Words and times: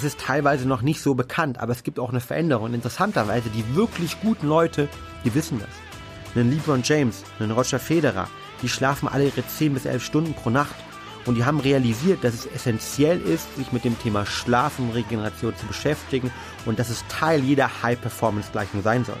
das 0.00 0.14
ist 0.14 0.20
teilweise 0.20 0.66
noch 0.66 0.80
nicht 0.80 1.02
so 1.02 1.14
bekannt, 1.14 1.58
aber 1.58 1.72
es 1.72 1.82
gibt 1.82 1.98
auch 1.98 2.08
eine 2.08 2.20
Veränderung. 2.20 2.64
Und 2.64 2.74
interessanterweise, 2.74 3.50
die 3.50 3.76
wirklich 3.76 4.18
guten 4.22 4.48
Leute, 4.48 4.88
die 5.26 5.34
wissen 5.34 5.58
das. 5.58 5.68
Einen 6.34 6.50
LeBron 6.50 6.80
James, 6.82 7.22
einen 7.38 7.50
Roger 7.50 7.78
Federer, 7.78 8.26
die 8.62 8.70
schlafen 8.70 9.08
alle 9.08 9.26
ihre 9.26 9.46
10 9.46 9.74
bis 9.74 9.84
11 9.84 10.02
Stunden 10.02 10.32
pro 10.32 10.48
Nacht. 10.48 10.74
Und 11.26 11.34
die 11.34 11.44
haben 11.44 11.60
realisiert, 11.60 12.24
dass 12.24 12.32
es 12.32 12.46
essentiell 12.46 13.20
ist, 13.20 13.54
sich 13.56 13.72
mit 13.72 13.84
dem 13.84 13.98
Thema 13.98 14.24
Schlaf 14.24 14.78
und 14.78 14.92
Regeneration 14.92 15.54
zu 15.54 15.66
beschäftigen 15.66 16.30
und 16.64 16.78
dass 16.78 16.88
es 16.88 17.04
Teil 17.08 17.40
jeder 17.40 17.82
High-Performance-Gleichung 17.82 18.82
sein 18.82 19.04
sollte. 19.04 19.20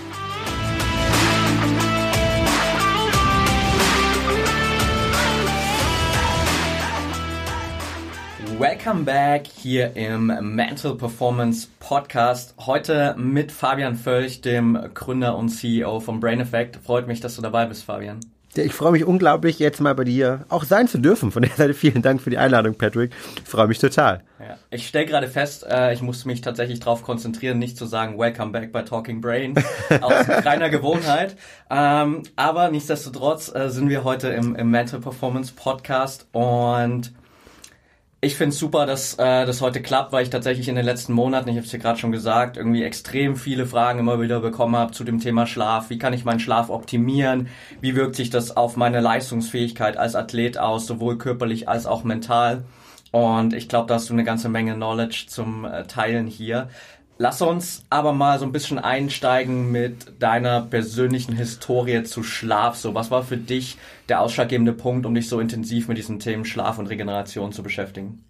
Welcome 8.61 9.05
back 9.05 9.47
hier 9.47 9.95
im 9.95 10.27
Mental 10.27 10.93
Performance 10.93 11.67
Podcast. 11.79 12.53
Heute 12.59 13.15
mit 13.17 13.51
Fabian 13.51 13.95
Völch, 13.95 14.41
dem 14.41 14.77
Gründer 14.93 15.35
und 15.35 15.49
CEO 15.49 15.99
vom 15.99 16.19
Brain 16.19 16.39
Effect. 16.39 16.75
Freut 16.75 17.07
mich, 17.07 17.19
dass 17.19 17.35
du 17.35 17.41
dabei 17.41 17.65
bist, 17.65 17.83
Fabian. 17.83 18.19
Ich 18.53 18.71
freue 18.71 18.91
mich 18.91 19.03
unglaublich, 19.03 19.57
jetzt 19.57 19.81
mal 19.81 19.95
bei 19.95 20.03
dir 20.03 20.45
auch 20.49 20.63
sein 20.63 20.87
zu 20.87 20.99
dürfen. 20.99 21.31
Von 21.31 21.41
der 21.41 21.51
Seite 21.53 21.73
vielen 21.73 22.03
Dank 22.03 22.21
für 22.21 22.29
die 22.29 22.37
Einladung, 22.37 22.75
Patrick. 22.75 23.11
Ich 23.43 23.49
freue 23.49 23.67
mich 23.67 23.79
total. 23.79 24.21
Ja. 24.39 24.57
Ich 24.69 24.87
stelle 24.87 25.07
gerade 25.07 25.27
fest, 25.27 25.65
äh, 25.67 25.91
ich 25.95 26.03
musste 26.03 26.27
mich 26.27 26.41
tatsächlich 26.41 26.81
darauf 26.81 27.01
konzentrieren, 27.01 27.57
nicht 27.57 27.77
zu 27.77 27.87
sagen 27.87 28.19
Welcome 28.19 28.51
back 28.51 28.71
bei 28.71 28.83
Talking 28.83 29.21
Brain 29.21 29.55
aus 30.01 30.29
reiner 30.29 30.69
Gewohnheit. 30.69 31.35
Ähm, 31.71 32.21
aber 32.35 32.69
nichtsdestotrotz 32.69 33.51
äh, 33.55 33.69
sind 33.69 33.89
wir 33.89 34.03
heute 34.03 34.27
im, 34.27 34.55
im 34.55 34.69
Mental 34.69 34.99
Performance 34.99 35.51
Podcast 35.55 36.27
und 36.31 37.11
ich 38.23 38.35
finde 38.35 38.53
es 38.53 38.59
super, 38.59 38.85
dass 38.85 39.15
äh, 39.15 39.47
das 39.47 39.61
heute 39.61 39.81
klappt, 39.81 40.11
weil 40.11 40.21
ich 40.21 40.29
tatsächlich 40.29 40.69
in 40.69 40.75
den 40.75 40.85
letzten 40.85 41.11
Monaten, 41.11 41.49
ich 41.49 41.55
habe 41.55 41.65
es 41.65 41.71
dir 41.71 41.79
gerade 41.79 41.97
schon 41.97 42.11
gesagt, 42.11 42.55
irgendwie 42.55 42.83
extrem 42.83 43.35
viele 43.35 43.65
Fragen 43.65 43.97
immer 43.97 44.21
wieder 44.21 44.39
bekommen 44.41 44.75
habe 44.75 44.91
zu 44.91 45.03
dem 45.03 45.19
Thema 45.19 45.47
Schlaf. 45.47 45.89
Wie 45.89 45.97
kann 45.97 46.13
ich 46.13 46.23
meinen 46.23 46.39
Schlaf 46.39 46.69
optimieren? 46.69 47.47
Wie 47.81 47.95
wirkt 47.95 48.15
sich 48.15 48.29
das 48.29 48.55
auf 48.55 48.77
meine 48.77 48.99
Leistungsfähigkeit 48.99 49.97
als 49.97 50.15
Athlet 50.15 50.59
aus, 50.59 50.85
sowohl 50.85 51.17
körperlich 51.17 51.67
als 51.67 51.87
auch 51.87 52.03
mental? 52.03 52.63
Und 53.11 53.53
ich 53.53 53.67
glaube, 53.67 53.87
da 53.87 53.95
hast 53.95 54.09
du 54.09 54.13
eine 54.13 54.23
ganze 54.23 54.49
Menge 54.49 54.75
Knowledge 54.75 55.25
zum 55.27 55.65
äh, 55.65 55.85
Teilen 55.85 56.27
hier. 56.27 56.69
Lass 57.21 57.39
uns 57.43 57.83
aber 57.91 58.13
mal 58.13 58.39
so 58.39 58.45
ein 58.45 58.51
bisschen 58.51 58.79
einsteigen 58.79 59.71
mit 59.71 60.19
deiner 60.23 60.59
persönlichen 60.59 61.35
Historie 61.35 62.01
zu 62.01 62.23
Schlaf. 62.23 62.77
So, 62.77 62.95
was 62.95 63.11
war 63.11 63.23
für 63.23 63.37
dich 63.37 63.77
der 64.09 64.21
ausschlaggebende 64.21 64.73
Punkt, 64.73 65.05
um 65.05 65.13
dich 65.13 65.29
so 65.29 65.39
intensiv 65.39 65.87
mit 65.87 65.99
diesen 65.99 66.17
Themen 66.17 66.45
Schlaf 66.45 66.79
und 66.79 66.87
Regeneration 66.87 67.51
zu 67.51 67.61
beschäftigen? 67.61 68.23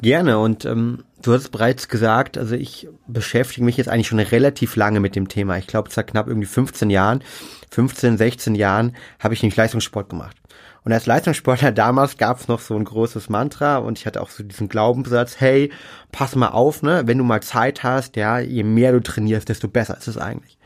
Gerne 0.00 0.38
und 0.38 0.64
ähm, 0.64 1.04
du 1.20 1.34
hast 1.34 1.50
bereits 1.50 1.88
gesagt, 1.88 2.38
also 2.38 2.54
ich 2.54 2.88
beschäftige 3.06 3.66
mich 3.66 3.76
jetzt 3.76 3.90
eigentlich 3.90 4.08
schon 4.08 4.18
relativ 4.18 4.76
lange 4.76 5.00
mit 5.00 5.14
dem 5.14 5.28
Thema. 5.28 5.58
Ich 5.58 5.66
glaube, 5.66 5.90
seit 5.92 6.06
knapp 6.06 6.26
irgendwie 6.26 6.48
15 6.48 6.88
Jahren, 6.88 7.22
15, 7.70 8.16
16 8.16 8.54
Jahren 8.54 8.96
habe 9.18 9.34
ich 9.34 9.42
nämlich 9.42 9.56
Leistungssport 9.56 10.08
gemacht. 10.08 10.38
Und 10.86 10.92
als 10.92 11.06
Leistungssportler 11.06 11.72
damals 11.72 12.16
gab 12.16 12.38
es 12.38 12.46
noch 12.46 12.60
so 12.60 12.76
ein 12.76 12.84
großes 12.84 13.28
Mantra 13.28 13.78
und 13.78 13.98
ich 13.98 14.06
hatte 14.06 14.22
auch 14.22 14.30
so 14.30 14.44
diesen 14.44 14.68
Glaubenssatz, 14.68 15.40
hey, 15.40 15.72
pass 16.12 16.36
mal 16.36 16.50
auf, 16.50 16.82
ne, 16.82 17.02
wenn 17.06 17.18
du 17.18 17.24
mal 17.24 17.42
Zeit 17.42 17.82
hast, 17.82 18.14
ja, 18.14 18.38
je 18.38 18.62
mehr 18.62 18.92
du 18.92 19.02
trainierst, 19.02 19.48
desto 19.48 19.66
besser 19.66 19.98
ist 19.98 20.06
es 20.06 20.16
eigentlich. 20.16 20.58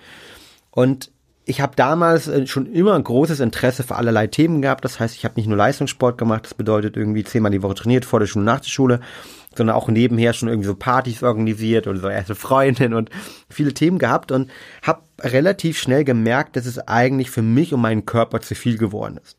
Und 0.71 1.11
ich 1.47 1.63
habe 1.63 1.75
damals 1.75 2.29
äh, 2.29 2.47
schon 2.47 2.67
immer 2.67 2.97
ein 2.97 3.03
großes 3.03 3.41
Interesse 3.41 3.83
für 3.83 3.97
allerlei 3.97 4.27
Themen 4.27 4.61
gehabt. 4.61 4.85
Das 4.85 5.01
heißt, 5.01 5.17
ich 5.17 5.25
habe 5.25 5.37
nicht 5.37 5.47
nur 5.47 5.57
Leistungssport 5.57 6.19
gemacht, 6.19 6.45
das 6.45 6.53
bedeutet 6.53 6.99
irgendwie 6.99 7.25
zehnmal 7.25 7.51
die 7.51 7.63
Woche 7.63 7.77
trainiert, 7.77 8.05
vor 8.05 8.21
der 8.21 8.27
Schule, 8.27 8.45
nach 8.45 8.61
der 8.61 8.69
Schule, 8.69 9.01
sondern 9.57 9.75
auch 9.75 9.89
nebenher 9.89 10.35
schon 10.35 10.51
irgendwie 10.51 10.69
so 10.69 10.75
Partys 10.75 11.23
organisiert 11.23 11.87
und 11.87 11.97
so 11.97 12.11
erste 12.11 12.35
Freundin 12.35 12.93
und 12.93 13.09
viele 13.49 13.73
Themen 13.73 13.99
gehabt 13.99 14.33
und 14.33 14.51
habe 14.83 15.01
relativ 15.19 15.79
schnell 15.79 16.05
gemerkt, 16.05 16.57
dass 16.57 16.67
es 16.67 16.79
eigentlich 16.79 17.31
für 17.31 17.43
mich 17.43 17.73
und 17.73 17.81
meinen 17.81 18.05
Körper 18.05 18.43
zu 18.43 18.55
viel 18.55 18.77
geworden 18.77 19.19
ist. 19.25 19.39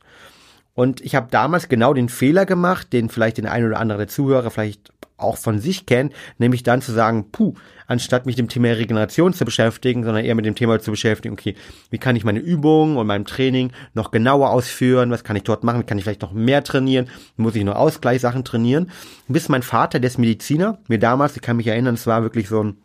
Und 0.73 1.01
ich 1.01 1.15
habe 1.15 1.27
damals 1.29 1.69
genau 1.69 1.93
den 1.93 2.09
Fehler 2.09 2.45
gemacht, 2.45 2.93
den 2.93 3.09
vielleicht 3.09 3.37
den 3.37 3.45
ein 3.45 3.65
oder 3.65 3.79
andere 3.79 3.99
der 3.99 4.07
Zuhörer 4.07 4.49
vielleicht 4.51 4.91
auch 5.21 5.37
von 5.37 5.59
sich 5.59 5.85
kennt, 5.85 6.13
nämlich 6.37 6.63
dann 6.63 6.81
zu 6.81 6.91
sagen, 6.91 7.31
puh, 7.31 7.53
anstatt 7.87 8.25
mich 8.25 8.35
dem 8.35 8.49
Thema 8.49 8.69
Regeneration 8.69 9.33
zu 9.33 9.45
beschäftigen, 9.45 10.03
sondern 10.03 10.25
eher 10.25 10.35
mit 10.35 10.45
dem 10.45 10.55
Thema 10.55 10.79
zu 10.79 10.91
beschäftigen, 10.91 11.33
okay, 11.33 11.55
wie 11.89 11.97
kann 11.97 12.15
ich 12.15 12.23
meine 12.23 12.39
Übungen 12.39 12.97
und 12.97 13.07
meinem 13.07 13.25
Training 13.25 13.71
noch 13.93 14.11
genauer 14.11 14.49
ausführen, 14.49 15.11
was 15.11 15.23
kann 15.23 15.35
ich 15.35 15.43
dort 15.43 15.63
machen, 15.63 15.85
kann 15.85 15.97
ich 15.97 16.03
vielleicht 16.03 16.21
noch 16.21 16.33
mehr 16.33 16.63
trainieren, 16.63 17.07
muss 17.37 17.55
ich 17.55 17.63
noch 17.63 17.75
Ausgleichssachen 17.75 18.43
trainieren, 18.43 18.89
bis 19.27 19.49
mein 19.49 19.63
Vater, 19.63 19.99
der 19.99 20.09
ist 20.09 20.17
Mediziner, 20.17 20.79
mir 20.87 20.99
damals, 20.99 21.35
ich 21.35 21.41
kann 21.41 21.57
mich 21.57 21.67
erinnern, 21.67 21.95
es 21.95 22.07
war 22.07 22.23
wirklich 22.23 22.49
so 22.49 22.63
ein 22.63 22.77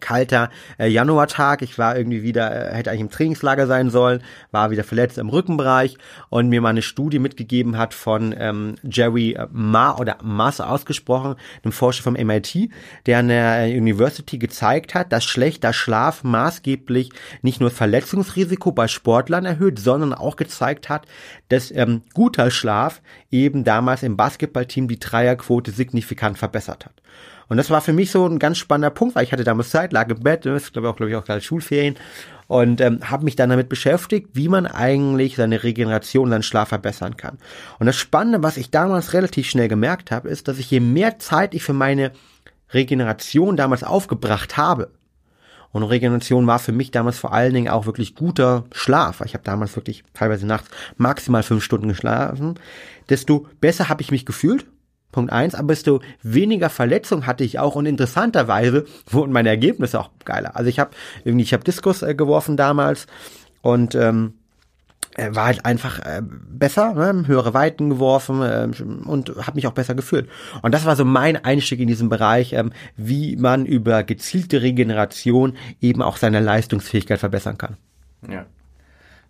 kalter 0.00 0.50
äh, 0.78 0.88
Januartag. 0.88 1.62
Ich 1.62 1.78
war 1.78 1.96
irgendwie 1.96 2.22
wieder, 2.22 2.70
äh, 2.70 2.74
hätte 2.74 2.90
eigentlich 2.90 3.00
im 3.02 3.10
Trainingslager 3.10 3.66
sein 3.66 3.90
sollen, 3.90 4.22
war 4.50 4.70
wieder 4.70 4.84
verletzt 4.84 5.18
im 5.18 5.28
Rückenbereich 5.28 5.98
und 6.28 6.48
mir 6.48 6.60
mal 6.60 6.70
eine 6.70 6.82
Studie 6.82 7.18
mitgegeben 7.18 7.76
hat 7.78 7.94
von 7.94 8.34
ähm, 8.38 8.76
Jerry 8.82 9.32
äh, 9.32 9.46
Ma 9.52 9.96
oder 9.96 10.18
Mas 10.22 10.60
ausgesprochen, 10.60 11.36
einem 11.62 11.72
Forscher 11.72 12.02
vom 12.02 12.14
MIT, 12.14 12.70
der 13.06 13.18
an 13.18 13.28
der 13.28 13.66
University 13.66 14.38
gezeigt 14.38 14.94
hat, 14.94 15.12
dass 15.12 15.24
schlechter 15.24 15.72
Schlaf 15.72 16.24
maßgeblich 16.24 17.10
nicht 17.42 17.60
nur 17.60 17.70
Verletzungsrisiko 17.70 18.72
bei 18.72 18.88
Sportlern 18.88 19.44
erhöht, 19.44 19.78
sondern 19.78 20.12
auch 20.12 20.36
gezeigt 20.36 20.88
hat, 20.88 21.06
dass 21.48 21.70
ähm, 21.70 22.02
guter 22.14 22.50
Schlaf 22.50 23.00
eben 23.30 23.64
damals 23.64 24.02
im 24.02 24.16
Basketballteam 24.16 24.88
die 24.88 24.98
Dreierquote 24.98 25.70
signifikant 25.70 26.38
verbessert 26.38 26.86
hat. 26.86 26.94
Und 27.48 27.56
das 27.56 27.70
war 27.70 27.80
für 27.80 27.92
mich 27.92 28.10
so 28.10 28.26
ein 28.26 28.38
ganz 28.38 28.58
spannender 28.58 28.90
Punkt, 28.90 29.14
weil 29.14 29.24
ich 29.24 29.32
hatte 29.32 29.44
damals 29.44 29.70
Zeit, 29.70 29.92
lag 29.92 30.08
im 30.08 30.20
Bett, 30.20 30.46
das 30.46 30.72
glaube 30.72 30.88
ich 30.88 30.92
auch, 30.92 30.96
glaube 30.96 31.10
ich, 31.10 31.16
auch 31.16 31.24
gerade 31.24 31.40
Schulferien 31.40 31.96
und 32.48 32.80
ähm, 32.80 33.00
habe 33.04 33.24
mich 33.24 33.36
dann 33.36 33.50
damit 33.50 33.68
beschäftigt, 33.68 34.30
wie 34.32 34.48
man 34.48 34.66
eigentlich 34.66 35.36
seine 35.36 35.62
Regeneration, 35.62 36.30
seinen 36.30 36.42
Schlaf 36.42 36.68
verbessern 36.68 37.16
kann. 37.16 37.38
Und 37.78 37.86
das 37.86 37.96
Spannende, 37.96 38.42
was 38.42 38.56
ich 38.56 38.70
damals 38.70 39.12
relativ 39.12 39.48
schnell 39.48 39.68
gemerkt 39.68 40.10
habe, 40.10 40.28
ist, 40.28 40.48
dass 40.48 40.58
ich 40.58 40.70
je 40.70 40.80
mehr 40.80 41.18
Zeit 41.18 41.54
ich 41.54 41.62
für 41.62 41.72
meine 41.72 42.12
Regeneration 42.72 43.56
damals 43.56 43.84
aufgebracht 43.84 44.56
habe, 44.56 44.90
und 45.76 45.82
Regeneration 45.82 46.46
war 46.46 46.58
für 46.58 46.72
mich 46.72 46.90
damals 46.90 47.18
vor 47.18 47.34
allen 47.34 47.52
Dingen 47.52 47.68
auch 47.68 47.84
wirklich 47.84 48.14
guter 48.14 48.64
Schlaf. 48.72 49.20
Ich 49.26 49.34
habe 49.34 49.44
damals 49.44 49.76
wirklich 49.76 50.04
teilweise 50.14 50.46
nachts 50.46 50.70
maximal 50.96 51.42
fünf 51.42 51.62
Stunden 51.62 51.88
geschlafen. 51.88 52.54
Desto 53.10 53.46
besser 53.60 53.90
habe 53.90 54.00
ich 54.00 54.10
mich 54.10 54.24
gefühlt 54.24 54.64
Punkt 55.16 55.32
eins, 55.32 55.54
aber 55.54 55.68
desto 55.68 56.02
weniger 56.22 56.68
Verletzung 56.68 57.26
hatte 57.26 57.42
ich 57.42 57.58
auch 57.58 57.74
und 57.74 57.86
interessanterweise 57.86 58.84
wurden 59.10 59.32
meine 59.32 59.48
Ergebnisse 59.48 59.98
auch 59.98 60.10
geiler. 60.26 60.56
Also 60.56 60.68
ich 60.68 60.78
habe 60.78 60.90
irgendwie, 61.24 61.44
ich 61.44 61.54
habe 61.54 61.64
Diskus 61.64 62.02
äh, 62.02 62.14
geworfen 62.14 62.58
damals 62.58 63.06
und 63.62 63.94
ähm, 63.94 64.34
war 65.16 65.46
halt 65.46 65.64
einfach 65.64 66.00
äh, 66.00 66.20
besser, 66.22 66.92
ne? 66.92 67.26
höhere 67.26 67.54
Weiten 67.54 67.88
geworfen 67.88 68.42
äh, 68.42 68.68
und 69.08 69.30
habe 69.30 69.54
mich 69.54 69.66
auch 69.66 69.72
besser 69.72 69.94
gefühlt. 69.94 70.28
Und 70.60 70.74
das 70.74 70.84
war 70.84 70.96
so 70.96 71.06
mein 71.06 71.42
Einstieg 71.42 71.80
in 71.80 71.88
diesen 71.88 72.10
Bereich, 72.10 72.52
ähm, 72.52 72.72
wie 72.98 73.36
man 73.36 73.64
über 73.64 74.02
gezielte 74.02 74.60
Regeneration 74.60 75.56
eben 75.80 76.02
auch 76.02 76.18
seine 76.18 76.40
Leistungsfähigkeit 76.40 77.20
verbessern 77.20 77.56
kann. 77.56 77.78
Ja 78.30 78.44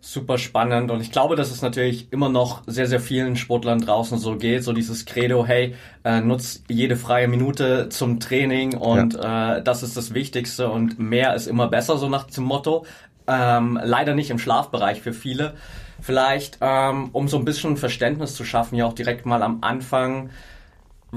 super 0.00 0.38
spannend 0.38 0.90
und 0.90 1.00
ich 1.00 1.10
glaube, 1.10 1.36
dass 1.36 1.50
es 1.50 1.62
natürlich 1.62 2.12
immer 2.12 2.28
noch 2.28 2.62
sehr, 2.66 2.86
sehr 2.86 3.00
vielen 3.00 3.36
Sportlern 3.36 3.80
draußen 3.80 4.18
so 4.18 4.36
geht, 4.36 4.62
so 4.62 4.72
dieses 4.72 5.04
Credo, 5.04 5.44
hey, 5.44 5.74
äh, 6.04 6.20
nutz 6.20 6.62
jede 6.68 6.96
freie 6.96 7.28
Minute 7.28 7.88
zum 7.88 8.20
Training 8.20 8.76
und 8.76 9.14
ja. 9.14 9.56
äh, 9.56 9.62
das 9.62 9.82
ist 9.82 9.96
das 9.96 10.14
Wichtigste 10.14 10.70
und 10.70 10.98
mehr 10.98 11.34
ist 11.34 11.46
immer 11.46 11.68
besser, 11.68 11.98
so 11.98 12.08
nach 12.08 12.24
dem 12.24 12.44
Motto. 12.44 12.86
Ähm, 13.26 13.80
leider 13.82 14.14
nicht 14.14 14.30
im 14.30 14.38
Schlafbereich 14.38 15.00
für 15.00 15.12
viele. 15.12 15.54
Vielleicht, 16.00 16.58
ähm, 16.60 17.08
um 17.12 17.26
so 17.26 17.38
ein 17.38 17.44
bisschen 17.44 17.76
Verständnis 17.76 18.36
zu 18.36 18.44
schaffen, 18.44 18.76
ja 18.76 18.86
auch 18.86 18.92
direkt 18.92 19.26
mal 19.26 19.42
am 19.42 19.58
Anfang, 19.62 20.30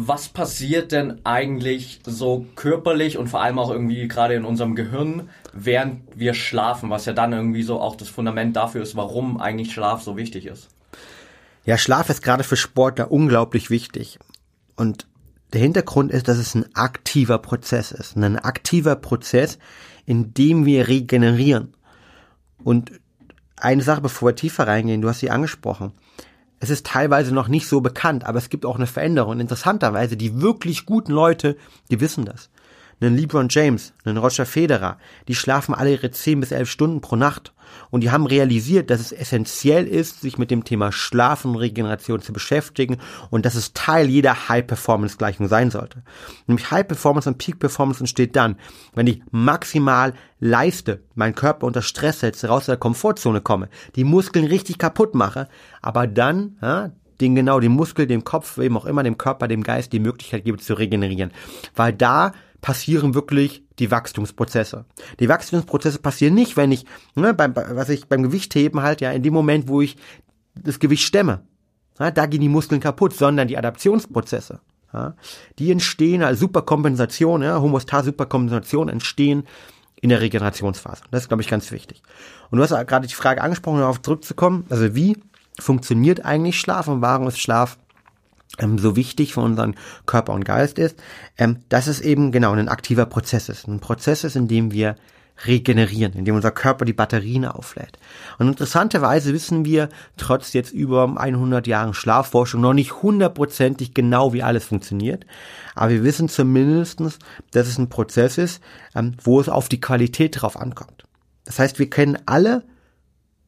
was 0.08 0.30
passiert 0.30 0.92
denn 0.92 1.26
eigentlich 1.26 2.00
so 2.06 2.46
körperlich 2.56 3.18
und 3.18 3.28
vor 3.28 3.42
allem 3.42 3.60
auch 3.60 3.70
irgendwie 3.70 4.08
gerade 4.08 4.34
in 4.34 4.46
unserem 4.46 4.76
Gehirn, 4.76 5.30
während 5.54 6.02
wir 6.16 6.34
schlafen, 6.34 6.90
was 6.90 7.06
ja 7.06 7.14
dann 7.14 7.34
irgendwie 7.34 7.64
so 7.64 7.80
auch 7.82 7.96
das 7.96 8.08
Fundament 8.08 8.56
dafür 8.56 8.82
ist, 8.82 8.96
warum 8.96 9.42
eigentlich 9.42 9.74
Schlaf 9.74 10.02
so 10.02 10.16
wichtig 10.16 10.46
ist? 10.46 10.70
Ja, 11.66 11.78
Schlaf 11.78 12.10
ist 12.10 12.24
gerade 12.24 12.44
für 12.44 12.56
Sportler 12.56 13.12
unglaublich 13.12 13.70
wichtig. 13.70 14.20
Und 14.76 15.06
der 15.52 15.62
Hintergrund 15.62 16.12
ist, 16.12 16.28
dass 16.28 16.38
es 16.38 16.56
ein 16.56 16.74
aktiver 16.76 17.38
Prozess 17.40 17.92
ist. 17.92 18.16
ein 18.16 18.40
aktiver 18.40 18.96
Prozess, 18.96 19.60
in 20.06 20.34
dem 20.34 20.66
wir 20.66 20.88
regenerieren. 20.88 21.74
Und 22.64 22.92
eine 23.58 23.84
Sache, 23.84 24.02
bevor 24.02 24.30
wir 24.30 24.36
tiefer 24.36 24.68
reingehen, 24.68 25.02
du 25.02 25.10
hast 25.10 25.20
sie 25.20 25.30
angesprochen. 25.30 25.92
Es 26.60 26.70
ist 26.70 26.86
teilweise 26.86 27.34
noch 27.34 27.48
nicht 27.48 27.68
so 27.68 27.82
bekannt, 27.82 28.26
aber 28.26 28.38
es 28.38 28.50
gibt 28.50 28.66
auch 28.66 28.76
eine 28.76 28.88
Veränderung. 28.88 29.40
Interessanterweise, 29.40 30.18
die 30.18 30.42
wirklich 30.42 30.86
guten 30.86 31.12
Leute, 31.12 31.56
die 31.90 32.02
wissen 32.02 32.26
das. 32.26 32.50
Einen 33.02 33.18
LeBron 33.18 33.48
James, 33.50 33.94
einen 34.04 34.18
Roger 34.18 34.46
Federer, 34.46 34.98
die 35.28 35.36
schlafen 35.36 35.74
alle 35.74 35.92
ihre 35.92 36.12
10 36.12 36.42
bis 36.42 36.52
11 36.52 36.70
Stunden 36.70 37.02
pro 37.02 37.16
Nacht. 37.16 37.54
Und 37.92 38.02
die 38.02 38.10
haben 38.10 38.26
realisiert, 38.26 38.90
dass 38.90 39.00
es 39.00 39.12
essentiell 39.12 39.86
ist, 39.86 40.22
sich 40.22 40.38
mit 40.38 40.52
dem 40.52 40.64
Thema 40.64 40.92
Schlaf 40.92 41.46
und 41.46 41.56
Regeneration 41.56 42.20
zu 42.20 42.34
beschäftigen 42.34 42.98
und 43.30 43.46
dass 43.46 43.56
es 43.56 43.74
Teil 43.74 44.10
jeder 44.10 44.50
High-Performance-Gleichung 44.50 45.48
sein 45.48 45.70
sollte. 45.70 46.04
Nämlich 46.48 46.72
High-Performance 46.72 47.30
und 47.30 47.38
Peak-Performance 47.38 48.02
entsteht 48.02 48.36
dann, 48.36 48.58
wenn 48.96 49.08
ich 49.08 49.22
maximal 49.32 50.14
leiste, 50.40 51.04
meinen 51.16 51.36
Körper 51.36 51.68
unter 51.68 51.84
Stress 51.84 52.22
setze, 52.22 52.48
raus 52.48 52.62
aus 52.62 52.66
der 52.66 52.78
Komfortzone 52.78 53.42
komme, 53.42 53.70
die 53.96 54.04
Muskeln 54.04 54.46
richtig 54.46 54.78
kaputt 54.78 55.14
mache, 55.14 55.48
aber 55.82 56.08
dann 56.08 56.58
ja, 56.62 56.92
den 57.22 57.36
genau 57.36 57.60
dem 57.60 57.74
Muskel, 57.74 58.08
dem 58.08 58.24
Kopf, 58.24 58.58
wem 58.58 58.78
auch 58.78 58.86
immer, 58.86 59.04
dem 59.04 59.18
Körper, 59.18 59.48
dem 59.48 59.64
Geist 59.64 59.94
die 59.94 60.00
Möglichkeit 60.00 60.46
gebe 60.46 60.58
zu 60.58 60.74
regenerieren. 60.74 61.32
Weil 61.76 61.94
da 61.94 62.32
passieren 62.62 63.14
wirklich 63.14 63.64
die 63.80 63.92
Wachstumsprozesse. 63.92 64.86
Die 65.20 65.30
Wachstumsprozesse 65.30 66.00
passieren 66.00 66.34
nicht, 66.34 66.58
wenn 66.58 66.72
ich, 66.72 66.86
ne, 67.16 67.34
beim, 67.34 67.56
was 67.56 67.90
ich 67.90 68.08
beim 68.08 68.24
Gewichtheben 68.24 68.82
halt, 68.82 69.02
ja, 69.02 69.12
in 69.12 69.24
dem 69.24 69.34
Moment, 69.34 69.68
wo 69.68 69.82
ich 69.82 69.98
das 70.56 70.80
Gewicht 70.80 71.04
stemme, 71.04 71.42
ja, 72.00 72.12
da 72.12 72.26
gehen 72.26 72.42
die 72.42 72.50
Muskeln 72.50 72.82
kaputt, 72.82 73.14
sondern 73.14 73.48
die 73.48 73.58
Adaptionsprozesse, 73.58 74.60
ja, 74.94 75.16
die 75.58 75.72
entstehen 75.72 76.24
als 76.24 76.40
Superkompensation, 76.40 77.42
ja, 77.42 77.62
Homostas-Superkompensation 77.62 78.90
entstehen 78.90 79.44
in 80.02 80.10
der 80.10 80.22
Regenerationsphase. 80.22 81.04
Das 81.12 81.24
ist, 81.24 81.28
glaube 81.28 81.44
ich, 81.44 81.50
ganz 81.50 81.72
wichtig. 81.72 82.02
Und 82.52 82.58
du 82.58 82.64
hast 82.64 82.72
gerade 82.88 83.08
die 83.08 83.14
Frage 83.14 83.42
angesprochen, 83.42 83.80
darauf 83.80 84.02
zurückzukommen, 84.02 84.66
also 84.70 84.96
wie 84.96 85.18
funktioniert 85.60 86.26
eigentlich 86.26 86.60
Schlaf 86.60 86.88
und 86.88 87.02
warum 87.02 87.28
ist 87.28 87.40
Schlaf 87.40 87.78
so 88.58 88.96
wichtig 88.96 89.34
für 89.34 89.42
unseren 89.42 89.76
Körper 90.06 90.34
und 90.34 90.44
Geist 90.44 90.80
ist, 90.80 91.02
ähm, 91.38 91.60
dass 91.70 91.88
es 91.88 92.02
eben 92.02 92.32
genau 92.32 92.54
ein 92.54 92.70
aktiver 92.70 93.06
Prozess 93.06 93.50
ist. 93.50 93.68
Ein 93.68 93.80
Prozess 93.80 94.24
ist, 94.24 94.36
in 94.36 94.48
dem 94.48 94.72
wir 94.72 94.96
regenerieren, 95.46 96.14
in 96.14 96.26
dem 96.26 96.36
unser 96.36 96.52
Körper 96.52 96.86
die 96.86 96.94
Batterien 96.94 97.46
auflädt. 97.46 97.98
Und 98.38 98.48
interessanterweise 98.48 99.34
wissen 99.34 99.66
wir 99.66 99.90
trotz 100.18 100.54
jetzt 100.54 100.72
über 100.72 101.16
100 101.18 101.66
Jahren 101.68 101.94
Schlafforschung 101.94 102.62
noch 102.62 102.74
nicht 102.74 103.02
hundertprozentig 103.02 103.94
genau, 103.94 104.34
wie 104.34 104.44
alles 104.44 104.66
funktioniert. 104.66 105.26
Aber 105.76 105.92
wir 105.92 106.04
wissen 106.04 106.28
zumindestens, 106.28 107.20
dass 107.52 107.68
es 107.68 107.78
ein 107.78 107.90
Prozess 107.90 108.38
ist, 108.38 108.62
ähm, 108.96 109.16
wo 109.24 109.40
es 109.40 109.50
auf 109.50 109.70
die 109.70 109.82
Qualität 109.82 110.42
drauf 110.42 110.60
ankommt. 110.60 111.06
Das 111.46 111.60
heißt, 111.60 111.80
wir 111.80 111.90
kennen 111.90 112.18
alle 112.26 112.64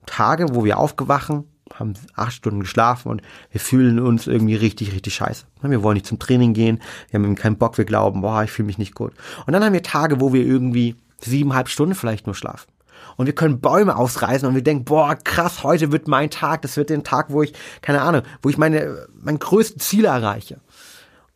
Tage, 0.05 0.55
wo 0.55 0.63
wir 0.63 0.79
aufgewachen, 0.79 1.50
haben 1.81 1.93
acht 2.15 2.33
Stunden 2.33 2.61
geschlafen 2.61 3.09
und 3.09 3.21
wir 3.51 3.59
fühlen 3.59 3.99
uns 3.99 4.27
irgendwie 4.27 4.55
richtig, 4.55 4.93
richtig 4.93 5.15
scheiße. 5.15 5.45
Wir 5.61 5.83
wollen 5.83 5.95
nicht 5.95 6.05
zum 6.05 6.19
Training 6.19 6.53
gehen, 6.53 6.81
wir 7.09 7.17
haben 7.17 7.25
eben 7.25 7.35
keinen 7.35 7.57
Bock, 7.57 7.77
wir 7.77 7.85
glauben, 7.85 8.21
boah, 8.21 8.43
ich 8.43 8.51
fühle 8.51 8.67
mich 8.67 8.77
nicht 8.77 8.95
gut. 8.95 9.13
Und 9.45 9.53
dann 9.53 9.63
haben 9.63 9.73
wir 9.73 9.83
Tage, 9.83 10.21
wo 10.21 10.33
wir 10.33 10.45
irgendwie 10.45 10.95
siebeneinhalb 11.19 11.69
Stunden 11.69 11.95
vielleicht 11.95 12.25
nur 12.25 12.35
schlafen. 12.35 12.71
Und 13.17 13.25
wir 13.25 13.35
können 13.35 13.59
Bäume 13.59 13.95
ausreißen 13.95 14.47
und 14.47 14.55
wir 14.55 14.63
denken, 14.63 14.85
boah, 14.85 15.15
krass, 15.15 15.63
heute 15.63 15.91
wird 15.91 16.07
mein 16.07 16.29
Tag, 16.29 16.61
das 16.61 16.77
wird 16.77 16.89
der 16.89 17.03
Tag, 17.03 17.27
wo 17.29 17.41
ich, 17.43 17.53
keine 17.81 18.01
Ahnung, 18.01 18.23
wo 18.41 18.49
ich 18.49 18.57
meine, 18.57 19.07
mein 19.19 19.39
größtes 19.39 19.85
Ziel 19.85 20.05
erreiche. 20.05 20.59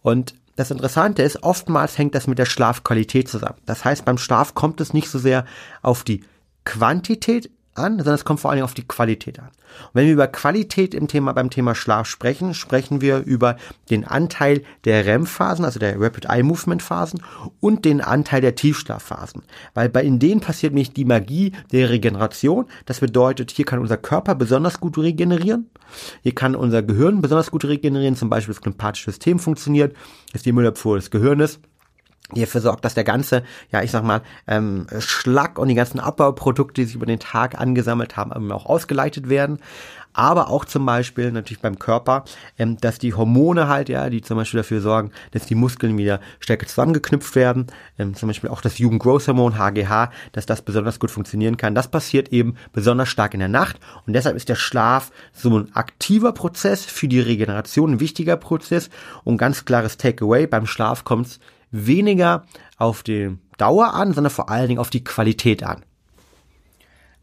Und 0.01 0.35
das 0.55 0.71
Interessante 0.71 1.21
ist, 1.21 1.43
oftmals 1.43 1.97
hängt 1.97 2.15
das 2.15 2.27
mit 2.27 2.39
der 2.39 2.45
Schlafqualität 2.45 3.27
zusammen. 3.27 3.59
Das 3.65 3.83
heißt, 3.83 4.05
beim 4.05 4.17
Schlaf 4.17 4.55
kommt 4.55 4.79
es 4.79 4.93
nicht 4.93 5.09
so 5.09 5.19
sehr 5.19 5.45
auf 5.81 6.03
die 6.03 6.23
Quantität 6.63 7.49
an, 7.75 7.97
sondern 7.97 8.15
es 8.15 8.25
kommt 8.25 8.39
vor 8.39 8.51
allem 8.51 8.63
auf 8.63 8.73
die 8.73 8.87
Qualität 8.87 9.39
an. 9.39 9.47
Und 9.47 9.95
wenn 9.95 10.05
wir 10.05 10.13
über 10.13 10.27
Qualität 10.27 10.93
im 10.93 11.07
Thema, 11.07 11.33
beim 11.33 11.49
Thema 11.49 11.75
Schlaf 11.75 12.07
sprechen, 12.07 12.53
sprechen 12.53 13.01
wir 13.01 13.19
über 13.19 13.57
den 13.89 14.05
Anteil 14.05 14.63
der 14.85 15.05
REM-Phasen, 15.05 15.65
also 15.65 15.79
der 15.79 15.99
Rapid 15.99 16.25
Eye 16.25 16.43
Movement 16.43 16.81
Phasen 16.81 17.21
und 17.59 17.85
den 17.85 18.01
Anteil 18.01 18.41
der 18.41 18.55
Tiefschlafphasen. 18.55 19.43
Weil 19.73 19.89
bei 19.89 20.03
in 20.03 20.19
denen 20.19 20.41
passiert 20.41 20.73
nämlich 20.73 20.93
die 20.93 21.05
Magie 21.05 21.51
der 21.71 21.89
Regeneration. 21.89 22.65
Das 22.85 22.99
bedeutet, 22.99 23.51
hier 23.51 23.65
kann 23.65 23.79
unser 23.79 23.97
Körper 23.97 24.35
besonders 24.35 24.79
gut 24.79 24.97
regenerieren. 24.97 25.69
Hier 26.23 26.33
kann 26.33 26.55
unser 26.55 26.81
Gehirn 26.83 27.21
besonders 27.21 27.51
gut 27.51 27.65
regenerieren. 27.65 28.15
Zum 28.15 28.29
Beispiel 28.29 28.53
das 28.53 28.63
sympathische 28.63 29.11
System 29.11 29.39
funktioniert. 29.39 29.95
Ist 30.33 30.45
die 30.45 30.51
Müllabfuhr 30.51 30.97
des 30.97 31.11
Gehirnes 31.11 31.59
die 32.33 32.41
dafür 32.41 32.61
sorgt, 32.61 32.83
dass 32.85 32.95
der 32.95 33.03
ganze, 33.03 33.43
ja, 33.71 33.83
ich 33.83 33.91
sag 33.91 34.03
mal, 34.03 34.21
ähm, 34.47 34.87
Schlag 34.99 35.59
und 35.59 35.67
die 35.67 35.75
ganzen 35.75 35.99
Abbauprodukte, 35.99 36.81
die 36.81 36.85
sich 36.85 36.95
über 36.95 37.05
den 37.05 37.19
Tag 37.19 37.59
angesammelt 37.59 38.17
haben, 38.17 38.51
auch 38.51 38.65
ausgeleitet 38.65 39.29
werden. 39.29 39.59
Aber 40.15 40.49
auch 40.49 40.63
zum 40.63 40.85
Beispiel 40.85 41.31
natürlich 41.31 41.61
beim 41.61 41.77
Körper, 41.77 42.23
ähm, 42.57 42.77
dass 42.77 42.97
die 42.99 43.13
Hormone 43.13 43.67
halt, 43.67 43.89
ja, 43.89 44.09
die 44.09 44.21
zum 44.21 44.37
Beispiel 44.37 44.61
dafür 44.61 44.79
sorgen, 44.79 45.11
dass 45.31 45.45
die 45.45 45.55
Muskeln 45.55 45.97
wieder 45.97 46.21
stärker 46.39 46.65
zusammengeknüpft 46.65 47.35
werden. 47.35 47.67
Ähm, 47.99 48.15
zum 48.15 48.27
Beispiel 48.27 48.49
auch 48.49 48.61
das 48.61 48.77
Jugendgrowth-Hormon, 48.77 49.57
HGH, 49.57 50.11
dass 50.31 50.45
das 50.45 50.61
besonders 50.61 50.99
gut 50.99 51.11
funktionieren 51.11 51.57
kann. 51.57 51.75
Das 51.75 51.89
passiert 51.89 52.29
eben 52.29 52.55
besonders 52.71 53.09
stark 53.09 53.33
in 53.33 53.41
der 53.41 53.49
Nacht. 53.49 53.77
Und 54.07 54.13
deshalb 54.13 54.37
ist 54.37 54.47
der 54.47 54.55
Schlaf 54.55 55.11
so 55.33 55.59
ein 55.59 55.75
aktiver 55.75 56.31
Prozess 56.31 56.85
für 56.85 57.09
die 57.09 57.19
Regeneration, 57.19 57.91
ein 57.91 57.99
wichtiger 57.99 58.37
Prozess. 58.37 58.89
Und 59.25 59.37
ganz 59.37 59.65
klares 59.65 59.97
Takeaway, 59.97 60.47
beim 60.47 60.65
Schlaf 60.65 61.03
kommt 61.03 61.27
es 61.27 61.39
weniger 61.75 62.45
auf 62.77 63.03
die 63.03 63.37
Dauer 63.57 63.93
an, 63.93 64.13
sondern 64.13 64.31
vor 64.31 64.49
allen 64.49 64.67
Dingen 64.67 64.79
auf 64.79 64.89
die 64.89 65.03
Qualität 65.03 65.63
an. 65.63 65.83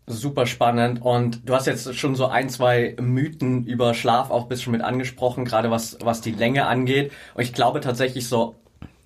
Super 0.06 0.46
spannend 0.46 1.00
und 1.00 1.48
du 1.48 1.54
hast 1.54 1.66
jetzt 1.66 1.94
schon 1.94 2.16
so 2.16 2.26
ein, 2.26 2.48
zwei 2.48 2.96
Mythen 3.00 3.64
über 3.66 3.94
Schlaf 3.94 4.30
auch 4.30 4.42
ein 4.44 4.48
bisschen 4.48 4.72
mit 4.72 4.82
angesprochen, 4.82 5.44
gerade 5.44 5.70
was, 5.70 5.96
was 6.02 6.20
die 6.20 6.32
Länge 6.32 6.66
angeht. 6.66 7.12
Und 7.34 7.42
ich 7.42 7.52
glaube 7.52 7.80
tatsächlich 7.80 8.26
so 8.28 8.56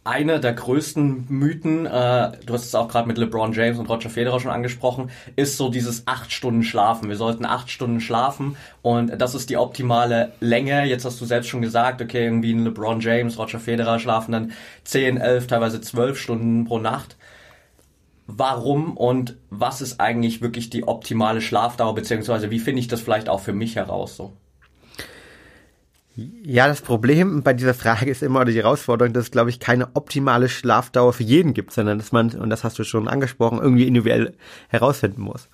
einer 0.07 0.39
der 0.39 0.53
größten 0.53 1.27
Mythen, 1.29 1.87
äh, 1.87 2.33
du 2.47 2.55
hast 2.55 2.65
es 2.65 2.75
auch 2.75 2.89
gerade 2.89 3.09
mit 3.09 3.19
LeBron 3.19 3.53
James 3.53 3.79
und 3.79 3.89
Roger 3.89 4.09
Federer 4.09 4.41
schon 4.41 4.51
angesprochen, 4.51 5.11
ist 5.35 5.57
so 5.57 5.69
dieses 5.69 6.07
acht 6.07 6.33
Stunden 6.33 6.63
Schlafen. 6.63 7.09
Wir 7.09 7.17
sollten 7.17 7.45
acht 7.45 7.71
Stunden 7.71 8.01
schlafen 8.01 8.57
und 8.83 9.21
das 9.21 9.35
ist 9.35 9.51
die 9.51 9.57
optimale 9.57 10.33
Länge. 10.41 10.85
Jetzt 10.87 11.05
hast 11.05 11.21
du 11.21 11.25
selbst 11.25 11.49
schon 11.49 11.63
gesagt, 11.63 12.01
okay, 12.01 12.25
irgendwie 12.25 12.53
ein 12.53 12.65
LeBron 12.65 13.01
James, 13.01 13.39
Roger 13.39 13.59
Federer 13.59 13.99
schlafen 13.99 14.33
dann 14.33 14.53
zehn, 14.85 15.17
elf, 15.17 15.47
teilweise 15.47 15.81
zwölf 15.81 16.19
Stunden 16.19 16.65
pro 16.65 16.79
Nacht. 16.79 17.17
Warum 18.29 18.97
und 18.97 19.37
was 19.51 19.81
ist 19.81 20.01
eigentlich 20.01 20.41
wirklich 20.41 20.71
die 20.71 20.87
optimale 20.87 21.41
Schlafdauer, 21.41 21.95
beziehungsweise 21.95 22.51
wie 22.51 22.59
finde 22.59 22.81
ich 22.81 22.89
das 22.89 23.01
vielleicht 23.01 23.29
auch 23.29 23.41
für 23.41 23.53
mich 23.53 23.77
heraus 23.77 24.17
so? 24.17 24.33
Ja, 26.19 26.67
das 26.67 26.81
Problem 26.81 27.43
bei 27.43 27.53
dieser 27.53 27.75
Frage 27.75 28.11
ist 28.11 28.23
immer 28.23 28.41
oder 28.41 28.51
die 28.51 28.57
Herausforderung, 28.57 29.13
dass 29.13 29.25
es, 29.25 29.31
glaube 29.31 29.51
ich, 29.51 29.61
keine 29.61 29.95
optimale 29.95 30.49
Schlafdauer 30.49 31.13
für 31.13 31.25
jeden 31.25 31.53
gibt, 31.53 31.75
sondern 31.75 31.99
dass 31.99 32.11
man, 32.11 32.31
und 32.31 32.49
das 32.49 32.65
hast 32.65 32.79
du 32.79 32.85
schon 32.85 33.07
angesprochen, 33.07 33.59
irgendwie 33.59 33.87
individuell 33.87 34.33
herausfinden 34.69 35.21
muss. 35.21 35.51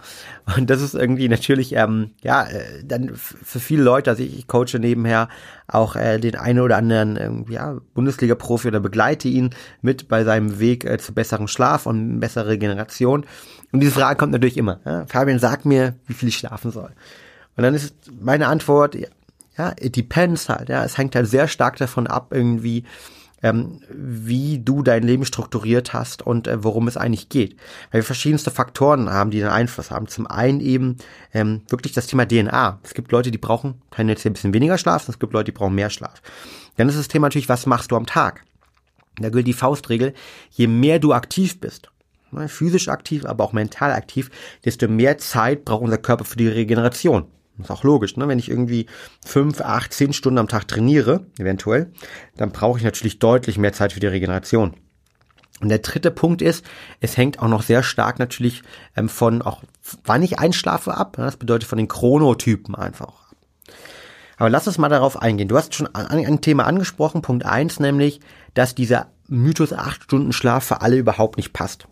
Und 0.57 0.71
das 0.71 0.81
ist 0.81 0.95
irgendwie 0.95 1.29
natürlich, 1.29 1.75
ähm, 1.75 2.13
ja, 2.23 2.45
äh, 2.45 2.85
dann 2.85 3.11
für 3.13 3.59
viele 3.59 3.83
Leute, 3.83 4.11
also 4.11 4.23
ich, 4.23 4.39
ich 4.39 4.47
coache 4.47 4.79
nebenher 4.79 5.29
auch 5.67 5.97
äh, 5.97 6.21
den 6.21 6.37
einen 6.37 6.61
oder 6.61 6.77
anderen 6.77 7.17
ähm, 7.17 7.47
ja, 7.49 7.79
Bundesliga-Profi 7.95 8.69
oder 8.69 8.79
begleite 8.79 9.27
ihn 9.27 9.51
mit 9.81 10.07
bei 10.07 10.23
seinem 10.23 10.61
Weg 10.61 10.85
äh, 10.85 10.97
zu 10.99 11.13
besserem 11.13 11.49
Schlaf 11.49 11.87
und 11.87 12.21
besserer 12.21 12.47
Regeneration. 12.47 13.27
Und 13.73 13.81
diese 13.81 13.93
Frage 13.93 14.17
kommt 14.17 14.31
natürlich 14.31 14.57
immer. 14.57 14.79
Ja? 14.85 15.07
Fabian, 15.09 15.41
sag 15.41 15.65
mir, 15.65 15.97
wie 16.07 16.15
viel 16.15 16.29
ich 16.29 16.37
schlafen 16.37 16.71
soll. 16.71 16.91
Und 17.57 17.65
dann 17.65 17.75
ist 17.75 17.95
meine 18.21 18.47
Antwort, 18.47 18.97
ja, 19.57 19.75
it 19.81 19.97
depends 19.97 20.49
halt, 20.49 20.69
ja. 20.69 20.85
Es 20.85 20.99
hängt 20.99 21.15
halt 21.15 21.29
sehr 21.29 21.49
stark 21.49 21.77
davon 21.77 22.07
ab, 22.07 22.29
irgendwie, 22.31 22.85
ähm, 23.43 23.81
wie 23.91 24.61
du 24.61 24.83
dein 24.83 25.03
Leben 25.03 25.25
strukturiert 25.25 25.93
hast 25.93 26.23
und 26.23 26.47
äh, 26.47 26.63
worum 26.63 26.89
es 26.89 26.97
eigentlich 26.97 27.29
geht. 27.29 27.57
Weil 27.91 28.01
wir 28.01 28.05
verschiedenste 28.05 28.51
Faktoren 28.51 29.11
haben, 29.11 29.31
die 29.31 29.43
einen 29.43 29.53
Einfluss 29.53 29.91
haben. 29.91 30.07
Zum 30.07 30.27
einen 30.27 30.61
eben 30.61 30.97
ähm, 31.35 31.63
wirklich 31.69 31.93
das 31.93 32.07
Thema 32.07 32.27
DNA. 32.27 32.79
Es 32.83 32.95
gibt 32.95 33.13
Leute, 33.13 33.31
die 33.31 33.39
brauchen 33.39 33.83
tendenziell 33.91 34.31
ein 34.31 34.35
bisschen 34.35 34.55
weniger 34.55 34.79
Schlaf, 34.79 35.09
es 35.09 35.19
gibt 35.19 35.33
Leute, 35.33 35.53
die 35.53 35.59
brauchen 35.59 35.75
mehr 35.75 35.91
Schlaf. 35.91 36.23
Dann 36.77 36.89
ist 36.89 36.99
das 36.99 37.09
Thema 37.09 37.27
natürlich, 37.27 37.49
was 37.49 37.67
machst 37.67 37.91
du 37.91 37.97
am 37.97 38.07
Tag? 38.07 38.45
Da 39.17 39.29
gilt 39.29 39.47
die 39.47 39.53
Faustregel, 39.53 40.15
je 40.51 40.67
mehr 40.67 40.99
du 40.99 41.13
aktiv 41.13 41.61
bist, 41.61 41.91
ne, 42.31 42.49
physisch 42.49 42.89
aktiv, 42.89 43.27
aber 43.27 43.45
auch 43.45 43.53
mental 43.53 43.93
aktiv, 43.93 44.31
desto 44.65 44.89
mehr 44.89 45.19
Zeit 45.19 45.67
braucht 45.67 45.83
unser 45.83 45.99
Körper 45.99 46.25
für 46.25 46.39
die 46.39 46.49
Regeneration. 46.49 47.27
Das 47.59 47.67
ist 47.67 47.71
auch 47.71 47.85
logisch, 47.85 48.17
ne? 48.17 48.29
Wenn 48.29 48.39
ich 48.39 48.49
irgendwie 48.49 48.87
fünf, 49.25 49.61
acht, 49.61 49.93
zehn 49.93 50.13
Stunden 50.13 50.39
am 50.39 50.49
Tag 50.49 50.67
trainiere, 50.69 51.27
eventuell, 51.39 51.93
dann 52.37 52.51
brauche 52.51 52.79
ich 52.79 52.85
natürlich 52.85 53.19
deutlich 53.19 53.59
mehr 53.59 53.73
Zeit 53.73 53.93
für 53.93 54.01
die 54.01 54.07
Regeneration. 54.07 54.75
Und 55.61 55.69
der 55.69 55.79
dritte 55.79 56.11
Punkt 56.11 56.43
ist, 56.43 56.65
es 57.01 57.17
hängt 57.17 57.39
auch 57.39 57.49
noch 57.49 57.63
sehr 57.63 57.83
stark 57.83 58.19
natürlich 58.19 58.63
ähm, 58.97 59.09
von 59.09 59.43
auch 59.43 59.63
wann 60.05 60.23
ich 60.23 60.39
einschlafe 60.39 60.97
ab. 60.97 61.15
Das 61.17 61.37
bedeutet 61.37 61.69
von 61.69 61.79
den 61.79 61.89
Chronotypen 61.89 62.75
einfach. 62.75 63.33
Aber 64.39 64.51
lass 64.51 64.67
uns 64.67 64.79
mal 64.79 64.89
darauf 64.89 65.23
eingehen. 65.23 65.47
Du 65.47 65.57
hast 65.57 65.75
schon 65.75 65.95
ein 65.95 66.41
Thema 66.41 66.67
angesprochen, 66.67 67.23
Punkt 67.23 67.47
eins, 67.47 67.79
nämlich, 67.79 68.21
dass 68.55 68.75
dieser 68.75 69.13
Mythos 69.29 69.73
acht 69.73 70.03
Stunden 70.03 70.33
Schlaf 70.33 70.65
für 70.65 70.81
alle 70.81 70.97
überhaupt 70.97 71.37
nicht 71.37 71.53
passt. 71.53 71.87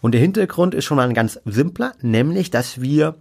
Und 0.00 0.12
der 0.12 0.20
Hintergrund 0.20 0.74
ist 0.74 0.86
schon 0.86 0.96
mal 0.96 1.06
ein 1.06 1.14
ganz 1.14 1.38
simpler, 1.44 1.92
nämlich, 2.00 2.50
dass 2.50 2.80
wir 2.80 3.16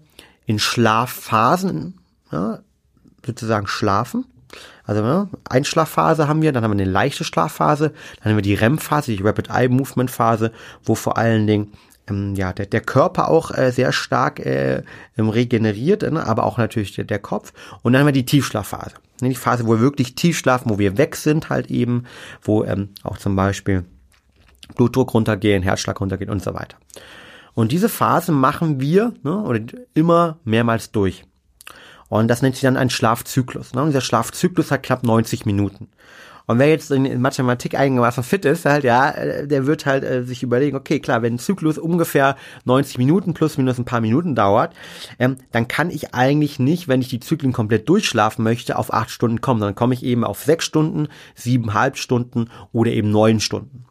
in 0.45 0.59
Schlafphasen 0.59 2.00
ja, 2.31 2.59
sozusagen 3.25 3.67
schlafen. 3.67 4.25
Also 4.85 5.01
ne, 5.01 5.29
Einschlafphase 5.50 6.27
haben 6.27 6.41
wir, 6.41 6.51
dann 6.51 6.63
haben 6.63 6.71
wir 6.71 6.83
eine 6.83 6.91
leichte 6.91 7.23
Schlafphase, 7.23 7.93
dann 8.21 8.31
haben 8.31 8.38
wir 8.38 8.43
die 8.43 8.55
REM-Phase, 8.55 9.15
die 9.15 9.23
Rapid 9.23 9.50
Eye 9.50 9.69
Movement 9.69 10.12
Phase, 10.12 10.51
wo 10.83 10.95
vor 10.95 11.17
allen 11.17 11.47
Dingen 11.47 11.73
ähm, 12.07 12.35
ja 12.35 12.51
der, 12.51 12.65
der 12.65 12.81
Körper 12.81 13.29
auch 13.29 13.51
äh, 13.51 13.71
sehr 13.71 13.93
stark 13.93 14.39
äh, 14.39 14.83
regeneriert, 15.17 16.01
ne, 16.01 16.25
aber 16.25 16.43
auch 16.43 16.57
natürlich 16.57 16.93
der, 16.95 17.05
der 17.05 17.19
Kopf. 17.19 17.53
Und 17.81 17.93
dann 17.93 18.01
haben 18.01 18.07
wir 18.07 18.13
die 18.13 18.25
Tiefschlafphase, 18.25 18.95
ne, 19.21 19.29
die 19.29 19.35
Phase, 19.35 19.65
wo 19.65 19.73
wir 19.73 19.79
wirklich 19.79 20.15
tief 20.15 20.38
schlafen, 20.38 20.69
wo 20.69 20.79
wir 20.79 20.97
weg 20.97 21.15
sind 21.15 21.50
halt 21.50 21.71
eben, 21.71 22.03
wo 22.41 22.63
ähm, 22.65 22.89
auch 23.03 23.17
zum 23.17 23.35
Beispiel 23.35 23.85
Blutdruck 24.75 25.13
runtergehen, 25.13 25.63
Herzschlag 25.63 26.00
runtergehen 26.00 26.29
und 26.29 26.43
so 26.43 26.53
weiter. 26.53 26.77
Und 27.53 27.72
diese 27.72 27.89
Phase 27.89 28.31
machen 28.31 28.79
wir 28.79 29.13
ne, 29.24 29.38
oder 29.43 29.60
immer 29.93 30.38
mehrmals 30.43 30.91
durch. 30.91 31.24
Und 32.10 32.27
das 32.27 32.41
nennt 32.41 32.55
sich 32.55 32.63
dann 32.63 32.77
ein 32.77 32.89
Schlafzyklus. 32.89 33.74
Ne? 33.74 33.81
Und 33.81 33.88
dieser 33.88 34.01
Schlafzyklus 34.01 34.72
hat 34.72 34.83
knapp 34.83 35.03
90 35.03 35.45
Minuten. 35.45 35.89
Und 36.45 36.60
wer 36.60 36.67
jetzt 36.67 36.91
in 36.91 37.22
Mathematik 37.22 37.75
einigermaßen 37.75 38.24
fit 38.24 38.43
ist, 38.45 38.65
halt, 38.65 38.83
ja, 38.83 39.12
äh, 39.12 39.48
der 39.48 39.65
wird 39.65 39.86
halt 39.86 40.03
äh, 40.03 40.24
sich 40.24 40.43
überlegen, 40.43 40.75
okay, 40.75 41.00
klar, 41.00 41.22
wenn 41.22 41.36
ein 41.36 41.39
Zyklus 41.39 41.77
ungefähr 41.77 42.36
90 42.65 42.98
Minuten 42.98 43.33
plus 43.33 43.57
minus 43.57 43.77
ein 43.77 43.86
paar 43.86 44.01
Minuten 44.01 44.36
dauert, 44.36 44.74
ähm, 45.19 45.38
dann 45.51 45.67
kann 45.67 45.89
ich 45.89 46.13
eigentlich 46.13 46.60
nicht, 46.60 46.88
wenn 46.88 47.01
ich 47.01 47.07
die 47.07 47.22
Zyklen 47.22 47.53
komplett 47.53 47.88
durchschlafen 47.88 48.43
möchte, 48.43 48.77
auf 48.77 48.93
acht 48.93 49.10
Stunden 49.10 49.41
kommen. 49.41 49.62
Dann 49.62 49.75
komme 49.75 49.93
ich 49.93 50.03
eben 50.03 50.25
auf 50.25 50.43
sechs 50.43 50.65
Stunden, 50.65 51.07
siebeneinhalb 51.36 51.98
Stunden 51.98 52.50
oder 52.74 52.91
eben 52.91 53.10
neun 53.10 53.39
Stunden. 53.39 53.82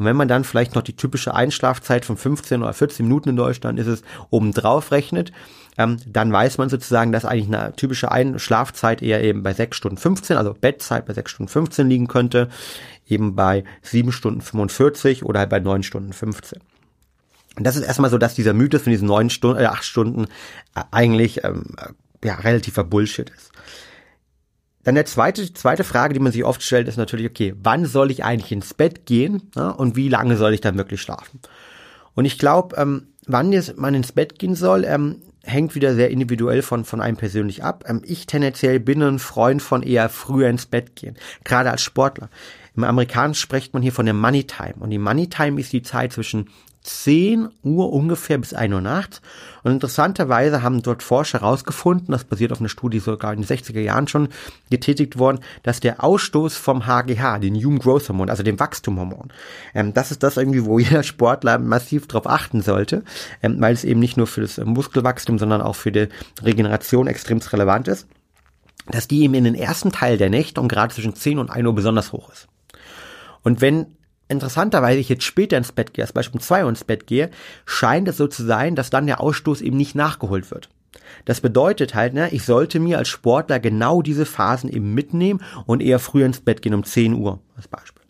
Und 0.00 0.06
wenn 0.06 0.16
man 0.16 0.28
dann 0.28 0.44
vielleicht 0.44 0.74
noch 0.74 0.80
die 0.82 0.96
typische 0.96 1.34
Einschlafzeit 1.34 2.06
von 2.06 2.16
15 2.16 2.62
oder 2.62 2.72
14 2.72 3.06
Minuten 3.06 3.28
in 3.28 3.36
Deutschland 3.36 3.78
ist 3.78 3.86
es 3.86 4.02
obendrauf 4.30 4.92
rechnet, 4.92 5.30
ähm, 5.76 5.98
dann 6.06 6.32
weiß 6.32 6.56
man 6.56 6.70
sozusagen, 6.70 7.12
dass 7.12 7.26
eigentlich 7.26 7.54
eine 7.54 7.74
typische 7.76 8.10
Einschlafzeit 8.10 9.02
eher 9.02 9.22
eben 9.22 9.42
bei 9.42 9.52
6 9.52 9.76
Stunden 9.76 9.98
15, 9.98 10.38
also 10.38 10.54
Bettzeit 10.58 11.04
bei 11.04 11.12
6 11.12 11.30
Stunden 11.30 11.52
15 11.52 11.90
liegen 11.90 12.08
könnte, 12.08 12.48
eben 13.06 13.36
bei 13.36 13.62
7 13.82 14.10
Stunden 14.10 14.40
45 14.40 15.22
oder 15.22 15.46
bei 15.46 15.60
9 15.60 15.82
Stunden 15.82 16.14
15. 16.14 16.60
Und 17.58 17.64
das 17.64 17.76
ist 17.76 17.82
erstmal 17.82 18.08
so, 18.10 18.16
dass 18.16 18.34
dieser 18.34 18.54
Mythos 18.54 18.80
von 18.80 18.92
diesen 18.92 19.06
9 19.06 19.28
Stunden, 19.28 19.60
äh, 19.60 19.66
8 19.66 19.84
Stunden 19.84 20.24
äh, 20.74 20.82
eigentlich 20.92 21.44
ähm, 21.44 21.74
ja, 22.24 22.36
relativer 22.36 22.84
Bullshit 22.84 23.28
ist. 23.28 23.52
Dann 24.84 24.94
der 24.94 25.04
zweite, 25.04 25.52
zweite 25.52 25.84
Frage, 25.84 26.14
die 26.14 26.20
man 26.20 26.32
sich 26.32 26.44
oft 26.44 26.62
stellt, 26.62 26.88
ist 26.88 26.96
natürlich, 26.96 27.26
okay, 27.26 27.54
wann 27.62 27.84
soll 27.84 28.10
ich 28.10 28.24
eigentlich 28.24 28.52
ins 28.52 28.74
Bett 28.74 29.04
gehen 29.06 29.50
ja, 29.54 29.70
und 29.70 29.96
wie 29.96 30.08
lange 30.08 30.36
soll 30.36 30.54
ich 30.54 30.60
dann 30.60 30.78
wirklich 30.78 31.02
schlafen? 31.02 31.40
Und 32.14 32.24
ich 32.24 32.38
glaube, 32.38 32.76
ähm, 32.76 33.08
wann 33.26 33.52
jetzt 33.52 33.76
man 33.76 33.94
ins 33.94 34.12
Bett 34.12 34.38
gehen 34.38 34.54
soll, 34.54 34.84
ähm, 34.84 35.22
hängt 35.42 35.74
wieder 35.74 35.94
sehr 35.94 36.10
individuell 36.10 36.62
von, 36.62 36.84
von 36.84 37.00
einem 37.00 37.16
persönlich 37.16 37.62
ab. 37.62 37.84
Ähm, 37.86 38.02
ich 38.04 38.26
tendenziell 38.26 38.80
bin 38.80 39.02
ein 39.02 39.18
Freund 39.18 39.62
von 39.62 39.82
eher 39.82 40.08
früher 40.08 40.48
ins 40.48 40.66
Bett 40.66 40.96
gehen, 40.96 41.16
gerade 41.44 41.70
als 41.70 41.82
Sportler. 41.82 42.30
Im 42.76 42.84
Amerikanischen 42.84 43.40
spricht 43.40 43.74
man 43.74 43.82
hier 43.82 43.92
von 43.92 44.06
der 44.06 44.14
Money 44.14 44.44
Time. 44.44 44.74
Und 44.78 44.90
die 44.90 44.98
Money 44.98 45.28
Time 45.28 45.60
ist 45.60 45.72
die 45.72 45.82
Zeit 45.82 46.12
zwischen 46.12 46.48
10 46.82 47.48
Uhr 47.62 47.92
ungefähr 47.92 48.38
bis 48.38 48.54
1 48.54 48.72
Uhr 48.72 48.80
nachts. 48.80 49.20
Und 49.62 49.72
interessanterweise 49.72 50.62
haben 50.62 50.82
dort 50.82 51.02
Forscher 51.02 51.40
herausgefunden, 51.40 52.12
das 52.12 52.24
basiert 52.24 52.52
auf 52.52 52.60
einer 52.60 52.70
Studie 52.70 53.00
sogar 53.00 53.34
in 53.34 53.42
den 53.42 53.46
60er 53.46 53.80
Jahren 53.80 54.08
schon 54.08 54.28
getätigt 54.70 55.18
worden, 55.18 55.40
dass 55.62 55.80
der 55.80 56.02
Ausstoß 56.02 56.56
vom 56.56 56.86
HGH, 56.86 57.38
den 57.38 57.54
Human 57.54 57.78
Growth 57.78 58.08
Hormone, 58.08 58.30
also 58.30 58.42
dem 58.42 58.58
Wachstumhormon, 58.58 59.30
ähm, 59.74 59.92
das 59.92 60.10
ist 60.10 60.22
das 60.22 60.38
irgendwie, 60.38 60.64
wo 60.64 60.78
jeder 60.78 61.02
Sportler 61.02 61.58
massiv 61.58 62.08
darauf 62.08 62.26
achten 62.26 62.62
sollte, 62.62 63.04
ähm, 63.42 63.60
weil 63.60 63.74
es 63.74 63.84
eben 63.84 64.00
nicht 64.00 64.16
nur 64.16 64.26
für 64.26 64.40
das 64.40 64.56
Muskelwachstum, 64.58 65.38
sondern 65.38 65.60
auch 65.60 65.76
für 65.76 65.92
die 65.92 66.08
Regeneration 66.42 67.06
extrem 67.06 67.38
relevant 67.38 67.88
ist, 67.88 68.06
dass 68.86 69.08
die 69.08 69.22
eben 69.22 69.34
in 69.34 69.44
den 69.44 69.54
ersten 69.54 69.92
Teil 69.92 70.16
der 70.16 70.30
Nächte 70.30 70.60
und 70.60 70.68
gerade 70.68 70.94
zwischen 70.94 71.14
10 71.14 71.38
und 71.38 71.50
1 71.50 71.66
Uhr 71.66 71.74
besonders 71.74 72.12
hoch 72.12 72.30
ist. 72.30 72.48
Und 73.42 73.60
wenn 73.60 73.86
interessanterweise 74.30 74.98
ich 75.00 75.08
jetzt 75.08 75.24
später 75.24 75.56
ins 75.56 75.72
Bett 75.72 75.92
gehe, 75.94 76.04
als 76.04 76.12
Beispiel 76.12 76.40
2 76.40 76.64
Uhr 76.64 76.68
ins 76.68 76.84
Bett 76.84 77.06
gehe, 77.06 77.30
scheint 77.66 78.08
es 78.08 78.16
so 78.16 78.26
zu 78.26 78.44
sein, 78.44 78.76
dass 78.76 78.90
dann 78.90 79.06
der 79.06 79.20
Ausstoß 79.20 79.60
eben 79.60 79.76
nicht 79.76 79.94
nachgeholt 79.94 80.50
wird. 80.50 80.68
Das 81.24 81.40
bedeutet 81.40 81.94
halt, 81.94 82.14
ne, 82.14 82.32
ich 82.32 82.44
sollte 82.44 82.80
mir 82.80 82.98
als 82.98 83.08
Sportler 83.08 83.58
genau 83.60 84.02
diese 84.02 84.26
Phasen 84.26 84.70
eben 84.70 84.94
mitnehmen 84.94 85.40
und 85.66 85.82
eher 85.82 85.98
früher 85.98 86.26
ins 86.26 86.40
Bett 86.40 86.62
gehen, 86.62 86.74
um 86.74 86.84
10 86.84 87.14
Uhr 87.14 87.40
als 87.56 87.68
Beispiel. 87.68 88.00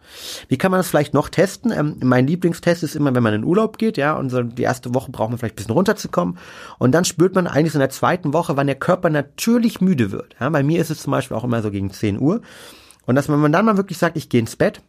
Wie 0.48 0.58
kann 0.58 0.70
man 0.70 0.80
das 0.80 0.88
vielleicht 0.88 1.14
noch 1.14 1.28
testen? 1.28 1.72
Ähm, 1.72 1.96
mein 2.02 2.26
Lieblingstest 2.26 2.82
ist 2.82 2.96
immer, 2.96 3.14
wenn 3.14 3.22
man 3.22 3.34
in 3.34 3.44
Urlaub 3.44 3.78
geht, 3.78 3.96
ja, 3.96 4.16
und 4.16 4.30
so 4.30 4.42
die 4.42 4.62
erste 4.62 4.94
Woche 4.94 5.10
braucht 5.10 5.30
man 5.30 5.38
vielleicht 5.38 5.54
ein 5.54 5.56
bisschen 5.56 5.74
runterzukommen. 5.74 6.38
Und 6.78 6.92
dann 6.92 7.04
spürt 7.04 7.34
man 7.34 7.46
eigentlich 7.46 7.74
in 7.74 7.80
der 7.80 7.90
zweiten 7.90 8.32
Woche, 8.32 8.56
wann 8.56 8.66
der 8.66 8.76
Körper 8.76 9.10
natürlich 9.10 9.80
müde 9.80 10.10
wird. 10.10 10.34
Ja, 10.40 10.48
bei 10.48 10.62
mir 10.62 10.80
ist 10.80 10.90
es 10.90 11.02
zum 11.02 11.12
Beispiel 11.12 11.36
auch 11.36 11.44
immer 11.44 11.62
so 11.62 11.70
gegen 11.70 11.90
10 11.90 12.20
Uhr. 12.20 12.42
Und 13.06 13.14
dass 13.14 13.28
man 13.28 13.52
dann 13.52 13.64
mal 13.64 13.76
wirklich 13.76 13.98
sagt, 13.98 14.16
ich 14.16 14.28
gehe 14.28 14.40
ins 14.40 14.56
Bett, 14.56 14.82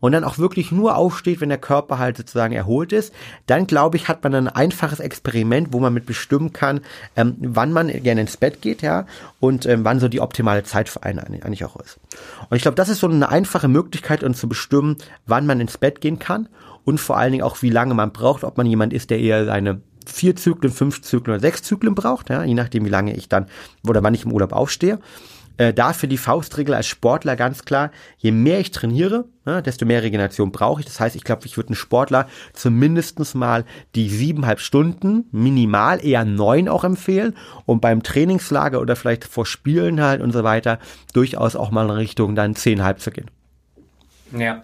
und 0.00 0.12
dann 0.12 0.24
auch 0.24 0.38
wirklich 0.38 0.72
nur 0.72 0.96
aufsteht, 0.96 1.40
wenn 1.40 1.48
der 1.48 1.58
Körper 1.58 1.98
halt 1.98 2.16
sozusagen 2.16 2.54
erholt 2.54 2.92
ist, 2.92 3.12
dann 3.46 3.66
glaube 3.66 3.96
ich, 3.96 4.08
hat 4.08 4.22
man 4.24 4.34
ein 4.34 4.48
einfaches 4.48 5.00
Experiment, 5.00 5.68
wo 5.72 5.80
man 5.80 5.94
mit 5.94 6.06
bestimmen 6.06 6.52
kann, 6.52 6.80
ähm, 7.16 7.36
wann 7.38 7.72
man 7.72 7.88
gerne 7.88 8.22
ins 8.22 8.36
Bett 8.36 8.62
geht, 8.62 8.82
ja, 8.82 9.06
und 9.40 9.66
ähm, 9.66 9.84
wann 9.84 10.00
so 10.00 10.08
die 10.08 10.20
optimale 10.20 10.64
Zeit 10.64 10.88
für 10.88 11.02
einen 11.02 11.18
eigentlich 11.18 11.64
auch 11.64 11.76
ist. 11.76 11.98
Und 12.48 12.56
ich 12.56 12.62
glaube, 12.62 12.76
das 12.76 12.88
ist 12.88 13.00
so 13.00 13.08
eine 13.08 13.28
einfache 13.28 13.68
Möglichkeit, 13.68 14.24
um 14.24 14.34
zu 14.34 14.48
bestimmen, 14.48 14.96
wann 15.26 15.46
man 15.46 15.60
ins 15.60 15.78
Bett 15.78 16.00
gehen 16.00 16.18
kann 16.18 16.48
und 16.84 16.98
vor 16.98 17.16
allen 17.16 17.32
Dingen 17.32 17.44
auch, 17.44 17.62
wie 17.62 17.70
lange 17.70 17.94
man 17.94 18.12
braucht, 18.12 18.44
ob 18.44 18.56
man 18.56 18.66
jemand 18.66 18.92
ist, 18.92 19.10
der 19.10 19.20
eher 19.20 19.44
seine 19.44 19.80
vier 20.06 20.36
Zyklen, 20.36 20.72
fünf 20.72 21.02
Zyklen 21.02 21.34
oder 21.34 21.40
sechs 21.40 21.62
Zyklen 21.62 21.94
braucht, 21.94 22.30
ja, 22.30 22.42
je 22.44 22.54
nachdem, 22.54 22.84
wie 22.84 22.90
lange 22.90 23.14
ich 23.14 23.28
dann 23.28 23.46
oder 23.86 24.02
wann 24.02 24.14
ich 24.14 24.24
im 24.24 24.32
Urlaub 24.32 24.52
aufstehe. 24.52 24.98
Äh, 25.56 25.74
dafür 25.74 26.08
die 26.08 26.18
Faustregel 26.18 26.74
als 26.74 26.86
Sportler 26.86 27.36
ganz 27.36 27.64
klar, 27.64 27.90
je 28.18 28.32
mehr 28.32 28.60
ich 28.60 28.70
trainiere, 28.70 29.26
ne, 29.44 29.62
desto 29.62 29.84
mehr 29.84 30.02
Regeneration 30.02 30.52
brauche 30.52 30.80
ich. 30.80 30.86
Das 30.86 31.00
heißt, 31.00 31.16
ich 31.16 31.24
glaube, 31.24 31.46
ich 31.46 31.56
würde 31.56 31.70
einen 31.70 31.76
Sportler 31.76 32.28
zumindestens 32.52 33.34
mal 33.34 33.64
die 33.94 34.08
siebeneinhalb 34.08 34.60
Stunden, 34.60 35.26
minimal 35.30 36.04
eher 36.04 36.24
neun 36.24 36.68
auch 36.68 36.84
empfehlen 36.84 37.36
und 37.66 37.80
beim 37.80 38.02
Trainingslager 38.02 38.80
oder 38.80 38.96
vielleicht 38.96 39.24
vor 39.24 39.46
Spielen 39.46 40.00
halt 40.00 40.22
und 40.22 40.32
so 40.32 40.42
weiter 40.44 40.78
durchaus 41.12 41.56
auch 41.56 41.70
mal 41.70 41.84
in 41.84 41.90
Richtung 41.90 42.34
dann 42.34 42.54
zehnhalb 42.54 43.00
zu 43.00 43.10
gehen. 43.10 43.30
Ja, 44.36 44.62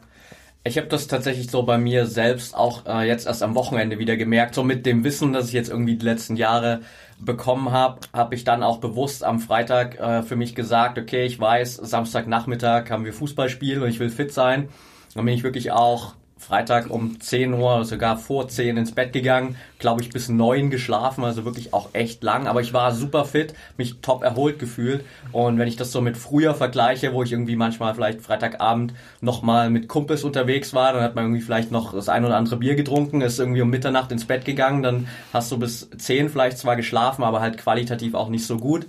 ich 0.69 0.79
habe 0.79 0.89
das 0.89 1.09
tatsächlich 1.09 1.51
so 1.51 1.63
bei 1.63 1.79
mir 1.79 2.07
selbst 2.07 2.55
auch 2.55 2.87
äh, 2.87 3.07
jetzt 3.07 3.27
erst 3.27 3.43
am 3.43 3.55
Wochenende 3.55 3.99
wieder 3.99 4.17
gemerkt, 4.17 4.55
so 4.55 4.63
mit 4.63 4.87
dem 4.87 5.03
Wissen, 5.05 5.33
dass 5.33 5.49
ich 5.49 5.55
jetzt 5.55 5.71
irgendwie 5.71 5.97
die 5.97 6.05
letzten 6.05 6.37
Jahre 6.37 6.81
bekommen 7.19 7.73
habe, 7.73 8.01
habe 8.13 8.35
ich 8.35 8.45
dann 8.45 8.63
auch 8.63 8.79
bewusst 8.79 9.25
am 9.25 9.41
Freitag 9.41 9.99
äh, 9.99 10.23
für 10.23 10.37
mich 10.37 10.55
gesagt, 10.55 10.99
okay, 10.99 11.25
ich 11.25 11.41
weiß, 11.41 11.77
Samstagnachmittag 11.77 12.91
haben 12.91 13.05
wir 13.05 13.13
Fußballspiel 13.13 13.83
und 13.83 13.89
ich 13.89 13.99
will 13.99 14.11
fit 14.11 14.33
sein. 14.33 14.69
Dann 15.15 15.25
bin 15.25 15.35
ich 15.35 15.43
wirklich 15.43 15.73
auch 15.73 16.15
Freitag 16.49 16.91
um 16.91 17.21
10 17.21 17.53
Uhr, 17.53 17.85
sogar 17.85 18.17
vor 18.17 18.49
10 18.49 18.79
ins 18.79 18.93
Bett 18.93 19.13
gegangen, 19.13 19.57
glaube 19.79 20.01
ich 20.01 20.09
bis 20.09 20.31
9 20.31 20.71
geschlafen, 20.71 21.23
also 21.23 21.45
wirklich 21.45 21.75
auch 21.75 21.91
echt 21.93 22.23
lang, 22.23 22.47
aber 22.47 22.63
ich 22.63 22.73
war 22.73 22.95
super 22.95 23.27
fit, 23.27 23.53
mich 23.77 24.01
top 24.01 24.23
erholt 24.23 24.59
gefühlt 24.59 25.05
und 25.33 25.59
wenn 25.59 25.69
ich 25.69 25.77
das 25.77 25.93
so 25.93 26.01
mit 26.01 26.17
früher 26.17 26.55
vergleiche, 26.55 27.13
wo 27.13 27.23
ich 27.23 27.33
irgendwie 27.33 27.55
manchmal 27.55 27.95
vielleicht 27.95 28.23
Freitagabend 28.23 28.95
nochmal 29.21 29.69
mit 29.69 29.89
Kumpels 29.89 30.25
unterwegs 30.25 30.73
war, 30.73 30.95
dann 30.95 31.03
hat 31.03 31.15
man 31.15 31.25
irgendwie 31.25 31.43
vielleicht 31.43 31.71
noch 31.71 31.93
das 31.93 32.09
ein 32.09 32.25
oder 32.25 32.37
andere 32.37 32.57
Bier 32.57 32.77
getrunken, 32.77 33.21
ist 33.21 33.39
irgendwie 33.39 33.61
um 33.61 33.69
Mitternacht 33.69 34.11
ins 34.11 34.25
Bett 34.25 34.47
gegangen, 34.47 34.83
dann 34.83 35.07
hast 35.35 35.53
du 35.53 35.59
bis 35.59 35.91
10 35.91 36.31
vielleicht 36.31 36.57
zwar 36.57 36.77
geschlafen, 36.77 37.25
aber 37.25 37.41
halt 37.41 37.59
qualitativ 37.59 38.15
auch 38.15 38.31
nicht 38.31 38.47
so 38.47 38.57
gut 38.57 38.87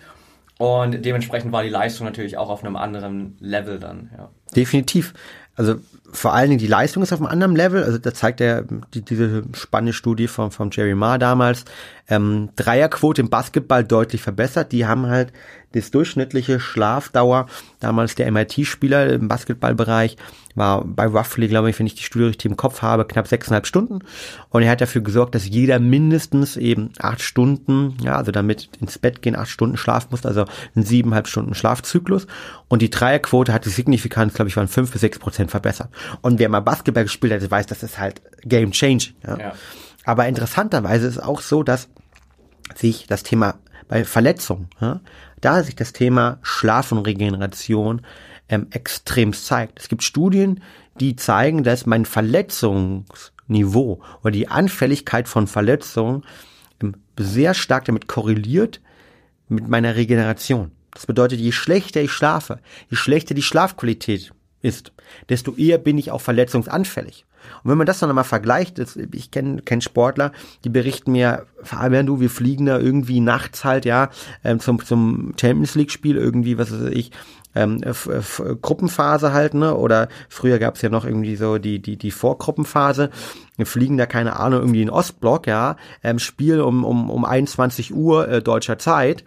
und 0.60 1.04
dementsprechend 1.04 1.51
war 1.51 1.63
die 1.63 1.70
Leistung 1.70 2.06
natürlich 2.06 2.38
auch 2.38 2.50
auf 2.50 2.63
einem 2.63 2.78
anderen 2.78 3.36
Level 3.42 3.80
dann, 3.80 4.12
ja. 4.18 4.30
Definitiv. 4.56 5.13
Also 5.56 5.75
vor 6.12 6.34
allen 6.34 6.50
Dingen 6.50 6.60
die 6.60 6.68
Leistung 6.68 7.04
ist 7.04 7.13
auf 7.13 7.20
einem 7.20 7.30
anderen 7.30 7.56
Level. 7.56 7.84
Also 7.84 7.98
da 7.98 8.13
zeigt 8.13 8.42
er 8.42 8.63
die, 8.94 9.01
diese 9.01 9.44
spannende 9.54 9.94
Studie 9.94 10.28
von, 10.28 10.51
von 10.51 10.72
Jerry 10.72 10.96
Marr 10.96 11.20
damals. 11.20 11.66
Ähm, 12.08 12.50
Dreierquote 12.56 13.22
im 13.22 13.30
Basketball 13.30 13.84
deutlich 13.84 14.22
verbessert. 14.22 14.72
Die 14.72 14.86
haben 14.86 15.08
halt 15.08 15.32
das 15.74 15.92
durchschnittliche 15.92 16.60
Schlafdauer, 16.60 17.46
damals 17.80 18.16
der 18.16 18.32
MIT-Spieler 18.32 19.13
im 19.13 19.28
Basketballbereich, 19.28 20.18
war 20.56 20.84
bei 20.84 21.06
roughly, 21.06 21.48
glaube 21.48 21.70
ich, 21.70 21.78
wenn 21.78 21.86
ich 21.86 21.96
die 21.96 22.04
Studie 22.04 22.25
richtig 22.25 22.50
im 22.50 22.58
Kopf 22.58 22.82
habe, 22.82 23.06
knapp 23.06 23.28
sechseinhalb 23.28 23.68
Stunden. 23.68 24.00
Und 24.50 24.63
er 24.63 24.72
hat 24.72 24.82
dafür 24.82 25.01
gesorgt, 25.01 25.36
dass 25.36 25.48
jeder 25.48 25.80
mindestens 25.80 26.58
eben 26.58 26.89
acht 27.00 27.22
Stunden, 27.22 27.96
ja, 28.01 28.16
also 28.16 28.32
damit 28.32 28.70
ins 28.82 28.98
Bett 28.98 29.22
gehen, 29.22 29.36
acht 29.36 29.50
Stunden 29.50 29.78
schlafen 29.78 30.08
muss, 30.12 30.25
also 30.25 30.46
einen 30.75 30.86
siebeneinhalb 30.86 31.28
Stunden 31.28 31.54
Schlafzyklus. 31.54 32.25
Und 32.68 32.82
die 32.82 32.89
Dreierquote 32.89 33.54
hat 33.54 33.66
die 33.66 33.70
Signifikanz, 33.70 34.34
glaube 34.34 34.50
ich, 34.50 34.58
waren 34.58 34.68
fünf 34.68 34.92
bis 34.92 35.01
sechs 35.01 35.20
Prozent 35.20 35.51
verbessert. 35.51 35.89
Und 36.22 36.39
wer 36.39 36.50
mal 36.50 36.60
Basketball 36.62 37.03
gespielt 37.03 37.34
hat, 37.34 37.50
weiß, 37.50 37.65
das 37.68 37.84
ist 37.84 38.00
halt 38.00 38.22
game 38.44 38.72
change. 38.72 39.12
Ja. 39.25 39.38
ja. 39.38 39.53
Aber 40.06 40.27
interessanterweise 40.27 41.08
ist 41.08 41.22
auch 41.22 41.41
so, 41.41 41.63
dass 41.63 41.89
sich 42.75 43.08
das 43.08 43.24
Thema 43.24 43.56
bei 43.88 44.06
Verletzungen, 44.06 44.70
ja, 44.79 45.01
da 45.41 45.63
sich 45.63 45.75
das 45.75 45.94
Thema 45.94 46.39
Schlaf 46.41 46.91
und 46.91 47.00
Regeneration 47.00 48.01
ähm, 48.48 48.68
extrem 48.72 49.34
zeigt. 49.34 49.79
Es 49.79 49.89
gibt 49.89 50.03
Studien, 50.03 50.62
die 51.00 51.15
zeigen, 51.15 51.63
dass 51.63 51.86
mein 51.86 52.06
Verletzungsniveau 52.06 54.01
oder 54.22 54.32
die 54.32 54.48
Anfälligkeit 54.48 55.27
von 55.27 55.48
Verletzungen 55.48 56.24
ähm, 56.82 56.96
sehr 57.18 57.53
stark 57.53 57.86
damit 57.86 58.08
korreliert 58.08 58.82
mit 59.48 59.68
meiner 59.68 59.96
Regeneration. 59.96 60.72
Das 60.91 61.06
bedeutet, 61.06 61.39
je 61.39 61.51
schlechter 61.51 62.01
ich 62.01 62.12
schlafe, 62.12 62.60
je 62.89 62.98
schlechter 62.98 63.34
die 63.34 63.44
Schlafqualität 63.44 64.34
ist, 64.62 64.92
desto 65.30 65.56
eher 65.56 65.78
bin 65.78 65.98
ich 65.98 66.12
auch 66.12 66.22
verletzungsanfällig. 66.22 67.25
Und 67.63 67.72
wenn 67.72 67.78
man 67.78 67.88
das 67.88 68.00
dann 68.00 68.10
einmal 68.10 68.24
vergleicht, 68.24 68.80
das, 68.80 68.96
ich 68.96 69.32
kenne 69.32 69.62
kenn 69.62 69.82
Sportler, 69.82 70.32
die 70.63 70.70
berichten 70.70 71.12
mir, 71.12 71.46
Fabian, 71.63 72.06
du, 72.06 72.20
wir 72.20 72.30
fliegen 72.30 72.66
da 72.66 72.80
irgendwie 72.80 73.20
nachts 73.20 73.63
halt, 73.63 73.86
ja, 73.86 74.10
ähm, 74.44 74.60
zum, 74.60 74.84
zum 74.84 75.34
Champions 75.39 75.75
League 75.75 75.92
Spiel 75.92 76.18
irgendwie, 76.18 76.58
was 76.58 76.72
weiß 76.72 76.92
ich, 76.92 77.12
ähm, 77.56 77.82
Gruppenphase 78.62 79.34
halt, 79.34 79.56
ne? 79.56 79.75
Oder 79.75 80.08
früher 80.30 80.60
gab's 80.60 80.82
ja 80.82 80.89
noch 80.89 81.06
irgendwie 81.06 81.36
so 81.36 81.58
die, 81.58 81.80
die, 81.82 81.98
die 81.98 82.12
Vorgruppenphase. 82.12 83.10
Wir 83.58 83.66
fliegen 83.66 83.98
da, 83.98 84.06
keine 84.06 84.39
Ahnung, 84.39 84.62
irgendwie 84.62 84.84
in 84.84 84.89
Ostblock, 84.89 85.48
ja, 85.48 85.75
ähm, 86.04 86.20
Spiel 86.20 86.62
um, 86.62 86.84
um, 86.84 87.10
um 87.10 87.25
21 87.25 87.94
Uhr 87.94 88.28
äh, 88.28 88.42
deutscher 88.42 88.78
Zeit, 88.78 89.24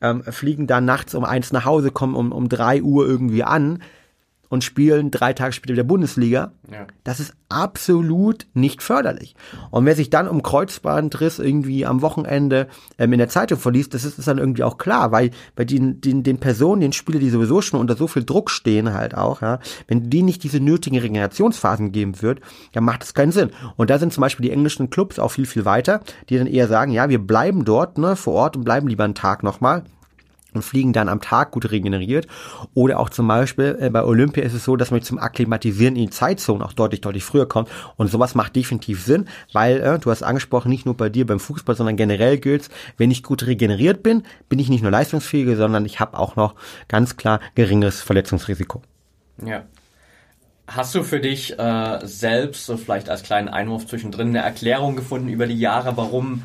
ähm, 0.00 0.22
fliegen 0.22 0.66
dann 0.66 0.84
nachts 0.84 1.14
um 1.14 1.24
eins 1.24 1.52
nach 1.52 1.64
Hause, 1.64 1.90
kommen 1.90 2.14
um, 2.14 2.30
um 2.30 2.48
drei 2.48 2.82
Uhr 2.82 3.06
irgendwie 3.06 3.42
an 3.42 3.82
und 4.48 4.64
spielen 4.64 5.10
drei 5.10 5.32
Tage 5.32 5.52
später 5.52 5.74
wieder 5.74 5.84
Bundesliga. 5.84 6.52
Ja. 6.70 6.86
Das 7.02 7.20
ist 7.20 7.34
absolut 7.48 8.46
nicht 8.54 8.82
förderlich. 8.82 9.34
Und 9.70 9.86
wer 9.86 9.94
sich 9.94 10.10
dann 10.10 10.28
um 10.28 10.42
Kreuzbandriss 10.42 11.38
irgendwie 11.38 11.86
am 11.86 12.02
Wochenende 12.02 12.68
ähm, 12.98 13.12
in 13.12 13.18
der 13.18 13.28
Zeitung 13.28 13.58
verliest, 13.58 13.94
das 13.94 14.04
ist, 14.04 14.18
ist 14.18 14.28
dann 14.28 14.38
irgendwie 14.38 14.64
auch 14.64 14.78
klar, 14.78 15.12
weil 15.12 15.30
bei 15.54 15.64
den, 15.64 16.00
den, 16.00 16.22
den 16.22 16.38
Personen, 16.38 16.80
den 16.80 16.92
Spieler, 16.92 17.18
die 17.18 17.30
sowieso 17.30 17.62
schon 17.62 17.80
unter 17.80 17.96
so 17.96 18.06
viel 18.06 18.24
Druck 18.24 18.50
stehen 18.50 18.92
halt 18.92 19.14
auch, 19.14 19.42
ja, 19.42 19.60
wenn 19.86 20.10
die 20.10 20.22
nicht 20.22 20.42
diese 20.42 20.60
nötigen 20.60 20.98
Regenerationsphasen 20.98 21.92
geben 21.92 22.20
wird, 22.22 22.40
dann 22.72 22.84
macht 22.84 23.02
das 23.02 23.14
keinen 23.14 23.32
Sinn. 23.32 23.50
Und 23.76 23.90
da 23.90 23.98
sind 23.98 24.12
zum 24.12 24.22
Beispiel 24.22 24.44
die 24.44 24.52
englischen 24.52 24.90
Clubs 24.90 25.18
auch 25.18 25.30
viel, 25.30 25.46
viel 25.46 25.64
weiter, 25.64 26.00
die 26.28 26.38
dann 26.38 26.46
eher 26.46 26.68
sagen, 26.68 26.92
ja, 26.92 27.08
wir 27.08 27.24
bleiben 27.24 27.64
dort 27.64 27.98
ne, 27.98 28.16
vor 28.16 28.34
Ort 28.34 28.56
und 28.56 28.64
bleiben 28.64 28.88
lieber 28.88 29.04
einen 29.04 29.14
Tag 29.14 29.42
nochmal 29.42 29.84
und 30.54 30.62
fliegen 30.62 30.92
dann 30.92 31.08
am 31.08 31.20
Tag 31.20 31.50
gut 31.50 31.70
regeneriert. 31.70 32.26
Oder 32.74 32.98
auch 32.98 33.10
zum 33.10 33.28
Beispiel 33.28 33.76
äh, 33.80 33.90
bei 33.90 34.02
Olympia 34.02 34.42
ist 34.42 34.54
es 34.54 34.64
so, 34.64 34.76
dass 34.76 34.90
man 34.90 35.02
zum 35.02 35.18
Akklimatisieren 35.18 35.96
in 35.96 36.06
die 36.06 36.10
Zeitzone 36.10 36.64
auch 36.64 36.72
deutlich, 36.72 37.00
deutlich 37.00 37.24
früher 37.24 37.46
kommt. 37.46 37.68
Und 37.96 38.10
sowas 38.10 38.34
macht 38.34 38.56
definitiv 38.56 39.04
Sinn, 39.04 39.26
weil 39.52 39.80
äh, 39.80 39.98
du 39.98 40.10
hast 40.10 40.22
angesprochen, 40.22 40.70
nicht 40.70 40.86
nur 40.86 40.96
bei 40.96 41.08
dir 41.08 41.26
beim 41.26 41.40
Fußball, 41.40 41.74
sondern 41.74 41.96
generell 41.96 42.38
gilt 42.38 42.70
wenn 42.96 43.10
ich 43.10 43.22
gut 43.22 43.46
regeneriert 43.46 44.02
bin, 44.02 44.22
bin 44.48 44.58
ich 44.58 44.68
nicht 44.68 44.82
nur 44.82 44.90
leistungsfähiger, 44.90 45.56
sondern 45.56 45.84
ich 45.84 46.00
habe 46.00 46.18
auch 46.18 46.36
noch 46.36 46.54
ganz 46.88 47.16
klar 47.16 47.40
geringeres 47.54 48.00
Verletzungsrisiko. 48.02 48.82
Ja. 49.44 49.64
Hast 50.66 50.94
du 50.94 51.02
für 51.02 51.20
dich 51.20 51.58
äh, 51.58 51.98
selbst, 52.04 52.64
so 52.64 52.76
vielleicht 52.78 53.10
als 53.10 53.22
kleinen 53.22 53.48
Einwurf 53.48 53.86
zwischendrin, 53.86 54.28
eine 54.28 54.38
Erklärung 54.38 54.96
gefunden 54.96 55.28
über 55.28 55.46
die 55.46 55.58
Jahre, 55.58 55.96
warum 55.96 56.42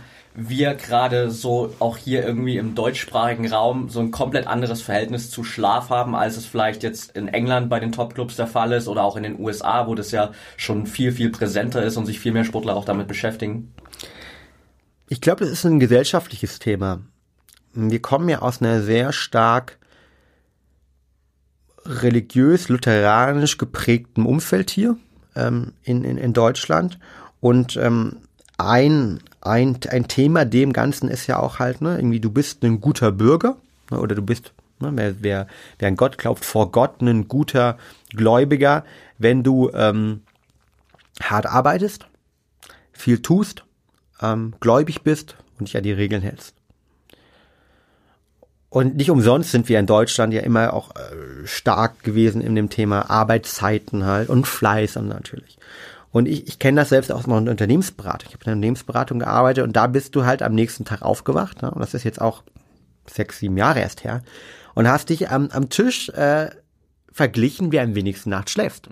wir 0.47 0.75
gerade 0.75 1.31
so 1.31 1.73
auch 1.79 1.97
hier 1.97 2.25
irgendwie 2.25 2.57
im 2.57 2.75
deutschsprachigen 2.75 3.51
Raum 3.51 3.89
so 3.89 3.99
ein 3.99 4.11
komplett 4.11 4.47
anderes 4.47 4.81
Verhältnis 4.81 5.29
zu 5.29 5.43
Schlaf 5.43 5.89
haben, 5.89 6.15
als 6.15 6.37
es 6.37 6.45
vielleicht 6.45 6.83
jetzt 6.83 7.15
in 7.15 7.27
England 7.27 7.69
bei 7.69 7.79
den 7.79 7.91
Topclubs 7.91 8.35
der 8.35 8.47
Fall 8.47 8.71
ist 8.71 8.87
oder 8.87 9.03
auch 9.03 9.17
in 9.17 9.23
den 9.23 9.39
USA, 9.39 9.87
wo 9.87 9.95
das 9.95 10.11
ja 10.11 10.31
schon 10.55 10.87
viel, 10.87 11.11
viel 11.11 11.29
präsenter 11.31 11.83
ist 11.83 11.97
und 11.97 12.05
sich 12.05 12.19
viel 12.19 12.31
mehr 12.31 12.45
Sportler 12.45 12.75
auch 12.75 12.85
damit 12.85 13.07
beschäftigen? 13.07 13.73
Ich 15.09 15.21
glaube, 15.21 15.41
das 15.41 15.51
ist 15.51 15.65
ein 15.65 15.79
gesellschaftliches 15.79 16.59
Thema. 16.59 17.01
Wir 17.73 18.01
kommen 18.01 18.29
ja 18.29 18.39
aus 18.39 18.61
einer 18.61 18.81
sehr 18.81 19.11
stark 19.11 19.77
religiös-lutheranisch 21.85 23.57
geprägten 23.57 24.25
Umfeld 24.25 24.69
hier 24.69 24.97
ähm, 25.35 25.73
in, 25.83 26.03
in, 26.03 26.17
in 26.17 26.33
Deutschland 26.33 26.99
und 27.39 27.77
ähm, 27.77 28.17
ein, 28.57 29.21
ein, 29.41 29.77
ein 29.89 30.07
Thema 30.07 30.45
dem 30.45 30.73
Ganzen 30.73 31.09
ist 31.09 31.27
ja 31.27 31.39
auch 31.39 31.59
halt, 31.59 31.81
ne, 31.81 31.95
irgendwie, 31.97 32.19
du 32.19 32.31
bist 32.31 32.63
ein 32.63 32.81
guter 32.81 33.11
Bürger, 33.11 33.57
ne, 33.91 33.99
oder 33.99 34.15
du 34.15 34.21
bist, 34.21 34.53
ne, 34.79 34.91
wer, 34.93 35.21
wer, 35.21 35.47
wer 35.77 35.87
an 35.87 35.95
Gott 35.95 36.17
glaubt, 36.17 36.43
vor 36.43 36.71
Gott 36.71 37.01
ein 37.01 37.27
guter 37.27 37.77
Gläubiger, 38.09 38.85
wenn 39.17 39.43
du 39.43 39.69
ähm, 39.73 40.21
hart 41.21 41.45
arbeitest, 41.45 42.05
viel 42.91 43.21
tust, 43.21 43.63
ähm, 44.21 44.53
gläubig 44.59 45.03
bist 45.03 45.35
und 45.57 45.67
dich 45.67 45.77
an 45.77 45.83
die 45.83 45.93
Regeln 45.93 46.21
hältst. 46.21 46.55
Und 48.69 48.97
nicht 48.97 49.09
umsonst 49.09 49.51
sind 49.51 49.67
wir 49.67 49.79
in 49.79 49.87
Deutschland 49.87 50.31
ja 50.31 50.41
immer 50.41 50.73
auch 50.73 50.91
äh, 50.95 51.47
stark 51.47 52.03
gewesen 52.03 52.41
in 52.41 52.53
dem 52.53 52.69
Thema 52.69 53.09
Arbeitszeiten 53.09 54.05
halt 54.05 54.29
und 54.29 54.45
Fleiß 54.45 54.97
natürlich. 54.97 55.57
Und 56.11 56.27
ich, 56.27 56.47
ich 56.47 56.59
kenne 56.59 56.81
das 56.81 56.89
selbst 56.89 57.11
aus 57.11 57.27
meiner 57.27 57.51
Unternehmensberatung. 57.51 58.29
Ich 58.29 58.33
habe 58.33 58.43
in 58.43 58.45
der 58.45 58.53
Unternehmensberatung 58.53 59.19
gearbeitet 59.19 59.63
und 59.63 59.75
da 59.75 59.87
bist 59.87 60.15
du 60.15 60.25
halt 60.25 60.41
am 60.41 60.53
nächsten 60.53 60.85
Tag 60.85 61.01
aufgewacht. 61.01 61.61
Ne? 61.61 61.71
Und 61.71 61.79
das 61.79 61.93
ist 61.93 62.03
jetzt 62.03 62.21
auch 62.21 62.43
sechs, 63.07 63.39
sieben 63.39 63.57
Jahre 63.57 63.79
erst 63.79 64.03
her. 64.03 64.21
Und 64.73 64.87
hast 64.87 65.09
dich 65.09 65.29
am, 65.29 65.49
am 65.51 65.69
Tisch 65.69 66.09
äh, 66.09 66.49
verglichen, 67.11 67.71
wer 67.71 67.83
am 67.83 67.95
wenigsten 67.95 68.29
Nacht 68.29 68.49
schläft. 68.49 68.89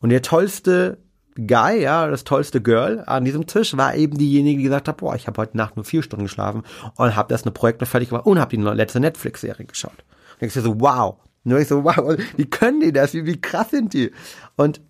Und 0.00 0.10
der 0.10 0.22
tollste 0.22 0.98
Guy, 1.36 1.82
ja, 1.82 2.08
das 2.08 2.24
tollste 2.24 2.62
Girl 2.62 3.04
an 3.06 3.24
diesem 3.24 3.46
Tisch 3.46 3.76
war 3.76 3.94
eben 3.94 4.16
diejenige, 4.16 4.58
die 4.58 4.64
gesagt 4.64 4.88
hat, 4.88 4.96
boah, 4.98 5.14
ich 5.14 5.26
habe 5.26 5.40
heute 5.40 5.56
Nacht 5.56 5.76
nur 5.76 5.84
vier 5.84 6.02
Stunden 6.02 6.24
geschlafen 6.24 6.62
und 6.96 7.14
habe 7.14 7.28
das 7.28 7.42
eine 7.42 7.52
Projekt 7.52 7.80
noch 7.80 7.88
fertig 7.88 8.08
gemacht 8.08 8.26
und 8.26 8.38
habe 8.40 8.56
die 8.56 8.62
letzte 8.62 9.00
Netflix-Serie 9.00 9.66
geschaut. 9.66 10.04
Und 10.40 10.54
dir 10.54 10.62
so, 10.62 10.80
wow. 10.80 11.16
Und 11.44 11.56
ich 11.58 11.68
so, 11.68 11.84
wow, 11.84 12.16
wie 12.36 12.46
können 12.46 12.80
die 12.80 12.92
das? 12.92 13.14
Wie, 13.14 13.26
wie 13.26 13.40
krass 13.40 13.70
sind 13.70 13.92
die? 13.92 14.12
Und 14.56 14.80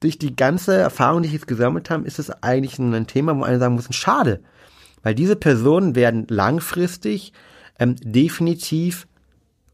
durch 0.00 0.18
die 0.18 0.36
ganze 0.36 0.76
Erfahrung, 0.76 1.22
die 1.22 1.28
ich 1.28 1.34
jetzt 1.34 1.46
gesammelt 1.46 1.90
habe, 1.90 2.06
ist 2.06 2.18
es 2.18 2.30
eigentlich 2.42 2.78
ein 2.78 3.06
Thema, 3.06 3.36
wo 3.36 3.42
einer 3.42 3.58
sagen 3.58 3.74
muss, 3.74 3.86
schade. 3.94 4.40
Weil 5.02 5.14
diese 5.14 5.36
Personen 5.36 5.94
werden 5.94 6.26
langfristig 6.28 7.32
ähm, 7.78 7.96
definitiv 7.96 9.06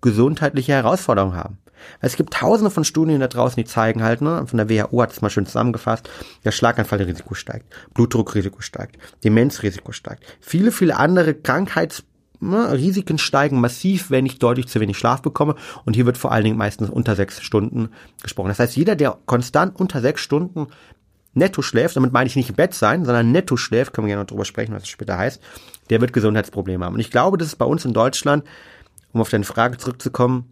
gesundheitliche 0.00 0.72
Herausforderungen 0.72 1.36
haben. 1.36 1.58
Es 2.00 2.16
gibt 2.16 2.34
tausende 2.34 2.70
von 2.70 2.84
Studien 2.84 3.20
da 3.20 3.28
draußen, 3.28 3.56
die 3.56 3.68
zeigen 3.68 4.02
halt, 4.02 4.20
ne, 4.20 4.46
von 4.46 4.58
der 4.58 4.68
WHO 4.68 5.02
hat 5.02 5.12
es 5.12 5.22
mal 5.22 5.30
schön 5.30 5.46
zusammengefasst, 5.46 6.08
der 6.44 6.52
Schlaganfallrisiko 6.52 7.34
steigt, 7.34 7.66
Blutdruckrisiko 7.94 8.60
steigt, 8.60 8.98
Demenzrisiko 9.24 9.92
steigt, 9.92 10.24
viele, 10.40 10.72
viele 10.72 10.96
andere 10.96 11.34
Krankheits 11.34 12.04
ne, 12.40 12.72
Risiken 12.72 13.18
steigen 13.18 13.60
massiv, 13.60 14.10
wenn 14.10 14.26
ich 14.26 14.38
deutlich 14.38 14.68
zu 14.68 14.80
wenig 14.80 14.98
Schlaf 14.98 15.22
bekomme. 15.22 15.54
Und 15.84 15.94
hier 15.94 16.06
wird 16.06 16.18
vor 16.18 16.32
allen 16.32 16.44
Dingen 16.44 16.58
meistens 16.58 16.90
unter 16.90 17.16
sechs 17.16 17.42
Stunden 17.42 17.90
gesprochen. 18.22 18.48
Das 18.48 18.58
heißt, 18.58 18.76
jeder, 18.76 18.96
der 18.96 19.18
konstant 19.26 19.78
unter 19.78 20.00
sechs 20.00 20.20
Stunden 20.22 20.66
netto 21.32 21.62
schläft, 21.62 21.96
damit 21.96 22.12
meine 22.12 22.26
ich 22.26 22.36
nicht 22.36 22.50
im 22.50 22.56
Bett 22.56 22.74
sein, 22.74 23.04
sondern 23.04 23.30
netto 23.30 23.56
schläft, 23.56 23.92
können 23.92 24.06
wir 24.06 24.10
gerne 24.10 24.22
noch 24.22 24.28
drüber 24.28 24.44
sprechen, 24.44 24.74
was 24.74 24.82
das 24.82 24.88
später 24.88 25.16
heißt, 25.16 25.40
der 25.90 26.00
wird 26.00 26.12
Gesundheitsprobleme 26.12 26.84
haben. 26.84 26.94
Und 26.94 27.00
ich 27.00 27.10
glaube, 27.10 27.38
dass 27.38 27.48
es 27.48 27.56
bei 27.56 27.64
uns 27.64 27.84
in 27.84 27.92
Deutschland, 27.92 28.44
um 29.12 29.20
auf 29.20 29.30
deine 29.30 29.44
Frage 29.44 29.78
zurückzukommen, 29.78 30.50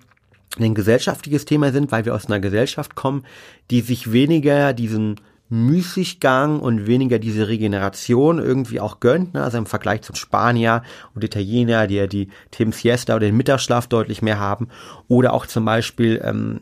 ein 0.58 0.74
gesellschaftliches 0.74 1.44
Thema 1.44 1.72
sind, 1.72 1.92
weil 1.92 2.04
wir 2.04 2.14
aus 2.14 2.26
einer 2.26 2.40
Gesellschaft 2.40 2.94
kommen, 2.94 3.24
die 3.70 3.80
sich 3.80 4.12
weniger 4.12 4.72
diesen 4.72 5.20
Müßiggang 5.50 6.60
und 6.60 6.86
weniger 6.86 7.18
diese 7.18 7.48
Regeneration 7.48 8.38
irgendwie 8.38 8.80
auch 8.80 9.00
gönnt, 9.00 9.34
ne? 9.34 9.42
also 9.42 9.58
im 9.58 9.66
Vergleich 9.66 10.02
zum 10.02 10.14
Spanier 10.14 10.82
und 11.14 11.24
Italiener, 11.24 11.86
die 11.86 11.96
ja 11.96 12.06
die 12.06 12.28
Themen 12.50 12.72
Siesta 12.72 13.16
oder 13.16 13.26
den 13.26 13.36
Mittagsschlaf 13.36 13.86
deutlich 13.86 14.20
mehr 14.22 14.38
haben, 14.38 14.68
oder 15.08 15.32
auch 15.32 15.46
zum 15.46 15.64
Beispiel 15.64 16.20
ähm, 16.22 16.60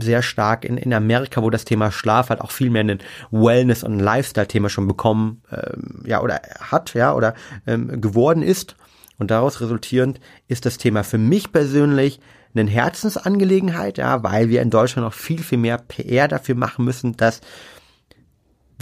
sehr 0.00 0.22
stark 0.22 0.64
in, 0.64 0.76
in 0.76 0.94
Amerika, 0.94 1.42
wo 1.42 1.50
das 1.50 1.64
Thema 1.64 1.90
Schlaf 1.90 2.30
halt 2.30 2.40
auch 2.40 2.50
viel 2.50 2.70
mehr 2.70 2.84
ein 2.84 2.98
Wellness- 3.30 3.84
und 3.84 3.98
Lifestyle-Thema 3.98 4.68
schon 4.68 4.86
bekommen, 4.86 5.42
ähm, 5.50 6.02
ja, 6.06 6.22
oder 6.22 6.40
hat, 6.60 6.94
ja, 6.94 7.14
oder 7.14 7.34
ähm, 7.66 8.00
geworden 8.00 8.42
ist. 8.42 8.76
Und 9.18 9.30
daraus 9.30 9.60
resultierend 9.60 10.20
ist 10.48 10.66
das 10.66 10.78
Thema 10.78 11.04
für 11.04 11.18
mich 11.18 11.52
persönlich 11.52 12.20
eine 12.54 12.68
Herzensangelegenheit, 12.70 13.98
ja, 13.98 14.22
weil 14.22 14.48
wir 14.48 14.62
in 14.62 14.70
Deutschland 14.70 15.06
noch 15.06 15.14
viel, 15.14 15.42
viel 15.42 15.58
mehr 15.58 15.78
PR 15.78 16.28
dafür 16.28 16.54
machen 16.54 16.84
müssen, 16.84 17.16
dass 17.16 17.40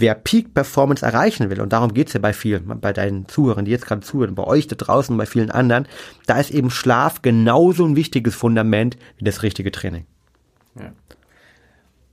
wer 0.01 0.15
Peak 0.15 0.53
Performance 0.53 1.05
erreichen 1.05 1.49
will, 1.49 1.61
und 1.61 1.71
darum 1.71 1.93
geht's 1.93 2.13
ja 2.13 2.19
bei 2.19 2.33
vielen, 2.33 2.79
bei 2.81 2.91
deinen 2.91 3.27
Zuhörern, 3.27 3.65
die 3.65 3.71
jetzt 3.71 3.85
gerade 3.85 4.01
zuhören, 4.01 4.35
bei 4.35 4.43
euch 4.43 4.67
da 4.67 4.75
draußen, 4.75 5.15
bei 5.15 5.25
vielen 5.25 5.51
anderen, 5.51 5.87
da 6.27 6.39
ist 6.39 6.51
eben 6.51 6.69
Schlaf 6.69 7.21
genauso 7.21 7.85
ein 7.85 7.95
wichtiges 7.95 8.35
Fundament 8.35 8.97
wie 9.17 9.23
das 9.23 9.43
richtige 9.43 9.71
Training. 9.71 10.05
Ja. 10.77 10.91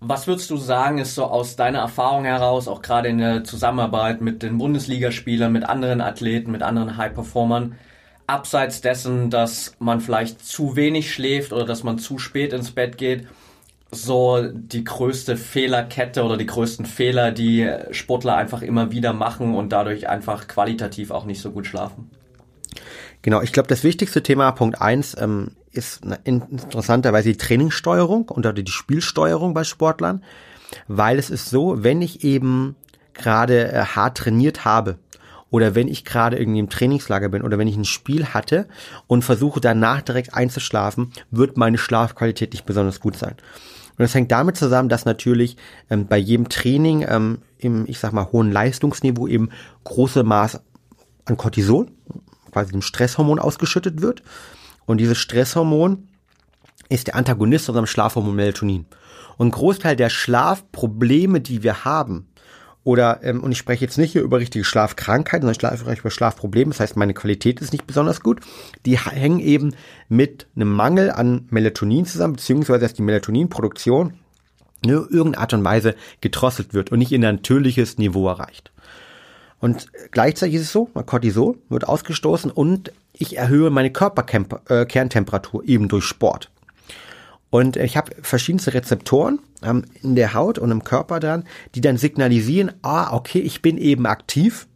Was 0.00 0.28
würdest 0.28 0.48
du 0.50 0.56
sagen, 0.56 0.98
ist 0.98 1.16
so 1.16 1.24
aus 1.24 1.56
deiner 1.56 1.80
Erfahrung 1.80 2.24
heraus, 2.24 2.68
auch 2.68 2.82
gerade 2.82 3.08
in 3.08 3.18
der 3.18 3.42
Zusammenarbeit 3.42 4.20
mit 4.20 4.44
den 4.44 4.58
Bundesligaspielern, 4.58 5.50
mit 5.50 5.68
anderen 5.68 6.00
Athleten, 6.00 6.52
mit 6.52 6.62
anderen 6.62 6.96
High-Performern, 6.96 7.74
abseits 8.28 8.80
dessen, 8.80 9.30
dass 9.30 9.74
man 9.80 10.00
vielleicht 10.00 10.44
zu 10.44 10.76
wenig 10.76 11.12
schläft 11.12 11.52
oder 11.52 11.64
dass 11.64 11.82
man 11.82 11.98
zu 11.98 12.18
spät 12.18 12.52
ins 12.52 12.70
Bett 12.70 12.96
geht, 12.96 13.26
so 13.90 14.46
die 14.52 14.84
größte 14.84 15.36
Fehlerkette 15.36 16.22
oder 16.22 16.36
die 16.36 16.46
größten 16.46 16.84
Fehler, 16.84 17.32
die 17.32 17.70
Sportler 17.90 18.36
einfach 18.36 18.62
immer 18.62 18.92
wieder 18.92 19.12
machen 19.12 19.54
und 19.54 19.72
dadurch 19.72 20.08
einfach 20.08 20.46
qualitativ 20.46 21.10
auch 21.10 21.24
nicht 21.24 21.40
so 21.40 21.50
gut 21.50 21.66
schlafen? 21.66 22.10
Genau, 23.22 23.40
ich 23.42 23.52
glaube, 23.52 23.68
das 23.68 23.84
wichtigste 23.84 24.22
Thema, 24.22 24.52
Punkt 24.52 24.80
eins 24.80 25.16
ähm, 25.18 25.52
ist 25.72 26.02
interessanterweise 26.24 27.30
die 27.30 27.36
Trainingssteuerung 27.36 28.28
oder 28.28 28.52
die 28.52 28.70
Spielsteuerung 28.70 29.54
bei 29.54 29.64
Sportlern, 29.64 30.22
weil 30.86 31.18
es 31.18 31.30
ist 31.30 31.48
so, 31.48 31.82
wenn 31.82 32.02
ich 32.02 32.24
eben 32.24 32.76
gerade 33.14 33.72
äh, 33.72 33.84
hart 33.84 34.18
trainiert 34.18 34.64
habe 34.64 34.98
oder 35.50 35.74
wenn 35.74 35.88
ich 35.88 36.04
gerade 36.04 36.38
irgendwie 36.38 36.60
im 36.60 36.68
Trainingslager 36.68 37.28
bin 37.28 37.42
oder 37.42 37.58
wenn 37.58 37.68
ich 37.68 37.76
ein 37.76 37.84
Spiel 37.84 38.26
hatte 38.26 38.68
und 39.06 39.22
versuche 39.22 39.60
danach 39.60 40.02
direkt 40.02 40.34
einzuschlafen, 40.34 41.12
wird 41.30 41.56
meine 41.56 41.78
Schlafqualität 41.78 42.52
nicht 42.52 42.66
besonders 42.66 43.00
gut 43.00 43.16
sein. 43.16 43.34
Und 43.98 44.04
das 44.04 44.14
hängt 44.14 44.30
damit 44.30 44.56
zusammen, 44.56 44.88
dass 44.88 45.04
natürlich 45.04 45.56
ähm, 45.90 46.06
bei 46.06 46.18
jedem 46.18 46.48
Training 46.48 47.04
ähm, 47.08 47.38
im, 47.58 47.84
ich 47.88 47.98
sag 47.98 48.12
mal, 48.12 48.30
hohen 48.30 48.52
Leistungsniveau 48.52 49.26
eben 49.26 49.50
große 49.82 50.22
Maß 50.22 50.60
an 51.24 51.36
Cortisol, 51.36 51.88
quasi 52.52 52.70
dem 52.70 52.82
Stresshormon 52.82 53.40
ausgeschüttet 53.40 54.00
wird. 54.00 54.22
Und 54.86 54.98
dieses 54.98 55.18
Stresshormon 55.18 56.08
ist 56.88 57.08
der 57.08 57.16
Antagonist 57.16 57.68
unserem 57.68 57.86
Schlafhormon 57.86 58.36
Melatonin. 58.36 58.86
Und 59.36 59.50
Großteil 59.50 59.96
der 59.96 60.10
Schlafprobleme, 60.10 61.40
die 61.40 61.64
wir 61.64 61.84
haben, 61.84 62.27
oder, 62.84 63.20
ähm, 63.22 63.42
und 63.42 63.52
ich 63.52 63.58
spreche 63.58 63.84
jetzt 63.84 63.98
nicht 63.98 64.12
hier 64.12 64.22
über 64.22 64.38
richtige 64.38 64.64
Schlafkrankheiten, 64.64 65.46
sondern 65.46 65.74
ich 65.74 65.80
spreche 65.80 66.00
über 66.00 66.10
Schlafprobleme, 66.10 66.70
das 66.70 66.80
heißt, 66.80 66.96
meine 66.96 67.14
Qualität 67.14 67.60
ist 67.60 67.72
nicht 67.72 67.86
besonders 67.86 68.20
gut. 68.20 68.40
Die 68.86 68.98
hängen 68.98 69.40
eben 69.40 69.74
mit 70.08 70.46
einem 70.56 70.72
Mangel 70.72 71.10
an 71.10 71.46
Melatonin 71.50 72.06
zusammen, 72.06 72.36
beziehungsweise 72.36 72.80
dass 72.80 72.94
die 72.94 73.02
Melatoninproduktion 73.02 74.14
in 74.82 74.90
irgendeiner 74.90 75.38
Art 75.38 75.52
und 75.54 75.64
Weise 75.64 75.94
gedrosselt 76.20 76.72
wird 76.72 76.92
und 76.92 76.98
nicht 77.00 77.12
in 77.12 77.24
ein 77.24 77.36
natürliches 77.36 77.98
Niveau 77.98 78.28
erreicht. 78.28 78.72
Und 79.60 79.88
gleichzeitig 80.12 80.54
ist 80.54 80.62
es 80.62 80.72
so, 80.72 80.86
Cortisol 80.86 81.58
wird 81.68 81.86
ausgestoßen 81.88 82.50
und 82.50 82.92
ich 83.12 83.36
erhöhe 83.36 83.70
meine 83.70 83.92
Körperkerntemperatur 83.92 85.64
eben 85.66 85.88
durch 85.88 86.04
Sport. 86.04 86.50
Und 87.50 87.76
ich 87.76 87.96
habe 87.96 88.12
verschiedenste 88.22 88.74
Rezeptoren 88.74 89.38
ähm, 89.62 89.84
in 90.02 90.14
der 90.14 90.34
Haut 90.34 90.58
und 90.58 90.70
im 90.70 90.84
Körper 90.84 91.20
dann, 91.20 91.44
die 91.74 91.80
dann 91.80 91.96
signalisieren, 91.96 92.72
ah, 92.82 93.14
okay, 93.14 93.40
ich 93.40 93.62
bin 93.62 93.78
eben 93.78 94.06
aktiv. 94.06 94.66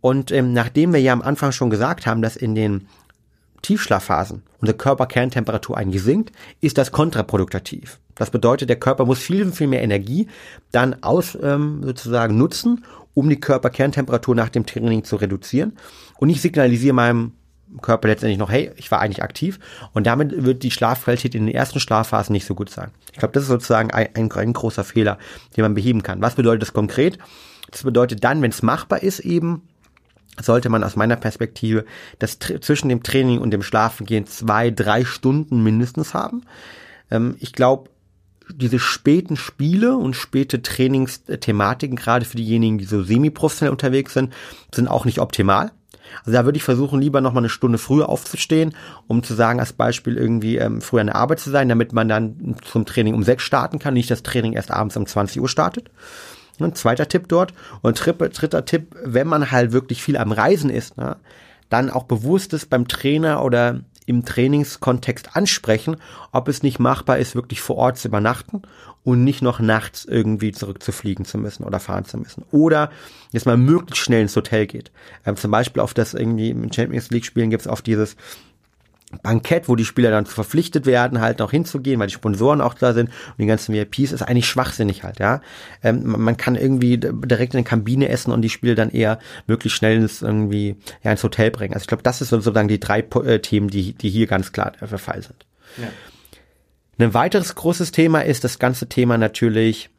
Und 0.00 0.32
ähm, 0.32 0.52
nachdem 0.52 0.92
wir 0.92 1.00
ja 1.00 1.12
am 1.12 1.22
Anfang 1.22 1.52
schon 1.52 1.70
gesagt 1.70 2.06
haben, 2.06 2.20
dass 2.20 2.36
in 2.36 2.54
den 2.54 2.88
Tiefschlafphasen 3.62 4.42
unsere 4.60 4.76
Körperkerntemperatur 4.76 5.78
eigentlich 5.78 6.02
sinkt, 6.02 6.32
ist 6.60 6.76
das 6.76 6.92
kontraproduktiv. 6.92 7.98
Das 8.14 8.30
bedeutet, 8.30 8.68
der 8.68 8.78
Körper 8.78 9.06
muss 9.06 9.20
viel, 9.20 9.50
viel 9.52 9.66
mehr 9.66 9.82
Energie 9.82 10.28
dann 10.72 11.02
aus 11.02 11.38
ähm, 11.40 11.82
sozusagen 11.84 12.36
nutzen, 12.36 12.84
um 13.14 13.28
die 13.28 13.40
Körperkerntemperatur 13.40 14.34
nach 14.34 14.50
dem 14.50 14.66
Training 14.66 15.04
zu 15.04 15.16
reduzieren. 15.16 15.76
Und 16.18 16.28
ich 16.28 16.40
signalisiere 16.40 16.94
meinem 16.94 17.32
Körper 17.80 18.08
letztendlich 18.08 18.38
noch, 18.38 18.50
hey, 18.50 18.70
ich 18.76 18.90
war 18.90 19.00
eigentlich 19.00 19.22
aktiv 19.22 19.58
und 19.92 20.06
damit 20.06 20.44
wird 20.44 20.62
die 20.62 20.70
Schlafqualität 20.70 21.34
in 21.34 21.46
den 21.46 21.54
ersten 21.54 21.80
Schlafphasen 21.80 22.32
nicht 22.32 22.46
so 22.46 22.54
gut 22.54 22.70
sein. 22.70 22.90
Ich 23.12 23.18
glaube, 23.18 23.32
das 23.32 23.44
ist 23.44 23.48
sozusagen 23.48 23.90
ein, 23.90 24.08
ein, 24.14 24.30
ein, 24.30 24.52
großer 24.52 24.84
Fehler, 24.84 25.18
den 25.56 25.62
man 25.62 25.74
beheben 25.74 26.02
kann. 26.02 26.22
Was 26.22 26.34
bedeutet 26.34 26.62
das 26.62 26.72
konkret? 26.72 27.18
Das 27.70 27.82
bedeutet 27.82 28.22
dann, 28.24 28.42
wenn 28.42 28.50
es 28.50 28.62
machbar 28.62 29.02
ist 29.02 29.20
eben, 29.20 29.62
sollte 30.40 30.68
man 30.68 30.84
aus 30.84 30.96
meiner 30.96 31.16
Perspektive 31.16 31.84
das 32.18 32.38
zwischen 32.38 32.88
dem 32.88 33.02
Training 33.02 33.40
und 33.40 33.50
dem 33.50 33.62
Schlafengehen 33.62 34.26
zwei, 34.26 34.70
drei 34.70 35.04
Stunden 35.04 35.62
mindestens 35.62 36.14
haben. 36.14 36.42
Ähm, 37.10 37.36
ich 37.40 37.52
glaube, 37.52 37.90
diese 38.52 38.78
späten 38.78 39.36
Spiele 39.36 39.96
und 39.96 40.14
späte 40.14 40.62
Trainingsthematiken, 40.62 41.96
gerade 41.96 42.24
für 42.24 42.36
diejenigen, 42.36 42.78
die 42.78 42.84
so 42.84 43.02
semi-professionell 43.02 43.72
unterwegs 43.72 44.12
sind, 44.12 44.32
sind 44.74 44.88
auch 44.88 45.04
nicht 45.04 45.20
optimal. 45.20 45.72
Also 46.20 46.32
da 46.32 46.44
würde 46.44 46.56
ich 46.56 46.64
versuchen, 46.64 47.00
lieber 47.00 47.20
noch 47.20 47.32
mal 47.32 47.40
eine 47.40 47.48
Stunde 47.48 47.78
früher 47.78 48.08
aufzustehen, 48.08 48.74
um 49.06 49.22
zu 49.22 49.34
sagen, 49.34 49.60
als 49.60 49.72
Beispiel 49.72 50.16
irgendwie 50.16 50.56
ähm, 50.56 50.80
früher 50.80 51.00
in 51.00 51.08
der 51.08 51.16
Arbeit 51.16 51.40
zu 51.40 51.50
sein, 51.50 51.68
damit 51.68 51.92
man 51.92 52.08
dann 52.08 52.56
zum 52.64 52.86
Training 52.86 53.14
um 53.14 53.22
sechs 53.22 53.42
starten 53.42 53.78
kann, 53.78 53.94
nicht 53.94 54.10
das 54.10 54.22
Training 54.22 54.52
erst 54.52 54.70
abends 54.70 54.96
um 54.96 55.06
20 55.06 55.40
Uhr 55.40 55.48
startet. 55.48 55.90
Ein 56.60 56.74
zweiter 56.74 57.08
Tipp 57.08 57.28
dort. 57.28 57.52
Und 57.82 58.00
dritter 58.04 58.64
Tipp, 58.64 58.94
wenn 59.04 59.26
man 59.26 59.50
halt 59.50 59.72
wirklich 59.72 60.02
viel 60.02 60.16
am 60.16 60.32
Reisen 60.32 60.70
ist, 60.70 60.96
ne, 60.96 61.16
dann 61.68 61.90
auch 61.90 62.04
bewusst 62.04 62.52
ist 62.52 62.70
beim 62.70 62.86
Trainer 62.86 63.42
oder 63.44 63.80
im 64.06 64.24
Trainingskontext 64.24 65.34
ansprechen, 65.34 65.96
ob 66.30 66.48
es 66.48 66.62
nicht 66.62 66.78
machbar 66.78 67.18
ist, 67.18 67.34
wirklich 67.34 67.60
vor 67.60 67.76
Ort 67.76 67.98
zu 67.98 68.08
übernachten 68.08 68.62
und 69.04 69.22
nicht 69.22 69.42
noch 69.42 69.60
nachts 69.60 70.04
irgendwie 70.04 70.52
zurückzufliegen 70.52 71.24
zu 71.24 71.38
müssen 71.38 71.64
oder 71.64 71.78
fahren 71.78 72.04
zu 72.04 72.18
müssen. 72.18 72.44
Oder 72.50 72.90
dass 73.32 73.44
man 73.44 73.60
möglichst 73.60 74.04
schnell 74.04 74.22
ins 74.22 74.36
Hotel 74.36 74.66
geht. 74.66 74.90
Ähm, 75.26 75.36
zum 75.36 75.50
Beispiel 75.50 75.82
auf 75.82 75.94
das 75.94 76.14
irgendwie 76.14 76.50
im 76.50 76.72
Champions 76.72 77.10
League 77.10 77.24
Spielen 77.24 77.50
gibt 77.50 77.62
es 77.62 77.68
auf 77.68 77.82
dieses 77.82 78.16
Bankett, 79.22 79.68
wo 79.68 79.76
die 79.76 79.84
Spieler 79.84 80.10
dann 80.10 80.26
verpflichtet 80.26 80.86
werden, 80.86 81.20
halt 81.20 81.38
noch 81.38 81.50
hinzugehen, 81.50 82.00
weil 82.00 82.08
die 82.08 82.14
Sponsoren 82.14 82.60
auch 82.60 82.74
da 82.74 82.92
sind 82.92 83.08
und 83.08 83.38
die 83.38 83.46
ganzen 83.46 83.74
VIPs, 83.74 84.12
ist 84.12 84.22
eigentlich 84.22 84.48
schwachsinnig 84.48 85.04
halt, 85.04 85.18
ja. 85.20 85.40
Ähm, 85.82 86.02
man 86.04 86.36
kann 86.36 86.56
irgendwie 86.56 86.98
direkt 86.98 87.54
in 87.54 87.58
der 87.58 87.64
Kabine 87.64 88.08
essen 88.08 88.32
und 88.32 88.42
die 88.42 88.50
Spieler 88.50 88.74
dann 88.74 88.90
eher 88.90 89.18
möglichst 89.46 89.78
schnell 89.78 89.96
ins, 89.96 90.22
irgendwie, 90.22 90.76
ja, 91.02 91.12
ins 91.12 91.22
Hotel 91.22 91.50
bringen. 91.50 91.74
Also 91.74 91.84
ich 91.84 91.88
glaube, 91.88 92.02
das 92.02 92.20
ist 92.20 92.30
sozusagen 92.30 92.68
die 92.68 92.80
drei 92.80 93.00
äh, 93.00 93.38
Themen, 93.40 93.68
die, 93.68 93.92
die 93.92 94.10
hier 94.10 94.26
ganz 94.26 94.52
klar 94.52 94.72
der 94.80 94.98
Fall 94.98 95.22
sind. 95.22 95.46
Ja. 95.76 95.88
Ein 96.98 97.14
weiteres 97.14 97.54
großes 97.54 97.92
Thema 97.92 98.20
ist 98.24 98.44
das 98.44 98.58
ganze 98.58 98.88
Thema 98.88 99.18
natürlich, 99.18 99.90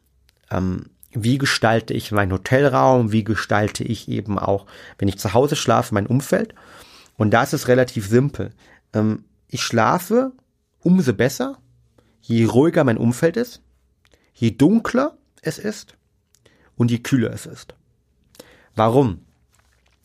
ähm, 0.50 0.86
wie 1.10 1.38
gestalte 1.38 1.94
ich 1.94 2.12
meinen 2.12 2.32
Hotelraum, 2.32 3.12
wie 3.12 3.24
gestalte 3.24 3.84
ich 3.84 4.08
eben 4.08 4.38
auch, 4.38 4.66
wenn 4.98 5.08
ich 5.08 5.18
zu 5.18 5.34
Hause 5.34 5.56
schlafe, 5.56 5.94
mein 5.94 6.06
Umfeld. 6.06 6.54
Und 7.16 7.30
da 7.30 7.42
ist 7.42 7.68
relativ 7.68 8.08
simpel. 8.08 8.52
Ähm, 8.92 9.24
ich 9.48 9.62
schlafe 9.62 10.32
umso 10.80 11.12
besser, 11.12 11.58
je 12.22 12.44
ruhiger 12.44 12.84
mein 12.84 12.98
Umfeld 12.98 13.36
ist, 13.36 13.62
je 14.34 14.50
dunkler 14.50 15.16
es 15.42 15.58
ist 15.58 15.96
und 16.76 16.90
je 16.90 16.98
kühler 16.98 17.32
es 17.32 17.46
ist. 17.46 17.74
Warum? 18.74 19.20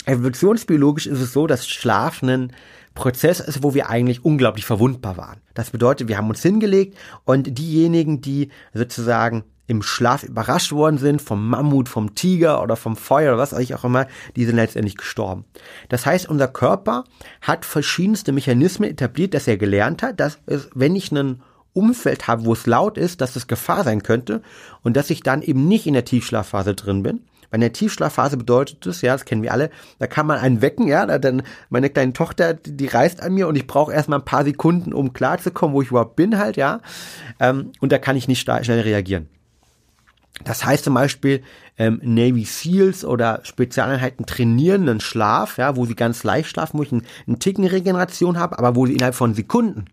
Evolutionsbiologisch 0.05 1.07
ist 1.07 1.19
es 1.19 1.33
so, 1.33 1.45
dass 1.45 1.67
Schlaf 1.67 2.23
ein 2.23 2.53
Prozess 2.93 3.39
ist, 3.39 3.63
wo 3.63 3.73
wir 3.73 3.89
eigentlich 3.89 4.25
unglaublich 4.25 4.65
verwundbar 4.65 5.17
waren. 5.17 5.41
Das 5.53 5.71
bedeutet, 5.71 6.07
wir 6.07 6.17
haben 6.17 6.29
uns 6.29 6.41
hingelegt 6.41 6.97
und 7.25 7.57
diejenigen, 7.57 8.21
die 8.21 8.49
sozusagen 8.73 9.43
im 9.67 9.81
Schlaf 9.81 10.23
überrascht 10.23 10.73
worden 10.73 10.97
sind 10.97 11.21
vom 11.21 11.47
Mammut, 11.47 11.87
vom 11.87 12.13
Tiger 12.13 12.61
oder 12.61 12.75
vom 12.75 12.97
Feuer 12.97 13.33
oder 13.33 13.41
was 13.41 13.53
auch 13.53 13.83
immer, 13.85 14.07
die 14.35 14.45
sind 14.45 14.57
letztendlich 14.57 14.97
gestorben. 14.97 15.45
Das 15.87 16.05
heißt, 16.05 16.27
unser 16.27 16.49
Körper 16.49 17.05
hat 17.41 17.63
verschiedenste 17.63 18.33
Mechanismen 18.33 18.89
etabliert, 18.89 19.33
dass 19.33 19.47
er 19.47 19.55
gelernt 19.55 20.03
hat, 20.03 20.19
dass 20.19 20.39
es, 20.45 20.69
wenn 20.75 20.95
ich 20.95 21.11
einen 21.11 21.41
Umfeld 21.73 22.27
habe, 22.27 22.43
wo 22.43 22.51
es 22.51 22.65
laut 22.65 22.97
ist, 22.97 23.21
dass 23.21 23.37
es 23.37 23.47
Gefahr 23.47 23.85
sein 23.85 24.03
könnte 24.03 24.41
und 24.83 24.97
dass 24.97 25.09
ich 25.09 25.23
dann 25.23 25.41
eben 25.41 25.69
nicht 25.69 25.87
in 25.87 25.93
der 25.93 26.03
Tiefschlafphase 26.03 26.75
drin 26.75 27.01
bin. 27.01 27.21
Bei 27.51 27.57
der 27.57 27.73
Tiefschlafphase 27.73 28.37
bedeutet 28.37 28.85
es, 28.87 29.01
ja, 29.01 29.13
das 29.13 29.25
kennen 29.25 29.43
wir 29.43 29.51
alle, 29.51 29.69
da 29.99 30.07
kann 30.07 30.25
man 30.25 30.39
einen 30.39 30.61
wecken, 30.61 30.87
ja, 30.87 31.05
da 31.05 31.19
dann 31.19 31.43
meine 31.69 31.89
kleine 31.89 32.13
Tochter, 32.13 32.53
die, 32.53 32.75
die 32.75 32.87
reist 32.87 33.21
an 33.21 33.33
mir 33.33 33.47
und 33.47 33.57
ich 33.57 33.67
brauche 33.67 33.93
erstmal 33.93 34.19
ein 34.19 34.25
paar 34.25 34.45
Sekunden, 34.45 34.93
um 34.93 35.13
klarzukommen, 35.13 35.75
wo 35.75 35.81
ich 35.81 35.89
überhaupt 35.89 36.15
bin 36.15 36.37
halt, 36.37 36.55
ja. 36.55 36.79
Ähm, 37.39 37.73
und 37.81 37.91
da 37.91 37.99
kann 37.99 38.15
ich 38.15 38.27
nicht 38.27 38.39
schnell 38.39 38.79
reagieren. 38.79 39.27
Das 40.45 40.65
heißt 40.65 40.85
zum 40.85 40.93
Beispiel, 40.93 41.43
ähm, 41.77 41.99
Navy 42.03 42.45
Seals 42.45 43.05
oder 43.05 43.41
Spezialeinheiten 43.43 44.25
trainieren 44.25 44.87
einen 44.87 45.01
Schlaf, 45.01 45.57
ja, 45.57 45.75
wo 45.75 45.85
sie 45.85 45.95
ganz 45.95 46.23
leicht 46.23 46.49
schlafen, 46.49 46.79
wo 46.79 46.83
ich 46.83 46.91
einen, 46.91 47.05
einen 47.27 47.39
Ticken 47.39 47.65
Regeneration 47.65 48.39
habe, 48.39 48.57
aber 48.57 48.75
wo 48.75 48.85
sie 48.85 48.93
innerhalb 48.93 49.15
von 49.15 49.33
Sekunden 49.33 49.85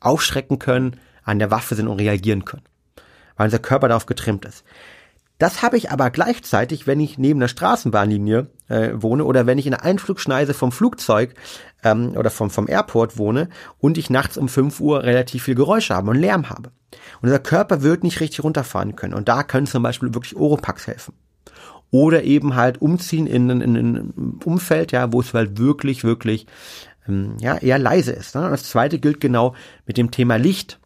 aufschrecken 0.00 0.58
können, 0.58 0.96
an 1.24 1.38
der 1.38 1.50
Waffe 1.50 1.74
sind 1.74 1.88
und 1.88 2.00
reagieren 2.00 2.44
können. 2.44 2.64
Weil 3.36 3.46
unser 3.46 3.58
Körper 3.58 3.88
darauf 3.88 4.06
getrimmt 4.06 4.44
ist. 4.44 4.64
Das 5.42 5.60
habe 5.60 5.76
ich 5.76 5.90
aber 5.90 6.10
gleichzeitig, 6.10 6.86
wenn 6.86 7.00
ich 7.00 7.18
neben 7.18 7.40
der 7.40 7.48
Straßenbahnlinie 7.48 8.46
äh, 8.68 8.90
wohne 8.94 9.24
oder 9.24 9.44
wenn 9.44 9.58
ich 9.58 9.66
in 9.66 9.72
der 9.72 9.82
Einflugschneise 9.82 10.54
vom 10.54 10.70
Flugzeug 10.70 11.34
ähm, 11.82 12.12
oder 12.16 12.30
vom, 12.30 12.48
vom 12.48 12.68
Airport 12.68 13.18
wohne 13.18 13.48
und 13.80 13.98
ich 13.98 14.08
nachts 14.08 14.36
um 14.36 14.48
5 14.48 14.78
Uhr 14.78 15.02
relativ 15.02 15.42
viel 15.42 15.56
Geräusche 15.56 15.96
habe 15.96 16.10
und 16.10 16.18
Lärm 16.20 16.48
habe. 16.48 16.70
Und 17.20 17.28
unser 17.28 17.40
Körper 17.40 17.82
wird 17.82 18.04
nicht 18.04 18.20
richtig 18.20 18.44
runterfahren 18.44 18.94
können. 18.94 19.14
Und 19.14 19.28
da 19.28 19.42
können 19.42 19.66
zum 19.66 19.82
Beispiel 19.82 20.14
wirklich 20.14 20.36
Oropax 20.36 20.86
helfen. 20.86 21.14
Oder 21.90 22.22
eben 22.22 22.54
halt 22.54 22.80
umziehen 22.80 23.26
in, 23.26 23.50
in, 23.50 23.74
in 23.74 23.96
ein 23.96 24.40
Umfeld, 24.44 24.92
ja, 24.92 25.12
wo 25.12 25.22
es 25.22 25.34
halt 25.34 25.58
wirklich, 25.58 26.04
wirklich 26.04 26.46
ähm, 27.08 27.36
ja, 27.40 27.56
eher 27.56 27.80
leise 27.80 28.12
ist. 28.12 28.36
Ne? 28.36 28.48
Das 28.48 28.62
zweite 28.62 29.00
gilt 29.00 29.20
genau 29.20 29.56
mit 29.86 29.96
dem 29.96 30.12
Thema 30.12 30.36
Licht 30.36 30.78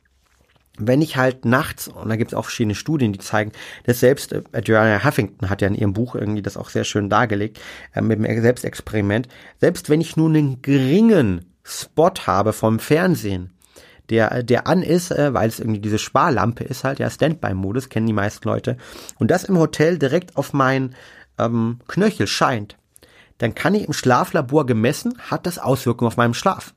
wenn 0.79 1.03
ich 1.03 1.17
halt 1.17 1.45
nachts, 1.45 1.89
und 1.89 2.09
da 2.09 2.17
gibt 2.17 2.33
es 2.33 2.35
auch 2.35 2.45
verschiedene 2.45 2.75
Studien, 2.75 3.13
die 3.13 3.19
zeigen, 3.19 3.53
dass 3.85 4.01
selbst 4.01 4.33
äh, 4.33 4.43
Joanna 4.65 5.05
Huffington 5.05 5.51
hat 5.51 5.63
ja 5.63 5.69
in 5.69 5.75
ihrem 5.75 5.93
Buch 5.93 6.15
irgendwie 6.15 6.43
das 6.43 6.57
auch 6.57 6.71
sehr 6.71 6.85
schön 6.85 7.09
dargelegt, 7.09 7.61
äh, 7.95 8.01
mit 8.01 8.19
dem 8.19 8.43
Selbstexperiment, 8.43 9.29
selbst 9.61 9.91
wenn 9.91 10.01
ich 10.01 10.17
nur 10.17 10.29
einen 10.29 10.63
geringen 10.63 11.53
Spot 11.65 12.13
habe 12.27 12.53
vom 12.53 12.79
Fernsehen, 12.79 13.51
der, 14.09 14.43
der 14.43 14.67
an 14.67 14.83
ist, 14.83 15.11
äh, 15.11 15.35
weil 15.35 15.49
es 15.49 15.61
irgendwie 15.61 15.81
diese 15.81 15.99
Sparlampe 15.99 16.65
ist 16.65 16.85
halt, 16.85 16.99
ja, 16.99 17.11
Standby-Modus, 17.11 17.89
kennen 17.89 18.07
die 18.07 18.13
meisten 18.13 18.49
Leute, 18.49 18.77
und 19.19 19.31
das 19.31 19.45
im 19.45 19.59
Hotel 19.59 19.99
direkt 19.99 20.37
auf 20.37 20.53
mein 20.53 20.95
ähm, 21.39 21.81
Knöchel 21.89 22.27
scheint, 22.27 22.77
dann 23.39 23.55
kann 23.55 23.75
ich 23.75 23.87
im 23.87 23.93
Schlaflabor 23.93 24.67
gemessen, 24.67 25.19
hat 25.19 25.47
das 25.47 25.59
Auswirkungen 25.59 26.09
auf 26.09 26.17
meinen 26.17 26.35
Schlaf. 26.35 26.75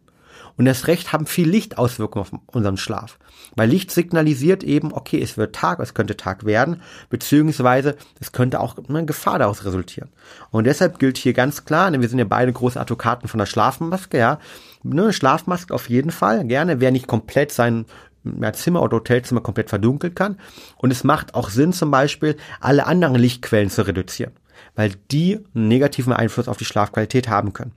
Und 0.59 0.65
das 0.65 0.87
Recht 0.87 1.13
haben 1.13 1.25
viel 1.25 1.49
Licht 1.49 1.77
Auswirkungen 1.77 2.25
auf 2.25 2.31
unseren 2.47 2.75
Schlaf. 2.75 3.17
Weil 3.55 3.69
Licht 3.69 3.91
signalisiert 3.91 4.61
eben, 4.61 4.91
okay, 4.91 5.21
es 5.21 5.37
wird 5.37 5.55
Tag, 5.55 5.79
es 5.79 5.93
könnte 5.93 6.17
Tag 6.17 6.45
werden, 6.45 6.81
beziehungsweise 7.09 7.95
es 8.19 8.33
könnte 8.33 8.59
auch 8.59 8.75
eine 8.89 9.05
Gefahr 9.05 9.39
daraus 9.39 9.63
resultieren. 9.63 10.09
Und 10.51 10.65
deshalb 10.65 10.99
gilt 10.99 11.17
hier 11.17 11.31
ganz 11.31 11.63
klar, 11.63 11.89
ne, 11.89 12.01
wir 12.01 12.09
sind 12.09 12.19
ja 12.19 12.25
beide 12.25 12.51
große 12.51 12.77
Advokaten 12.77 13.29
von 13.29 13.37
der 13.37 13.45
Schlafmaske, 13.45 14.17
ja, 14.17 14.39
eine 14.83 15.13
Schlafmaske 15.13 15.73
auf 15.73 15.89
jeden 15.89 16.11
Fall, 16.11 16.45
gerne, 16.45 16.81
wer 16.81 16.91
nicht 16.91 17.07
komplett 17.07 17.53
sein 17.53 17.85
Zimmer 18.51 18.81
oder 18.81 18.97
Hotelzimmer 18.97 19.39
komplett 19.39 19.69
verdunkeln 19.69 20.13
kann. 20.13 20.39
Und 20.75 20.91
es 20.91 21.05
macht 21.05 21.35
auch 21.35 21.49
Sinn, 21.49 21.71
zum 21.71 21.89
Beispiel 21.89 22.35
alle 22.59 22.85
anderen 22.85 23.15
Lichtquellen 23.15 23.69
zu 23.69 23.87
reduzieren, 23.87 24.33
weil 24.75 24.91
die 25.09 25.39
einen 25.55 25.69
negativen 25.69 26.11
Einfluss 26.11 26.49
auf 26.49 26.57
die 26.57 26.65
Schlafqualität 26.65 27.29
haben 27.29 27.53
können. 27.53 27.71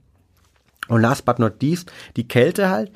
Und 0.87 1.01
last 1.01 1.25
but 1.25 1.39
not 1.39 1.61
least, 1.61 1.91
die 2.15 2.27
Kälte 2.27 2.69
halt. 2.69 2.91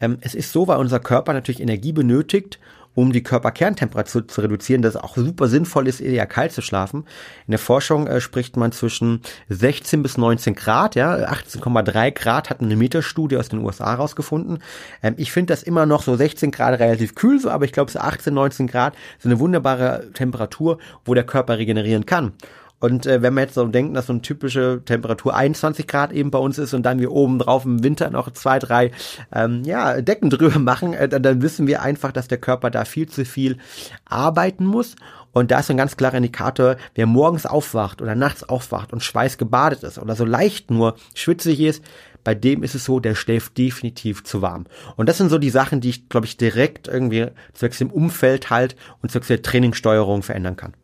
Ähm, 0.00 0.18
es 0.20 0.34
ist 0.34 0.52
so, 0.52 0.66
weil 0.68 0.78
unser 0.78 1.00
Körper 1.00 1.32
natürlich 1.32 1.60
Energie 1.60 1.92
benötigt, 1.92 2.58
um 2.98 3.12
die 3.12 3.22
Körperkerntemperatur 3.22 4.26
zu 4.26 4.40
reduzieren, 4.40 4.82
dass 4.82 4.96
es 4.96 5.00
auch 5.00 5.16
super 5.16 5.46
sinnvoll 5.46 5.86
ist, 5.86 6.00
eher 6.00 6.26
kalt 6.26 6.50
zu 6.50 6.62
schlafen. 6.62 7.04
In 7.46 7.52
der 7.52 7.60
Forschung 7.60 8.08
äh, 8.08 8.20
spricht 8.20 8.56
man 8.56 8.72
zwischen 8.72 9.22
16 9.48 10.02
bis 10.02 10.18
19 10.18 10.56
Grad, 10.56 10.96
ja, 10.96 11.14
18,3 11.14 12.10
Grad 12.10 12.50
hat 12.50 12.60
eine 12.60 12.74
Metastudie 12.74 13.36
aus 13.36 13.50
den 13.50 13.60
USA 13.60 13.94
rausgefunden. 13.94 14.58
Ähm, 15.00 15.14
ich 15.16 15.30
finde 15.30 15.52
das 15.52 15.62
immer 15.62 15.86
noch 15.86 16.02
so 16.02 16.16
16 16.16 16.50
Grad 16.50 16.80
relativ 16.80 17.14
kühl, 17.14 17.38
so, 17.38 17.50
aber 17.50 17.66
ich 17.66 17.72
glaube 17.72 17.90
so 17.90 18.00
18, 18.00 18.34
19 18.34 18.66
Grad 18.66 18.94
sind 19.20 19.30
eine 19.30 19.38
wunderbare 19.38 20.10
Temperatur, 20.12 20.78
wo 21.04 21.14
der 21.14 21.24
Körper 21.24 21.58
regenerieren 21.58 22.04
kann. 22.04 22.32
Und 22.80 23.06
äh, 23.06 23.22
wenn 23.22 23.34
wir 23.34 23.42
jetzt 23.42 23.54
so 23.54 23.66
denken, 23.66 23.94
dass 23.94 24.06
so 24.06 24.12
eine 24.12 24.22
typische 24.22 24.82
Temperatur 24.84 25.34
21 25.34 25.86
Grad 25.86 26.12
eben 26.12 26.30
bei 26.30 26.38
uns 26.38 26.58
ist 26.58 26.74
und 26.74 26.84
dann 26.84 27.00
wir 27.00 27.10
oben 27.10 27.38
drauf 27.38 27.64
im 27.64 27.82
Winter 27.82 28.10
noch 28.10 28.30
zwei, 28.32 28.58
drei 28.58 28.92
ähm, 29.32 29.62
ja, 29.64 30.00
Decken 30.00 30.30
drüber 30.30 30.58
machen, 30.58 30.94
äh, 30.94 31.08
dann, 31.08 31.22
dann 31.22 31.42
wissen 31.42 31.66
wir 31.66 31.82
einfach, 31.82 32.12
dass 32.12 32.28
der 32.28 32.38
Körper 32.38 32.70
da 32.70 32.84
viel 32.84 33.08
zu 33.08 33.24
viel 33.24 33.58
arbeiten 34.04 34.64
muss. 34.64 34.94
Und 35.32 35.50
da 35.50 35.60
ist 35.60 35.70
ein 35.70 35.76
ganz 35.76 35.96
klarer 35.96 36.16
Indikator, 36.16 36.76
wer 36.94 37.06
morgens 37.06 37.46
aufwacht 37.46 38.00
oder 38.00 38.14
nachts 38.14 38.48
aufwacht 38.48 38.92
und 38.92 39.02
schweißgebadet 39.02 39.82
ist 39.82 39.98
oder 39.98 40.16
so 40.16 40.24
leicht 40.24 40.70
nur 40.70 40.94
schwitzig 41.14 41.60
ist, 41.60 41.84
bei 42.24 42.34
dem 42.34 42.62
ist 42.62 42.74
es 42.74 42.84
so, 42.84 43.00
der 43.00 43.14
schläft 43.14 43.56
definitiv 43.56 44.24
zu 44.24 44.42
warm. 44.42 44.66
Und 44.96 45.08
das 45.08 45.18
sind 45.18 45.30
so 45.30 45.38
die 45.38 45.50
Sachen, 45.50 45.80
die 45.80 45.90
ich, 45.90 46.08
glaube 46.08 46.26
ich, 46.26 46.36
direkt 46.36 46.88
irgendwie 46.88 47.28
zwecks 47.54 47.78
dem 47.78 47.90
Umfeld 47.90 48.50
halt 48.50 48.76
und 49.02 49.10
zwecks 49.10 49.28
der 49.28 49.42
Trainingssteuerung 49.42 50.22
verändern 50.22 50.56
kann. 50.56 50.74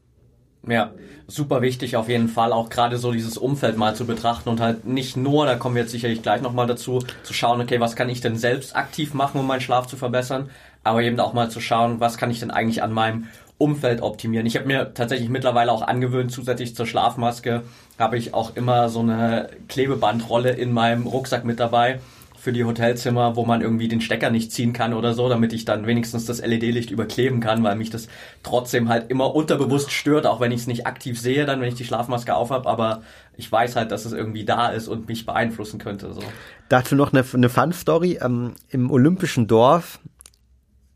Ja, 0.68 0.92
super 1.27 1.62
wichtig 1.62 1.96
auf 1.96 2.09
jeden 2.09 2.29
Fall, 2.29 2.53
auch 2.53 2.68
gerade 2.68 2.96
so 2.98 3.12
dieses 3.12 3.37
Umfeld 3.37 3.77
mal 3.77 3.94
zu 3.94 4.07
betrachten 4.07 4.48
und 4.48 4.61
halt 4.61 4.85
nicht 4.87 5.16
nur, 5.16 5.46
da 5.46 5.57
kommen 5.57 5.74
wir 5.74 5.83
jetzt 5.83 5.92
sicherlich 5.92 6.22
gleich 6.22 6.42
nochmal 6.42 6.66
dazu, 6.66 7.00
zu 7.22 7.35
schauen, 7.35 7.61
okay, 7.61 7.81
was 7.81 7.96
kann 7.96 8.09
ich 8.09 8.20
denn 8.20 8.37
selbst 8.37 8.77
aktiv 8.77 9.14
machen, 9.14 9.40
um 9.40 9.46
meinen 9.46 9.61
Schlaf 9.61 9.87
zu 9.87 9.96
verbessern, 9.96 10.50
aber 10.83 11.03
eben 11.03 11.18
auch 11.20 11.33
mal 11.33 11.50
zu 11.50 11.61
schauen, 11.61 12.00
was 12.00 12.16
kann 12.16 12.31
ich 12.31 12.40
denn 12.40 12.50
eigentlich 12.50 12.83
an 12.83 12.92
meinem 12.92 13.27
Umfeld 13.57 14.03
optimieren. 14.03 14.46
Ich 14.46 14.57
habe 14.57 14.66
mir 14.66 14.94
tatsächlich 14.94 15.29
mittlerweile 15.29 15.70
auch 15.70 15.83
angewöhnt, 15.83 16.33
zusätzlich 16.33 16.74
zur 16.74 16.87
Schlafmaske 16.87 17.62
habe 17.98 18.18
ich 18.18 18.35
auch 18.35 18.57
immer 18.57 18.88
so 18.88 19.00
eine 19.00 19.48
Klebebandrolle 19.68 20.50
in 20.50 20.72
meinem 20.72 21.07
Rucksack 21.07 21.44
mit 21.44 21.61
dabei, 21.61 22.00
für 22.44 22.52
die 22.52 22.64
Hotelzimmer, 22.64 23.37
wo 23.37 23.46
man 23.46 23.62
irgendwie 23.62 23.88
den 23.88 24.02
Stecker 24.02 24.28
nicht 24.28 24.52
ziehen 24.52 24.74
kann 24.74 24.92
oder 24.92 25.14
so, 25.14 25.30
damit 25.30 25.54
ich 25.54 25.64
dann 25.64 25.87
wenigstens 25.87 26.26
das 26.26 26.44
LED-Licht 26.44 26.90
überkleben 26.90 27.40
kann, 27.40 27.64
weil 27.64 27.74
mich 27.74 27.88
das 27.88 28.07
trotzdem 28.42 28.90
halt 28.90 29.11
immer 29.11 29.35
unterbewusst 29.35 29.90
stört, 29.90 30.26
auch 30.26 30.40
wenn 30.40 30.52
ich 30.52 30.61
es 30.61 30.66
nicht 30.66 30.87
aktiv 30.87 31.18
sehe, 31.18 31.46
dann 31.46 31.62
wenn 31.62 31.68
ich 31.68 31.74
die 31.74 31.87
Schlafmaske 31.87 32.35
aufhab, 32.35 32.66
aber 32.66 33.00
ich 33.38 33.50
weiß 33.50 33.76
halt, 33.76 33.90
dass 33.90 34.04
es 34.04 34.12
irgendwie 34.12 34.44
da 34.44 34.68
ist 34.68 34.88
und 34.88 35.09
mich 35.09 35.24
beeinflussen 35.24 35.78
könnte. 35.78 36.12
So. 36.12 36.22
Dazu 36.68 36.94
noch 36.94 37.14
eine, 37.14 37.24
eine 37.33 37.48
Fun-Story. 37.48 38.18
Ähm, 38.20 38.52
Im 38.68 38.90
Olympischen 38.90 39.46
Dorf, 39.46 39.98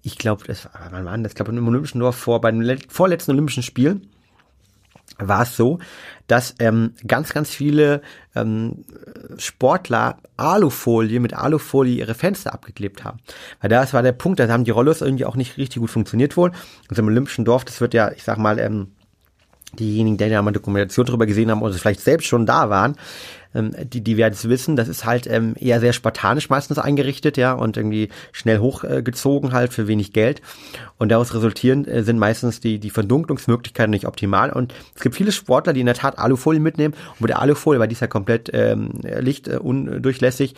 ich 0.02 0.18
glaube, 0.18 0.44
das, 0.46 0.68
wann 0.90 1.06
war 1.06 1.16
das? 1.16 1.32
Ich 1.32 1.34
glaube, 1.34 1.52
im 1.52 1.66
Olympischen 1.66 2.00
Dorf 2.00 2.16
vor, 2.16 2.42
bei 2.42 2.50
dem 2.50 2.78
vorletzten 2.90 3.30
Olympischen 3.30 3.62
Spiel, 3.62 4.02
war 5.18 5.42
es 5.42 5.56
so, 5.56 5.78
dass 6.26 6.54
ähm, 6.58 6.94
ganz, 7.06 7.32
ganz 7.32 7.50
viele 7.50 8.02
ähm, 8.34 8.84
Sportler 9.36 10.18
Alufolie 10.36 11.20
mit 11.20 11.34
Alufolie 11.34 11.96
ihre 11.96 12.14
Fenster 12.14 12.52
abgeklebt 12.54 13.04
haben. 13.04 13.18
Weil 13.60 13.70
das 13.70 13.92
war 13.92 14.02
der 14.02 14.12
Punkt, 14.12 14.38
da 14.38 14.48
haben 14.48 14.64
die 14.64 14.70
Rollos 14.70 15.00
irgendwie 15.00 15.24
auch 15.24 15.36
nicht 15.36 15.56
richtig 15.56 15.80
gut 15.80 15.90
funktioniert 15.90 16.36
wohl. 16.36 16.52
Und 16.88 16.98
im 16.98 17.06
Olympischen 17.06 17.44
Dorf, 17.44 17.64
das 17.64 17.80
wird 17.80 17.94
ja, 17.94 18.12
ich 18.12 18.22
sag 18.22 18.38
mal, 18.38 18.58
ähm, 18.58 18.92
diejenigen, 19.72 20.16
die 20.16 20.24
ja 20.24 20.42
mal 20.42 20.52
Dokumentation 20.52 21.06
darüber 21.06 21.26
gesehen 21.26 21.50
haben 21.50 21.62
oder 21.62 21.74
vielleicht 21.74 22.00
selbst 22.00 22.26
schon 22.26 22.46
da 22.46 22.70
waren, 22.70 22.96
ähm, 23.54 23.74
die, 23.82 24.02
die 24.02 24.16
werden 24.16 24.34
es 24.34 24.48
wissen, 24.48 24.76
das 24.76 24.88
ist 24.88 25.04
halt 25.04 25.26
ähm, 25.26 25.54
eher 25.58 25.80
sehr 25.80 25.92
spartanisch 25.92 26.50
meistens 26.50 26.78
eingerichtet, 26.78 27.36
ja, 27.36 27.52
und 27.52 27.76
irgendwie 27.76 28.08
schnell 28.32 28.58
hochgezogen 28.58 29.50
äh, 29.50 29.52
halt 29.52 29.72
für 29.72 29.88
wenig 29.88 30.12
Geld. 30.12 30.42
Und 30.98 31.10
daraus 31.10 31.34
resultierend 31.34 31.88
äh, 31.88 32.02
sind 32.02 32.18
meistens 32.18 32.60
die, 32.60 32.78
die 32.78 32.90
Verdunklungsmöglichkeiten 32.90 33.90
nicht 33.90 34.06
optimal. 34.06 34.52
Und 34.52 34.74
es 34.94 35.02
gibt 35.02 35.14
viele 35.14 35.32
Sportler, 35.32 35.72
die 35.72 35.80
in 35.80 35.86
der 35.86 35.94
Tat 35.94 36.18
Alufolie 36.18 36.60
mitnehmen. 36.60 36.94
Und 37.14 37.22
mit 37.22 37.30
der 37.30 37.40
Alufolie, 37.40 37.80
weil 37.80 37.88
die 37.88 37.94
ist 37.94 38.00
ja 38.00 38.06
komplett 38.06 38.50
ähm, 38.52 38.90
lichtundurchlässig, 39.02 40.52
äh, 40.52 40.56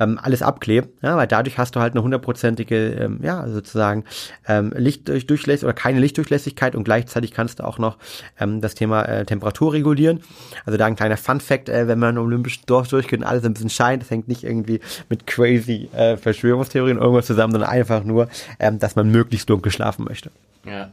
ähm, 0.00 0.18
alles 0.20 0.42
abklebt, 0.42 1.02
ja, 1.02 1.16
weil 1.16 1.26
dadurch 1.26 1.58
hast 1.58 1.76
du 1.76 1.80
halt 1.80 1.94
eine 1.94 2.02
hundertprozentige, 2.02 2.94
ähm, 2.94 3.20
ja, 3.22 3.46
sozusagen 3.48 4.04
ähm, 4.48 4.72
Lichtdurchlässigkeit 4.76 5.64
oder 5.64 5.72
keine 5.72 6.00
Lichtdurchlässigkeit 6.00 6.74
und 6.74 6.84
gleichzeitig 6.84 7.32
kannst 7.32 7.60
du 7.60 7.64
auch 7.64 7.78
noch 7.78 7.98
ähm, 8.38 8.60
das 8.60 8.74
Thema 8.74 9.02
äh, 9.02 9.24
Temperatur 9.24 9.72
regulieren. 9.72 10.20
Also 10.66 10.76
da 10.76 10.86
ein 10.86 10.96
kleiner 10.96 11.16
Fun-Fact, 11.16 11.68
äh, 11.68 11.86
wenn 11.86 11.98
man 11.98 12.16
im 12.16 12.22
Olympischen 12.22 12.64
Dorf 12.66 12.88
durchgeht 12.88 13.20
und 13.20 13.26
alles 13.26 13.44
ein 13.44 13.54
bisschen 13.54 13.70
scheint, 13.70 14.02
das 14.02 14.10
hängt 14.10 14.28
nicht 14.28 14.44
irgendwie 14.44 14.80
mit 15.08 15.26
crazy 15.26 15.88
äh, 15.94 16.16
Verschwörungstheorien 16.16 16.98
irgendwas 16.98 17.26
zusammen, 17.26 17.52
sondern 17.52 17.70
einfach 17.70 18.04
nur, 18.04 18.28
ähm, 18.58 18.78
dass 18.78 18.96
man 18.96 19.10
möglichst 19.10 19.48
dunkel 19.48 19.70
schlafen 19.70 20.04
möchte. 20.04 20.30
Ja. 20.66 20.90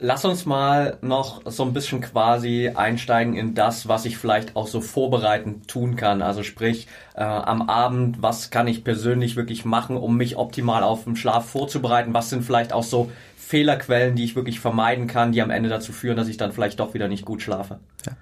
Lass 0.00 0.24
uns 0.24 0.46
mal 0.46 0.96
noch 1.00 1.42
so 1.44 1.64
ein 1.64 1.72
bisschen 1.72 2.00
quasi 2.00 2.70
einsteigen 2.72 3.34
in 3.34 3.54
das, 3.54 3.88
was 3.88 4.04
ich 4.04 4.16
vielleicht 4.16 4.54
auch 4.54 4.68
so 4.68 4.80
vorbereitend 4.80 5.66
tun 5.66 5.96
kann. 5.96 6.22
Also 6.22 6.44
sprich, 6.44 6.86
äh, 7.16 7.24
am 7.24 7.62
Abend, 7.68 8.22
was 8.22 8.50
kann 8.50 8.68
ich 8.68 8.84
persönlich 8.84 9.34
wirklich 9.34 9.64
machen, 9.64 9.96
um 9.96 10.16
mich 10.16 10.36
optimal 10.36 10.84
auf 10.84 11.02
den 11.02 11.16
Schlaf 11.16 11.50
vorzubereiten? 11.50 12.14
Was 12.14 12.30
sind 12.30 12.44
vielleicht 12.44 12.72
auch 12.72 12.84
so 12.84 13.10
Fehlerquellen, 13.36 14.14
die 14.14 14.22
ich 14.22 14.36
wirklich 14.36 14.60
vermeiden 14.60 15.08
kann, 15.08 15.32
die 15.32 15.42
am 15.42 15.50
Ende 15.50 15.68
dazu 15.68 15.90
führen, 15.92 16.16
dass 16.16 16.28
ich 16.28 16.36
dann 16.36 16.52
vielleicht 16.52 16.78
doch 16.78 16.94
wieder 16.94 17.08
nicht 17.08 17.24
gut 17.24 17.42
schlafe? 17.42 17.80
Ja. 18.06 18.12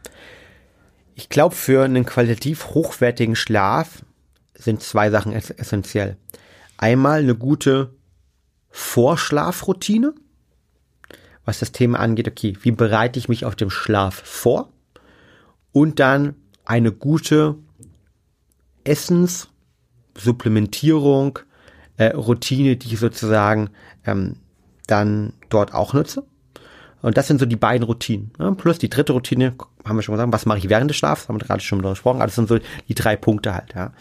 Ich 1.15 1.29
glaube, 1.29 1.55
für 1.55 1.85
einen 1.85 2.07
qualitativ 2.07 2.69
hochwertigen 2.69 3.37
Schlaf 3.37 4.03
sind 4.55 4.83
zwei 4.83 5.11
Sachen 5.11 5.35
essentiell. 5.35 6.17
Einmal 6.79 7.21
eine 7.21 7.35
gute 7.35 7.95
Vorschlafroutine 8.71 10.15
was 11.47 11.61
das 11.61 11.73
Thema 11.73 12.01
angeht, 12.01 12.29
okay, 12.29 12.59
wie 12.61 12.73
bereite 12.73 13.19
ich 13.19 13.31
mich 13.31 13.47
auf 13.47 13.57
dem 13.57 13.71
Schlaf 13.71 14.17
vor? 14.17 14.69
Und 15.73 16.01
dann 16.01 16.35
eine 16.67 16.93
gute 16.93 17.55
Essenssupplementierung, 18.85 21.39
äh, 21.97 22.09
Routine, 22.09 22.77
die 22.77 22.93
ich 22.93 23.01
sozusagen 23.01 23.71
ähm, 24.05 24.37
dann 24.87 25.33
dort 25.49 25.73
auch 25.73 25.95
nutze. 25.95 26.27
Und 27.01 27.17
das 27.17 27.27
sind 27.29 27.39
so 27.39 27.47
die 27.47 27.57
beiden 27.57 27.87
Routinen. 27.87 28.33
Ne? 28.39 28.55
Plus 28.57 28.79
die 28.79 28.91
dritte 28.91 29.13
Routine, 29.13 29.55
haben 29.85 29.97
wir 29.97 30.03
schon 30.03 30.15
gesagt, 30.15 30.33
was 30.33 30.47
mache 30.47 30.59
ich 30.59 30.69
während 30.69 30.91
des 30.91 30.97
Schlafs, 30.97 31.29
haben 31.29 31.41
wir 31.41 31.47
gerade 31.47 31.63
schon 31.63 31.79
darüber 31.79 31.91
gesprochen, 31.91 32.17
aber 32.17 32.27
das 32.27 32.35
sind 32.35 32.49
so 32.49 32.59
die 32.89 32.95
drei 32.95 33.15
Punkte 33.15 33.55
halt. 33.55 33.73
Ja. 33.75 33.93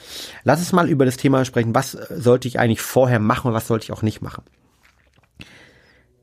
Lass 0.43 0.57
uns 0.59 0.73
mal 0.73 0.89
über 0.89 1.05
das 1.05 1.17
Thema 1.17 1.45
sprechen, 1.45 1.75
was 1.75 1.91
sollte 1.91 2.47
ich 2.47 2.57
eigentlich 2.57 2.81
vorher 2.81 3.19
machen 3.19 3.49
und 3.49 3.53
was 3.53 3.67
sollte 3.67 3.83
ich 3.83 3.91
auch 3.91 4.01
nicht 4.01 4.23
machen 4.23 4.41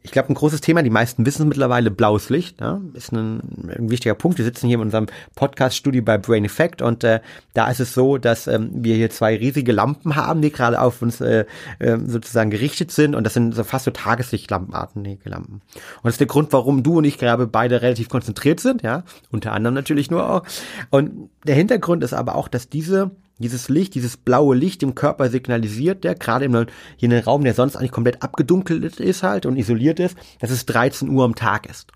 ich 0.05 0.11
glaube, 0.11 0.31
ein 0.31 0.35
großes 0.35 0.61
Thema, 0.61 0.83
die 0.83 0.91
meisten 0.91 1.25
wissen 1.27 1.49
mittlerweile, 1.49 1.91
blaues 1.91 2.29
Licht, 2.29 2.61
ja, 2.61 2.81
ist 2.95 3.12
ein, 3.12 3.41
ein, 3.79 3.91
wichtiger 3.91 4.15
Punkt. 4.15 4.38
Wir 4.38 4.45
sitzen 4.45 4.67
hier 4.67 4.77
in 4.77 4.83
unserem 4.83 5.07
Podcast-Studio 5.37 6.03
bei 6.03 6.19
Brain 6.19 6.45
Effect 6.45 6.83
und 6.83 7.05
äh, 7.05 7.21
da 7.55 7.71
ist 7.71 7.81
es 7.81 7.95
so, 7.95 8.19
dass 8.19 8.47
ähm, 8.49 8.71
wir 8.73 8.97
hier 8.97 9.11
zwei 9.11 9.37
riesige 9.37 9.73
Lampen 9.73 10.17
haben, 10.17 10.43
die 10.43 10.51
gerade 10.51 10.81
auf 10.81 11.03
uns 11.03 11.21
äh, 11.21 11.45
äh, 11.79 11.99
sozusagen 12.05 12.51
gerichtet 12.51 12.91
sind 12.91 13.15
und 13.15 13.25
das 13.25 13.35
sind 13.35 13.55
so 13.55 13.62
fast 13.62 13.85
so 13.85 13.91
Tageslichtlampenarten, 13.93 15.05
die 15.05 15.19
Lampen. 15.25 15.55
Und 15.55 16.05
das 16.05 16.15
ist 16.15 16.21
der 16.21 16.27
Grund, 16.27 16.53
warum 16.53 16.83
du 16.83 16.99
und 16.99 17.05
ich 17.05 17.19
gerade 17.19 17.47
beide 17.47 17.83
relativ 17.83 18.09
konzentriert 18.09 18.59
sind, 18.59 18.83
ja, 18.83 19.05
unter 19.31 19.53
anderem 19.53 19.75
natürlich 19.75 20.11
nur 20.11 20.29
auch. 20.29 20.43
Und 20.91 21.31
der 21.47 21.55
Hintergrund 21.55 22.03
ist 22.03 22.12
aber 22.12 22.35
auch, 22.35 22.49
dass 22.49 22.69
diese 22.69 23.12
dieses 23.38 23.68
Licht, 23.68 23.95
dieses 23.95 24.16
blaue 24.16 24.55
Licht 24.55 24.83
im 24.83 24.95
Körper 24.95 25.29
signalisiert, 25.29 26.05
der 26.05 26.14
gerade 26.14 26.45
in 26.45 26.55
einem 26.55 27.25
Raum, 27.25 27.45
der 27.45 27.55
sonst 27.55 27.77
eigentlich 27.77 27.90
komplett 27.90 28.23
abgedunkelt 28.23 29.01
ist 29.01 29.23
halt 29.23 29.47
und 29.47 29.57
isoliert 29.57 30.01
ist, 30.01 30.16
dass 30.40 30.51
es 30.51 30.66
13 30.66 31.09
Uhr 31.09 31.25
am 31.25 31.35
Tag 31.35 31.68
ist. 31.68 31.90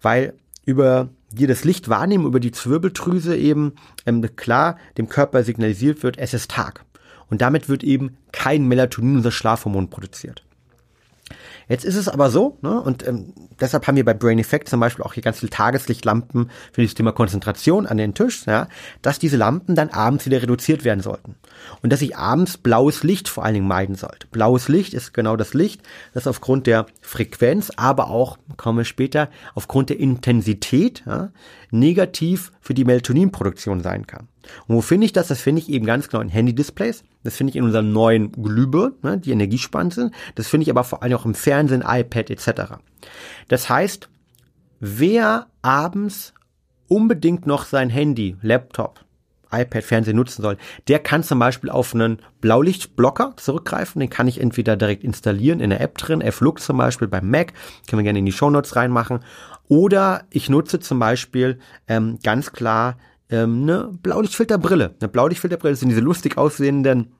Weil 0.00 0.34
über 0.64 1.08
die 1.32 1.46
das 1.46 1.64
Licht 1.64 1.88
wahrnehmen, 1.88 2.26
über 2.26 2.40
die 2.40 2.52
Zwirbeldrüse 2.52 3.36
eben 3.36 3.74
ähm, 4.06 4.24
klar 4.36 4.78
dem 4.98 5.08
Körper 5.08 5.44
signalisiert 5.44 6.02
wird, 6.02 6.18
es 6.18 6.34
ist 6.34 6.50
Tag. 6.50 6.84
Und 7.28 7.40
damit 7.40 7.68
wird 7.68 7.84
eben 7.84 8.16
kein 8.32 8.66
Melatonin, 8.66 9.16
unser 9.16 9.30
Schlafhormon, 9.30 9.90
produziert. 9.90 10.44
Jetzt 11.70 11.84
ist 11.84 11.94
es 11.94 12.08
aber 12.08 12.30
so, 12.30 12.58
ne, 12.62 12.80
und 12.80 13.06
ähm, 13.06 13.32
deshalb 13.60 13.86
haben 13.86 13.94
wir 13.94 14.04
bei 14.04 14.12
Brain 14.12 14.40
Effect 14.40 14.68
zum 14.68 14.80
Beispiel 14.80 15.04
auch 15.04 15.14
hier 15.14 15.22
ganz 15.22 15.38
viele 15.38 15.50
Tageslichtlampen 15.50 16.50
für 16.72 16.82
das 16.82 16.94
Thema 16.94 17.12
Konzentration 17.12 17.86
an 17.86 17.96
den 17.96 18.12
Tisch, 18.12 18.44
ja, 18.46 18.66
dass 19.02 19.20
diese 19.20 19.36
Lampen 19.36 19.76
dann 19.76 19.90
abends 19.90 20.26
wieder 20.26 20.42
reduziert 20.42 20.82
werden 20.82 20.98
sollten. 20.98 21.36
Und 21.80 21.92
dass 21.92 22.02
ich 22.02 22.16
abends 22.16 22.58
blaues 22.58 23.04
Licht 23.04 23.28
vor 23.28 23.44
allen 23.44 23.54
Dingen 23.54 23.68
meiden 23.68 23.94
sollte. 23.94 24.26
Blaues 24.32 24.66
Licht 24.68 24.94
ist 24.94 25.14
genau 25.14 25.36
das 25.36 25.54
Licht, 25.54 25.80
das 26.12 26.26
aufgrund 26.26 26.66
der 26.66 26.86
Frequenz, 27.02 27.70
aber 27.76 28.10
auch, 28.10 28.36
kommen 28.56 28.78
wir 28.78 28.84
später, 28.84 29.28
aufgrund 29.54 29.90
der 29.90 30.00
Intensität 30.00 31.04
ja, 31.06 31.30
negativ 31.70 32.50
für 32.60 32.74
die 32.74 32.84
Melatoninproduktion 32.84 33.80
sein 33.80 34.08
kann. 34.08 34.26
Und 34.66 34.74
wo 34.74 34.80
finde 34.80 35.04
ich 35.04 35.12
das? 35.12 35.28
Das 35.28 35.40
finde 35.40 35.62
ich 35.62 35.68
eben 35.68 35.86
ganz 35.86 36.08
genau 36.08 36.20
in 36.20 36.30
Handy-Displays. 36.30 37.04
Das 37.22 37.36
finde 37.36 37.50
ich 37.50 37.56
in 37.56 37.64
unseren 37.64 37.92
neuen 37.92 38.32
Glühbirnen, 38.32 38.94
ne, 39.02 39.18
die 39.18 39.32
energiespannend 39.32 39.94
sind. 39.94 40.14
Das 40.34 40.48
finde 40.48 40.64
ich 40.64 40.70
aber 40.70 40.84
vor 40.84 41.02
allem 41.02 41.16
auch 41.16 41.26
im 41.26 41.34
Fernsehen, 41.34 41.84
iPad 41.86 42.30
etc. 42.30 42.74
Das 43.48 43.68
heißt, 43.68 44.08
wer 44.80 45.46
abends 45.62 46.34
unbedingt 46.88 47.46
noch 47.46 47.64
sein 47.66 47.90
Handy, 47.90 48.36
Laptop, 48.42 49.04
iPad, 49.52 49.82
Fernsehen 49.82 50.16
nutzen 50.16 50.42
soll, 50.42 50.56
der 50.88 51.00
kann 51.00 51.22
zum 51.22 51.38
Beispiel 51.38 51.70
auf 51.70 51.94
einen 51.94 52.20
Blaulichtblocker 52.40 53.34
zurückgreifen. 53.36 54.00
Den 54.00 54.10
kann 54.10 54.28
ich 54.28 54.40
entweder 54.40 54.76
direkt 54.76 55.04
installieren 55.04 55.60
in 55.60 55.70
der 55.70 55.80
App 55.80 55.98
drin, 55.98 56.20
F-Look 56.20 56.60
zum 56.60 56.76
Beispiel 56.76 57.08
beim 57.08 57.30
Mac, 57.30 57.52
können 57.88 58.00
wir 58.00 58.04
gerne 58.04 58.20
in 58.20 58.26
die 58.26 58.32
Show 58.32 58.50
Notes 58.50 58.76
reinmachen. 58.76 59.20
Oder 59.68 60.24
ich 60.30 60.48
nutze 60.48 60.80
zum 60.80 60.98
Beispiel 60.98 61.58
ähm, 61.86 62.18
ganz 62.22 62.52
klar 62.52 62.96
ähm, 63.30 63.62
eine 63.62 63.90
Blaulichtfilterbrille. 64.02 64.94
Eine 65.00 65.08
Blaulichtfilterbrille 65.08 65.76
sind 65.76 65.88
diese 65.88 66.00
lustig 66.00 66.36
aussehenden 66.38 67.12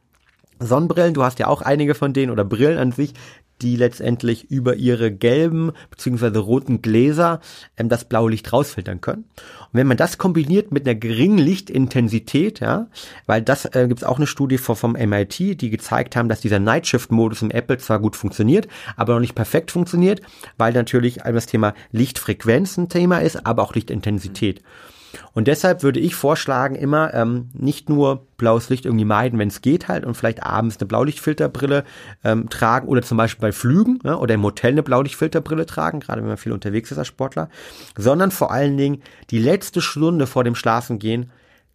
Sonnenbrillen. 0.59 1.15
Du 1.15 1.23
hast 1.23 1.39
ja 1.39 1.47
auch 1.47 1.63
einige 1.63 1.95
von 1.95 2.13
denen 2.13 2.31
oder 2.31 2.45
Brillen 2.45 2.79
an 2.79 2.93
sich, 2.93 3.15
die 3.63 3.77
letztendlich 3.77 4.51
über 4.51 4.77
ihre 4.77 5.13
gelben 5.13 5.73
bzw. 5.91 6.39
roten 6.39 6.83
Gläser 6.83 7.41
ähm, 7.77 7.89
das 7.89 8.05
blaue 8.05 8.31
Licht 8.31 8.53
rausfiltern 8.53 9.01
können. 9.01 9.25
Und 9.35 9.75
wenn 9.75 9.87
man 9.87 9.97
das 9.97 10.19
kombiniert 10.19 10.73
mit 10.73 10.87
einer 10.87 10.99
geringen 10.99 11.39
Lichtintensität, 11.39 12.61
ja, 12.61 12.89
weil 13.27 13.43
das 13.43 13.67
äh, 13.67 13.87
gibt 13.89 14.01
es 14.01 14.05
auch 14.05 14.17
eine 14.17 14.27
Studie 14.27 14.59
vom, 14.59 14.77
vom 14.77 14.93
MIT, 14.93 15.61
die 15.61 15.71
gezeigt 15.71 16.17
haben, 16.17 16.29
dass 16.29 16.41
dieser 16.41 16.59
Night 16.59 16.87
Shift 16.87 17.13
Modus 17.13 17.43
im 17.43 17.51
Apple 17.51 17.79
zwar 17.79 17.99
gut 17.99 18.17
funktioniert, 18.17 18.69
aber 18.97 19.15
noch 19.15 19.21
nicht 19.21 19.35
perfekt 19.35 19.71
funktioniert, 19.71 20.23
weil 20.57 20.73
natürlich 20.73 21.17
das 21.17 21.47
Thema 21.47 21.75
Lichtfrequenz 21.93 22.77
ein 22.79 22.89
Thema 22.89 23.19
ist, 23.19 23.47
aber 23.47 23.63
auch 23.63 23.75
Lichtintensität. 23.75 24.63
Mhm. 24.63 25.00
Und 25.33 25.49
deshalb 25.49 25.83
würde 25.83 26.01
ich 26.01 26.15
vorschlagen, 26.15 26.75
immer 26.75 27.13
ähm, 27.15 27.51
nicht 27.53 27.89
nur 27.89 28.27
blaues 28.37 28.69
Licht 28.69 28.87
irgendwie 28.87 29.05
meiden, 29.05 29.39
wenn 29.39 29.49
es 29.49 29.61
geht 29.61 29.89
halt 29.89 30.05
und 30.05 30.15
vielleicht 30.15 30.43
abends 30.43 30.79
eine 30.79 30.87
Blaulichtfilterbrille 30.87 31.85
ähm, 32.25 32.49
tragen 32.49 32.89
oder 32.89 33.03
zum 33.03 33.19
Beispiel 33.19 33.43
bei 33.43 33.53
Flügen 33.53 33.99
ja, 34.05 34.17
oder 34.17 34.35
im 34.35 34.43
Hotel 34.43 34.73
eine 34.73 34.83
Blaulichtfilterbrille 34.83 35.67
tragen, 35.67 36.01
gerade 36.01 36.23
wenn 36.23 36.29
man 36.29 36.37
viel 36.37 36.53
unterwegs 36.53 36.91
ist 36.91 36.99
als 36.99 37.09
Sportler, 37.09 37.49
sondern 37.97 38.31
vor 38.31 38.51
allen 38.51 38.77
Dingen 38.77 39.03
die 39.31 39.39
letzte 39.39 39.81
Stunde 39.81 40.27
vor 40.27 40.45
dem 40.45 40.55
Schlafengehen 40.55 41.31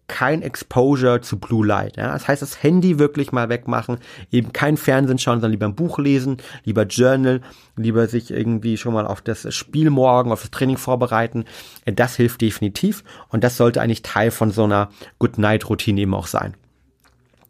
kein 0.08 0.42
Exposure 0.42 1.22
zu 1.22 1.40
Blue 1.40 1.66
Light. 1.66 1.98
Ja? 1.98 2.12
Das 2.14 2.28
heißt, 2.28 2.42
das 2.42 2.62
Handy 2.62 3.00
wirklich 3.00 3.32
mal 3.32 3.50
wegmachen, 3.50 3.98
eben 4.32 4.54
kein 4.54 4.78
Fernsehen 4.78 5.18
schauen, 5.18 5.38
sondern 5.38 5.52
lieber 5.52 5.66
ein 5.66 5.76
Buch 5.76 5.98
lesen, 6.00 6.38
lieber 6.64 6.84
Journal, 6.84 7.42
lieber 7.76 8.08
sich 8.08 8.32
irgendwie 8.32 8.78
schon 8.78 8.94
mal 8.94 9.08
auf 9.08 9.22
das 9.22 9.54
Spiel 9.54 9.90
morgen, 9.90 10.32
auf 10.32 10.42
das 10.42 10.52
Training 10.52 10.78
vorbereiten. 10.78 11.46
Das 11.86 12.16
hilft 12.16 12.42
definitiv 12.42 13.04
und 13.30 13.44
das 13.44 13.58
sollte 13.58 13.82
eigentlich 13.82 14.04
Teil 14.04 14.32
von 14.32 14.52
so 14.52 14.64
einer 14.64 14.90
Good 15.20 15.38
Night 15.38 15.70
Routine 15.70 16.02
eben 16.02 16.14
auch 16.14 16.28
sein. 16.28 16.56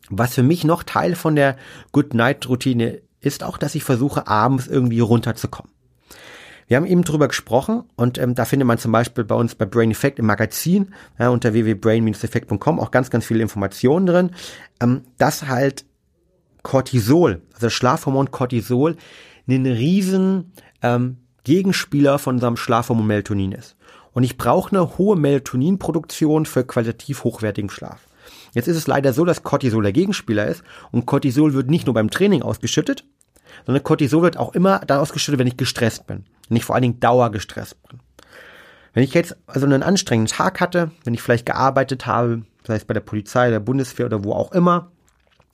Was 0.09 0.35
für 0.35 0.43
mich 0.43 0.63
noch 0.63 0.83
Teil 0.83 1.15
von 1.15 1.35
der 1.35 1.57
Good 1.91 2.13
Night 2.13 2.47
Routine 2.47 3.01
ist 3.21 3.43
auch, 3.43 3.57
dass 3.57 3.75
ich 3.75 3.83
versuche, 3.83 4.27
abends 4.27 4.67
irgendwie 4.67 4.99
runterzukommen. 4.99 5.71
Wir 6.67 6.77
haben 6.77 6.85
eben 6.85 7.03
drüber 7.03 7.27
gesprochen 7.27 7.83
und 7.95 8.17
ähm, 8.17 8.33
da 8.33 8.45
findet 8.45 8.67
man 8.67 8.77
zum 8.77 8.91
Beispiel 8.91 9.23
bei 9.23 9.35
uns 9.35 9.53
bei 9.53 9.65
Brain 9.65 9.91
Effect 9.91 10.17
im 10.17 10.25
Magazin 10.25 10.93
ja, 11.19 11.29
unter 11.29 11.53
www.brain-effect.com 11.53 12.79
auch 12.79 12.91
ganz, 12.91 13.09
ganz 13.09 13.25
viele 13.25 13.43
Informationen 13.43 14.05
drin, 14.07 14.31
ähm, 14.81 15.01
dass 15.17 15.47
halt 15.47 15.85
Cortisol, 16.63 17.43
also 17.53 17.69
Schlafhormon 17.69 18.31
Cortisol, 18.31 18.95
einen 19.47 19.67
riesen 19.67 20.53
ähm, 20.81 21.17
Gegenspieler 21.43 22.17
von 22.17 22.35
unserem 22.37 22.57
Schlafhormon 22.57 23.05
Melatonin 23.05 23.51
ist. 23.51 23.75
Und 24.13 24.23
ich 24.23 24.37
brauche 24.37 24.71
eine 24.71 24.97
hohe 24.97 25.15
Melatoninproduktion 25.15 26.47
für 26.47 26.63
qualitativ 26.63 27.23
hochwertigen 27.23 27.69
Schlaf. 27.69 28.07
Jetzt 28.53 28.67
ist 28.67 28.77
es 28.77 28.87
leider 28.87 29.13
so, 29.13 29.25
dass 29.25 29.43
Cortisol 29.43 29.83
der 29.83 29.91
Gegenspieler 29.91 30.47
ist 30.47 30.63
und 30.91 31.05
Cortisol 31.05 31.53
wird 31.53 31.69
nicht 31.69 31.85
nur 31.85 31.93
beim 31.93 32.09
Training 32.09 32.41
ausgeschüttet, 32.41 33.05
sondern 33.65 33.83
Cortisol 33.83 34.23
wird 34.23 34.37
auch 34.37 34.55
immer 34.55 34.79
dann 34.79 34.99
ausgeschüttet, 34.99 35.39
wenn 35.39 35.47
ich 35.47 35.57
gestresst 35.57 36.07
bin. 36.07 36.23
Wenn 36.49 36.57
ich 36.57 36.65
vor 36.65 36.75
allen 36.75 36.83
Dingen 36.83 36.99
dauergestresst 36.99 37.77
bin. 37.87 37.99
Wenn 38.93 39.03
ich 39.03 39.13
jetzt 39.13 39.35
also 39.47 39.65
einen 39.65 39.83
anstrengenden 39.83 40.33
Tag 40.33 40.61
hatte, 40.61 40.91
wenn 41.03 41.13
ich 41.13 41.21
vielleicht 41.21 41.45
gearbeitet 41.45 42.05
habe, 42.05 42.43
sei 42.65 42.75
es 42.75 42.85
bei 42.85 42.93
der 42.93 43.01
Polizei, 43.01 43.49
der 43.49 43.59
Bundeswehr 43.59 44.05
oder 44.05 44.23
wo 44.23 44.31
auch 44.31 44.53
immer, 44.53 44.91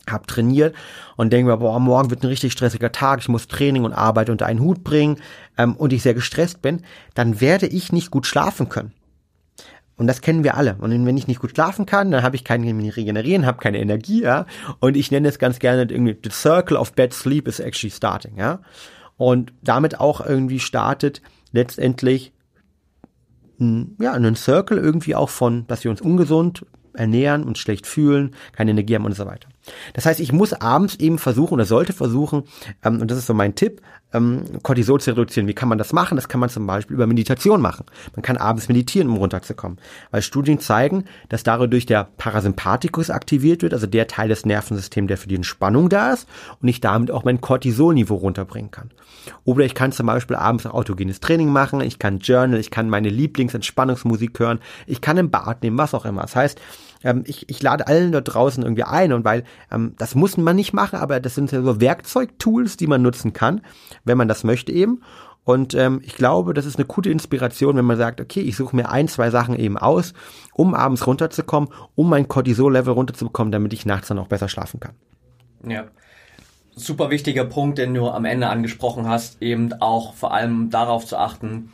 habe 0.10 0.27
trainiert 0.27 0.75
und 1.15 1.32
denke 1.32 1.51
mir, 1.51 1.58
boah, 1.58 1.80
morgen 1.80 2.10
wird 2.10 2.23
ein 2.23 2.27
richtig 2.27 2.54
stressiger 2.54 2.91
Tag, 2.91 3.19
ich 3.19 3.30
muss 3.30 3.47
Training 3.47 3.84
und 3.84 3.93
Arbeit 3.93 4.30
unter 4.30 4.45
einen 4.45 4.60
Hut 4.60 4.84
bringen 4.84 5.17
ähm, 5.58 5.75
und 5.75 5.93
ich 5.93 6.04
sehr 6.04 6.13
gestresst 6.13 6.62
bin, 6.62 6.84
dann 7.13 7.41
werde 7.41 7.67
ich 7.67 7.91
nicht 7.91 8.12
gut 8.12 8.25
schlafen 8.25 8.69
können. 8.69 8.93
Und 9.97 10.08
das 10.08 10.21
kennen 10.21 10.43
wir 10.43 10.58
alle. 10.58 10.77
Und 10.80 11.06
wenn 11.06 11.17
ich 11.17 11.27
nicht 11.27 11.39
gut 11.39 11.51
schlafen 11.51 11.86
kann, 11.86 12.10
dann 12.10 12.23
habe 12.23 12.36
ich 12.36 12.43
kein 12.43 12.63
Regenerieren, 12.63 13.45
habe 13.45 13.60
keine 13.60 13.80
Energie, 13.80 14.23
ja. 14.23 14.47
Und 14.80 14.97
ich 14.97 15.12
nenne 15.12 15.27
es 15.27 15.38
ganz 15.38 15.60
gerne 15.60 15.84
irgendwie 15.84 16.17
the 16.23 16.32
circle 16.32 16.77
of 16.77 16.93
bad 16.93 17.13
sleep 17.13 17.47
is 17.47 17.60
actually 17.60 17.91
starting, 17.91 18.36
ja. 18.36 18.60
Und 19.21 19.53
damit 19.62 19.99
auch 19.99 20.25
irgendwie 20.25 20.60
startet 20.60 21.21
letztendlich 21.51 22.34
ja, 23.60 24.13
einen 24.13 24.36
Circle 24.36 24.79
irgendwie 24.79 25.13
auch 25.13 25.29
von, 25.29 25.67
dass 25.67 25.84
wir 25.84 25.91
uns 25.91 26.01
ungesund 26.01 26.65
ernähren, 26.95 27.43
uns 27.43 27.60
schlecht 27.60 27.86
fühlen, 27.86 28.34
keine 28.51 28.71
Energie 28.71 28.95
haben 28.95 29.05
und 29.05 29.15
so 29.15 29.27
weiter. 29.27 29.47
Das 29.93 30.07
heißt, 30.07 30.19
ich 30.19 30.31
muss 30.31 30.53
abends 30.53 30.95
eben 30.95 31.19
versuchen 31.19 31.53
oder 31.53 31.65
sollte 31.65 31.93
versuchen, 31.93 32.45
ähm, 32.84 32.99
und 32.99 33.12
das 33.12 33.19
ist 33.19 33.27
so 33.27 33.36
mein 33.36 33.53
Tipp, 33.53 33.84
ähm, 34.13 34.43
Cortisol 34.63 35.00
zu 35.00 35.12
reduzieren. 35.12 35.47
Wie 35.47 35.54
kann 35.54 35.69
man 35.69 35.78
das 35.78 35.93
machen? 35.93 36.15
Das 36.15 36.28
kann 36.28 36.39
man 36.39 36.50
zum 36.50 36.67
Beispiel 36.67 36.95
über 36.95 37.08
Meditation 37.08 37.62
machen. 37.62 37.86
Man 38.15 38.24
kann 38.24 38.38
abends 38.38 38.67
meditieren, 38.67 39.10
um 39.10 39.17
runterzukommen. 39.17 39.78
Weil 40.12 40.21
Studien 40.21 40.60
zeigen, 40.60 41.06
dass 41.30 41.43
dadurch 41.43 41.86
der 41.86 42.08
Parasympathikus 42.17 43.10
aktiviert 43.10 43.62
wird, 43.62 43.74
also 43.74 43.88
der 43.88 44.08
Teil 44.08 44.30
des 44.30 44.45
Nervensystems, 44.45 45.08
der 45.08 45.17
für 45.17 45.28
die 45.28 45.36
Entspannung 45.36 45.89
da 45.89 46.13
ist 46.13 46.28
und 46.62 46.67
ich 46.67 46.82
damit 46.82 47.12
auch 47.12 47.24
mein 47.24 47.41
Cortisolniveau 47.41 48.15
runterbringen 48.15 48.71
kann. 48.71 48.91
Oder 49.43 49.65
ich 49.65 49.76
kann 49.76 49.91
zum 49.91 50.08
Beispiel 50.08 50.36
abends 50.36 50.65
auch 50.65 50.74
autogenes 50.74 51.19
Training 51.19 51.50
machen, 51.50 51.82
ich 51.82 52.00
kann 52.00 52.19
Journal, 52.19 52.60
ich 52.60 52.71
kann 52.71 52.89
meine 52.89 53.10
Lieblingsentspannungsmusik 53.10 54.39
hören, 54.39 54.60
ich 54.88 55.02
kann 55.02 55.17
im 55.17 55.30
Bad 55.30 55.62
nehmen, 55.63 55.78
was 55.78 55.93
auch 55.93 56.06
immer. 56.06 56.21
Das 56.24 56.36
heißt, 56.36 56.60
ähm, 57.03 57.23
ich, 57.25 57.49
ich 57.49 57.61
lade 57.61 57.87
allen 57.87 58.11
da 58.11 58.21
draußen 58.21 58.63
irgendwie 58.63 58.83
ein 58.83 59.13
und 59.13 59.25
weil 59.25 59.43
ähm, 59.71 59.93
das 59.97 60.15
muss 60.15 60.37
man 60.37 60.55
nicht 60.55 60.73
machen, 60.73 60.99
aber 60.99 61.19
das 61.19 61.35
sind 61.35 61.49
so 61.49 61.81
Werkzeugtools, 61.81 62.77
die 62.77 62.87
man 62.87 63.01
nutzen 63.01 63.33
kann, 63.33 63.61
wenn 64.03 64.17
man 64.17 64.27
das 64.27 64.43
möchte 64.43 64.71
eben. 64.71 65.01
Und 65.43 65.73
ähm, 65.73 66.01
ich 66.03 66.15
glaube, 66.15 66.53
das 66.53 66.65
ist 66.65 66.77
eine 66.77 66.85
gute 66.85 67.09
Inspiration, 67.09 67.75
wenn 67.75 67.85
man 67.85 67.97
sagt, 67.97 68.21
okay, 68.21 68.41
ich 68.41 68.55
suche 68.55 68.75
mir 68.75 68.89
ein, 68.89 69.07
zwei 69.07 69.31
Sachen 69.31 69.55
eben 69.55 69.77
aus, 69.77 70.13
um 70.53 70.75
abends 70.75 71.07
runterzukommen, 71.07 71.69
um 71.95 72.09
mein 72.09 72.27
Cortisol-Level 72.27 72.93
runterzubekommen, 72.93 73.51
damit 73.51 73.73
ich 73.73 73.85
nachts 73.85 74.07
dann 74.09 74.19
auch 74.19 74.27
besser 74.27 74.49
schlafen 74.49 74.79
kann. 74.79 74.93
Ja. 75.67 75.85
Super 76.73 77.09
wichtiger 77.09 77.43
Punkt, 77.45 77.79
den 77.79 77.93
du 77.93 78.07
am 78.07 78.23
Ende 78.23 78.47
angesprochen 78.47 79.07
hast, 79.07 79.41
eben 79.41 79.73
auch 79.81 80.13
vor 80.13 80.33
allem 80.33 80.69
darauf 80.69 81.05
zu 81.05 81.17
achten, 81.17 81.71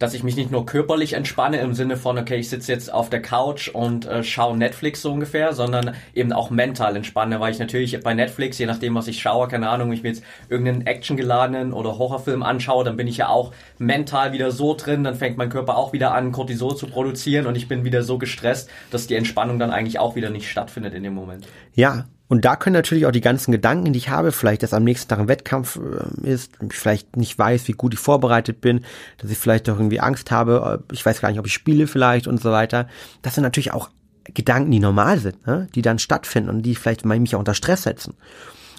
dass 0.00 0.14
ich 0.14 0.24
mich 0.24 0.34
nicht 0.34 0.50
nur 0.50 0.66
körperlich 0.66 1.12
entspanne 1.12 1.60
im 1.60 1.74
Sinne 1.74 1.96
von, 1.96 2.18
okay, 2.18 2.36
ich 2.36 2.48
sitze 2.48 2.72
jetzt 2.72 2.92
auf 2.92 3.10
der 3.10 3.20
Couch 3.20 3.68
und 3.68 4.06
äh, 4.06 4.24
schaue 4.24 4.56
Netflix 4.56 5.02
so 5.02 5.12
ungefähr, 5.12 5.52
sondern 5.52 5.94
eben 6.14 6.32
auch 6.32 6.50
mental 6.50 6.96
entspanne, 6.96 7.38
weil 7.38 7.52
ich 7.52 7.58
natürlich 7.58 8.00
bei 8.00 8.14
Netflix, 8.14 8.58
je 8.58 8.64
nachdem, 8.64 8.94
was 8.94 9.08
ich 9.08 9.20
schaue, 9.20 9.46
keine 9.46 9.68
Ahnung, 9.68 9.92
ich 9.92 10.02
mir 10.02 10.08
jetzt 10.08 10.24
irgendeinen 10.48 10.86
actiongeladenen 10.86 11.74
oder 11.74 11.98
Horrorfilm 11.98 12.42
anschaue, 12.42 12.82
dann 12.82 12.96
bin 12.96 13.06
ich 13.06 13.18
ja 13.18 13.28
auch 13.28 13.52
mental 13.78 14.32
wieder 14.32 14.50
so 14.50 14.74
drin, 14.74 15.04
dann 15.04 15.16
fängt 15.16 15.36
mein 15.36 15.50
Körper 15.50 15.76
auch 15.76 15.92
wieder 15.92 16.14
an, 16.14 16.32
Cortisol 16.32 16.76
zu 16.76 16.86
produzieren 16.86 17.46
und 17.46 17.54
ich 17.54 17.68
bin 17.68 17.84
wieder 17.84 18.02
so 18.02 18.16
gestresst, 18.16 18.70
dass 18.90 19.06
die 19.06 19.16
Entspannung 19.16 19.58
dann 19.58 19.70
eigentlich 19.70 19.98
auch 19.98 20.16
wieder 20.16 20.30
nicht 20.30 20.48
stattfindet 20.48 20.94
in 20.94 21.02
dem 21.02 21.14
Moment. 21.14 21.46
Ja, 21.74 22.06
und 22.30 22.44
da 22.44 22.54
können 22.54 22.74
natürlich 22.74 23.06
auch 23.06 23.10
die 23.10 23.20
ganzen 23.20 23.50
Gedanken, 23.50 23.92
die 23.92 23.98
ich 23.98 24.08
habe, 24.08 24.30
vielleicht, 24.30 24.62
dass 24.62 24.72
am 24.72 24.84
nächsten 24.84 25.08
Tag 25.08 25.18
ein 25.18 25.26
Wettkampf 25.26 25.80
äh, 26.24 26.30
ist, 26.30 26.52
ich 26.62 26.74
vielleicht 26.74 27.16
nicht 27.16 27.36
weiß, 27.36 27.66
wie 27.66 27.72
gut 27.72 27.92
ich 27.92 27.98
vorbereitet 27.98 28.60
bin, 28.60 28.84
dass 29.18 29.32
ich 29.32 29.36
vielleicht 29.36 29.68
auch 29.68 29.74
irgendwie 29.74 29.98
Angst 29.98 30.30
habe, 30.30 30.84
ich 30.92 31.04
weiß 31.04 31.20
gar 31.20 31.30
nicht, 31.30 31.40
ob 31.40 31.46
ich 31.46 31.52
spiele 31.52 31.88
vielleicht 31.88 32.28
und 32.28 32.40
so 32.40 32.52
weiter. 32.52 32.86
Das 33.22 33.34
sind 33.34 33.42
natürlich 33.42 33.72
auch 33.72 33.90
Gedanken, 34.22 34.70
die 34.70 34.78
normal 34.78 35.18
sind, 35.18 35.44
ne? 35.44 35.66
die 35.74 35.82
dann 35.82 35.98
stattfinden 35.98 36.50
und 36.50 36.62
die 36.62 36.76
vielleicht 36.76 37.04
mich 37.04 37.34
auch 37.34 37.40
unter 37.40 37.54
Stress 37.54 37.82
setzen. 37.82 38.14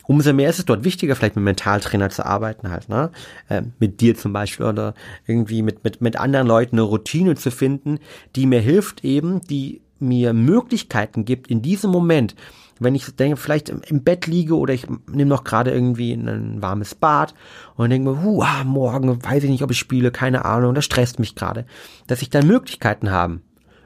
Umso 0.03 0.31
mehr 0.31 0.49
ist 0.49 0.59
es 0.59 0.65
dort 0.65 0.85
wichtiger, 0.85 1.17
vielleicht 1.17 1.35
mit 1.35 1.43
Mentaltrainer 1.43 2.09
zu 2.09 2.25
arbeiten 2.25 2.69
halt, 2.69 2.87
ne? 2.87 3.11
Äh, 3.49 3.63
mit 3.79 3.99
dir 3.99 4.15
zum 4.15 4.31
Beispiel 4.31 4.65
oder 4.65 4.93
irgendwie 5.27 5.61
mit, 5.61 5.83
mit, 5.83 5.99
mit 5.99 6.15
anderen 6.15 6.47
Leuten 6.47 6.77
eine 6.77 6.83
Routine 6.83 7.35
zu 7.35 7.51
finden, 7.51 7.99
die 8.37 8.45
mir 8.45 8.61
hilft 8.61 9.03
eben, 9.03 9.41
die 9.41 9.81
mir 9.99 10.31
Möglichkeiten 10.33 11.25
gibt, 11.25 11.47
in 11.47 11.61
diesem 11.61 11.91
Moment, 11.91 12.35
wenn 12.82 12.95
ich 12.95 13.15
denke, 13.15 13.38
vielleicht 13.38 13.69
im 13.69 14.03
Bett 14.03 14.25
liege 14.25 14.57
oder 14.57 14.73
ich 14.73 14.88
nehme 15.07 15.29
noch 15.29 15.43
gerade 15.43 15.69
irgendwie 15.71 16.13
ein 16.13 16.61
warmes 16.63 16.95
Bad 16.95 17.36
und 17.75 17.91
denke 17.91 18.09
mir, 18.09 18.23
huh, 18.23 18.41
ah, 18.41 18.63
morgen 18.63 19.23
weiß 19.23 19.43
ich 19.43 19.51
nicht, 19.51 19.63
ob 19.63 19.69
ich 19.69 19.77
spiele, 19.77 20.11
keine 20.11 20.45
Ahnung, 20.45 20.73
das 20.73 20.86
stresst 20.86 21.19
mich 21.19 21.36
gerade, 21.36 21.65
dass 22.07 22.23
ich 22.23 22.32
dann 22.32 22.47
Möglichkeiten 22.47 23.11
haben, 23.11 23.43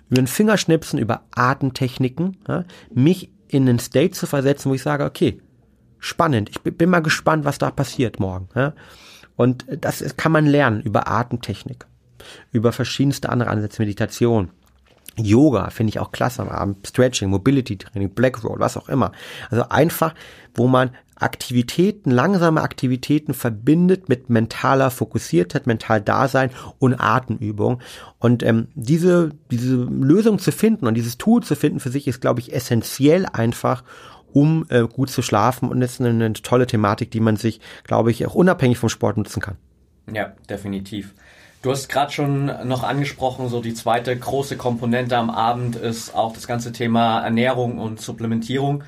über 0.09 0.21
ein 0.21 0.27
Fingerschnipsen, 0.27 0.97
über 0.97 1.23
Atemtechniken, 1.35 2.37
ja, 2.47 2.63
mich 2.93 3.33
in 3.49 3.67
einen 3.67 3.79
State 3.79 4.11
zu 4.11 4.27
versetzen, 4.27 4.71
wo 4.71 4.75
ich 4.75 4.81
sage, 4.81 5.03
okay, 5.03 5.41
spannend, 5.99 6.49
ich 6.49 6.61
bin 6.61 6.89
mal 6.89 7.01
gespannt, 7.01 7.43
was 7.43 7.57
da 7.57 7.71
passiert 7.71 8.19
morgen. 8.21 8.47
Ja. 8.55 8.73
Und 9.35 9.65
das 9.81 10.15
kann 10.15 10.31
man 10.31 10.45
lernen 10.45 10.81
über 10.81 11.09
Atemtechnik, 11.09 11.85
über 12.53 12.71
verschiedenste 12.71 13.29
andere 13.29 13.49
Ansätze, 13.49 13.81
Meditation. 13.81 14.51
Yoga 15.17 15.69
finde 15.69 15.89
ich 15.89 15.99
auch 15.99 16.11
klasse 16.11 16.41
am 16.41 16.49
Abend, 16.49 16.87
Stretching, 16.87 17.29
Mobility 17.29 17.77
Training, 17.77 18.09
Black 18.09 18.43
Roll, 18.43 18.59
was 18.59 18.77
auch 18.77 18.89
immer. 18.89 19.11
Also 19.49 19.69
einfach, 19.69 20.13
wo 20.53 20.67
man 20.67 20.91
Aktivitäten, 21.17 22.11
langsame 22.11 22.61
Aktivitäten 22.61 23.33
verbindet 23.33 24.09
mit 24.09 24.29
mentaler 24.29 24.91
Fokussiertheit, 24.91 25.65
mental 25.65 26.01
Dasein 26.01 26.49
und 26.77 26.95
Atemübung. 26.95 27.81
Und 28.19 28.43
ähm, 28.43 28.67
diese, 28.75 29.31
diese 29.49 29.75
Lösung 29.75 30.39
zu 30.39 30.51
finden 30.51 30.87
und 30.87 30.95
dieses 30.95 31.17
Tool 31.17 31.41
zu 31.41 31.55
finden 31.55 31.79
für 31.79 31.89
sich 31.89 32.07
ist, 32.07 32.19
glaube 32.19 32.41
ich, 32.41 32.53
essentiell 32.53 33.25
einfach, 33.31 33.83
um 34.33 34.65
äh, 34.67 34.81
gut 34.81 35.09
zu 35.09 35.21
schlafen 35.21 35.69
und 35.69 35.81
ist 35.81 36.01
eine, 36.01 36.09
eine 36.09 36.33
tolle 36.33 36.67
Thematik, 36.67 37.11
die 37.11 37.21
man 37.21 37.37
sich, 37.37 37.61
glaube 37.85 38.11
ich, 38.11 38.25
auch 38.25 38.35
unabhängig 38.35 38.77
vom 38.77 38.89
Sport 38.89 39.15
nutzen 39.15 39.41
kann. 39.41 39.55
Ja, 40.11 40.33
definitiv. 40.49 41.13
Du 41.65 41.71
hast 41.71 41.89
gerade 41.89 42.11
schon 42.11 42.45
noch 42.67 42.83
angesprochen, 42.83 43.49
so 43.49 43.59
die 43.59 43.73
zweite 43.73 44.15
große 44.15 44.55
Komponente 44.55 45.17
am 45.17 45.31
Abend 45.31 45.75
ist 45.75 46.13
auch 46.13 46.31
das 46.31 46.45
ganze 46.45 46.71
Thema 46.71 47.21
Ernährung 47.21 47.79
und 47.79 47.99
Supplementierung. 47.99 48.83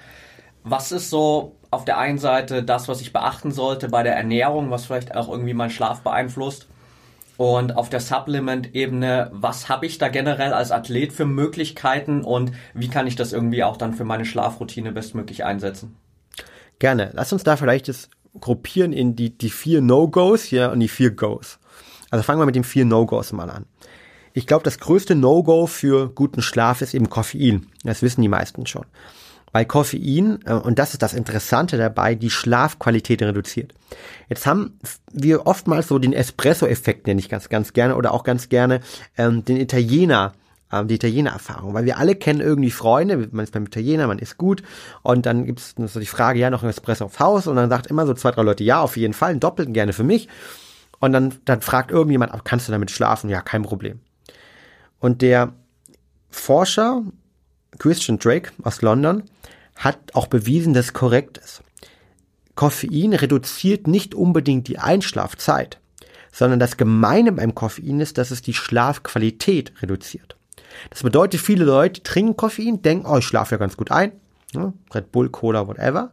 Was 0.64 0.92
ist 0.92 1.10
so 1.10 1.56
auf 1.72 1.86
der 1.86 1.98
einen 1.98 2.20
Seite 2.20 2.62
das, 2.62 2.88
was 2.88 3.02
ich 3.02 3.14
beachten 3.14 3.50
sollte 3.50 3.90
bei 3.90 4.04
der 4.04 4.16
Ernährung, 4.16 4.70
was 4.70 4.86
vielleicht 4.86 5.16
auch 5.16 5.28
irgendwie 5.28 5.56
meinen 5.56 5.72
Schlaf 5.72 6.02
beeinflusst? 6.02 6.68
Und 7.36 7.76
auf 7.76 7.90
der 7.90 8.00
Supplement-Ebene, 8.00 9.32
was 9.34 9.70
habe 9.70 9.88
ich 9.88 9.98
da 9.98 10.10
generell 10.10 10.54
als 10.54 10.72
Athlet 10.72 11.14
für 11.14 11.26
Möglichkeiten 11.26 12.24
und 12.24 12.52
wie 12.76 12.90
kann 12.90 13.08
ich 13.08 13.16
das 13.16 13.34
irgendwie 13.34 13.64
auch 13.64 13.78
dann 13.78 13.96
für 13.96 14.06
meine 14.06 14.24
Schlafroutine 14.24 14.92
bestmöglich 14.92 15.44
einsetzen? 15.44 15.98
Gerne. 16.78 17.10
Lass 17.14 17.34
uns 17.34 17.44
da 17.44 17.58
vielleicht 17.58 17.88
das 17.88 18.12
gruppieren 18.40 18.94
in 18.94 19.16
die, 19.16 19.36
die 19.36 19.50
vier 19.50 19.82
No-Gos 19.82 20.44
hier 20.44 20.70
und 20.70 20.80
die 20.80 20.88
vier 20.88 21.10
Goes. 21.10 21.58
Also 22.10 22.24
fangen 22.24 22.40
wir 22.40 22.46
mit 22.46 22.56
den 22.56 22.64
vier 22.64 22.86
No-Gos 22.86 23.34
mal 23.34 23.50
an. 23.50 23.66
Ich 24.34 24.46
glaube, 24.46 24.64
das 24.64 24.80
größte 24.80 25.16
No-Go 25.16 25.66
für 25.66 26.10
guten 26.10 26.42
Schlaf 26.42 26.82
ist 26.82 26.94
eben 26.94 27.10
Koffein. 27.10 27.68
Das 27.84 28.02
wissen 28.02 28.22
die 28.22 28.28
meisten 28.28 28.68
schon. 28.68 28.86
Weil 29.52 29.66
Koffein, 29.66 30.40
äh, 30.46 30.54
und 30.54 30.78
das 30.78 30.94
ist 30.94 31.02
das 31.02 31.14
Interessante 31.14 31.78
dabei, 31.78 32.16
die 32.16 32.30
Schlafqualität 32.30 33.22
reduziert. 33.24 33.74
Jetzt 34.30 34.46
haben 34.46 34.78
wir 35.12 35.48
oftmals 35.48 35.88
so 35.88 35.98
den 35.98 36.14
Espresso-Effekt, 36.14 37.08
nenne 37.08 37.20
ich 37.20 37.30
ganz, 37.30 37.50
ganz 37.50 37.74
gerne, 37.74 37.96
oder 37.96 38.14
auch 38.14 38.24
ganz 38.24 38.50
gerne 38.50 38.82
ähm, 39.18 39.44
den 39.44 39.58
Italiener, 39.58 40.34
ähm, 40.72 40.88
die 40.88 40.96
Italiener-Erfahrung, 40.96 41.74
weil 41.74 41.86
wir 41.86 41.98
alle 41.98 42.14
kennen 42.14 42.42
irgendwie 42.42 42.72
Freunde, 42.72 43.30
man 43.32 43.44
ist 43.44 43.54
beim 43.54 43.66
Italiener, 43.66 44.06
man 44.06 44.20
ist 44.20 44.38
gut 44.38 44.62
und 45.02 45.26
dann 45.26 45.46
gibt 45.46 45.60
es 45.60 45.74
so 45.92 46.00
die 46.00 46.06
Frage, 46.06 46.40
ja, 46.40 46.50
noch 46.50 46.62
ein 46.62 46.70
Espresso 46.70 47.06
aufs 47.06 47.20
Haus 47.20 47.48
und 47.48 47.56
dann 47.56 47.70
sagt 47.70 47.88
immer 47.88 48.06
so 48.06 48.14
zwei, 48.14 48.30
drei 48.30 48.44
Leute, 48.44 48.64
ja, 48.64 48.82
auf 48.82 48.98
jeden 48.98 49.14
Fall, 49.14 49.32
einen 49.32 49.40
doppelten 49.40 49.74
gerne 49.74 49.94
für 49.94 50.04
mich 50.04 50.28
und 51.00 51.14
dann, 51.14 51.36
dann 51.46 51.62
fragt 51.62 51.92
irgendjemand, 51.92 52.34
kannst 52.44 52.68
du 52.68 52.72
damit 52.72 52.92
schlafen? 52.92 53.30
Ja, 53.30 53.42
kein 53.42 53.64
Problem. 53.64 54.00
Und 55.00 55.22
der 55.22 55.54
Forscher 56.30 57.04
Christian 57.78 58.20
Drake 58.20 58.52
aus 58.64 58.82
London 58.82 59.24
hat 59.76 60.16
auch 60.16 60.28
bewiesen, 60.28 60.74
dass 60.74 60.88
es 60.88 60.94
korrekt 60.94 61.38
ist. 61.38 61.62
Koffein 62.56 63.14
reduziert 63.14 63.88
nicht 63.88 64.16
unbedingt 64.16 64.68
die 64.68 64.80
Einschlafzeit, 64.80 65.80
sondern 66.32 66.60
das 66.60 66.78
Gemeine 66.78 67.32
beim 67.32 67.54
Koffein 67.54 68.00
ist, 68.00 68.18
dass 68.18 68.32
es 68.32 68.42
die 68.42 68.56
Schlafqualität 68.56 69.74
reduziert. 69.82 70.36
Das 70.90 71.04
bedeutet, 71.04 71.40
viele 71.40 71.66
Leute 71.66 72.02
trinken 72.02 72.36
Koffein, 72.36 72.82
denken, 72.82 73.06
oh, 73.08 73.18
ich 73.18 73.26
schlafe 73.26 73.56
ja 73.56 73.60
ganz 73.60 73.78
gut 73.78 73.92
ein, 73.92 74.12
Red 74.94 75.12
Bull, 75.12 75.30
Cola, 75.30 75.68
whatever, 75.68 76.12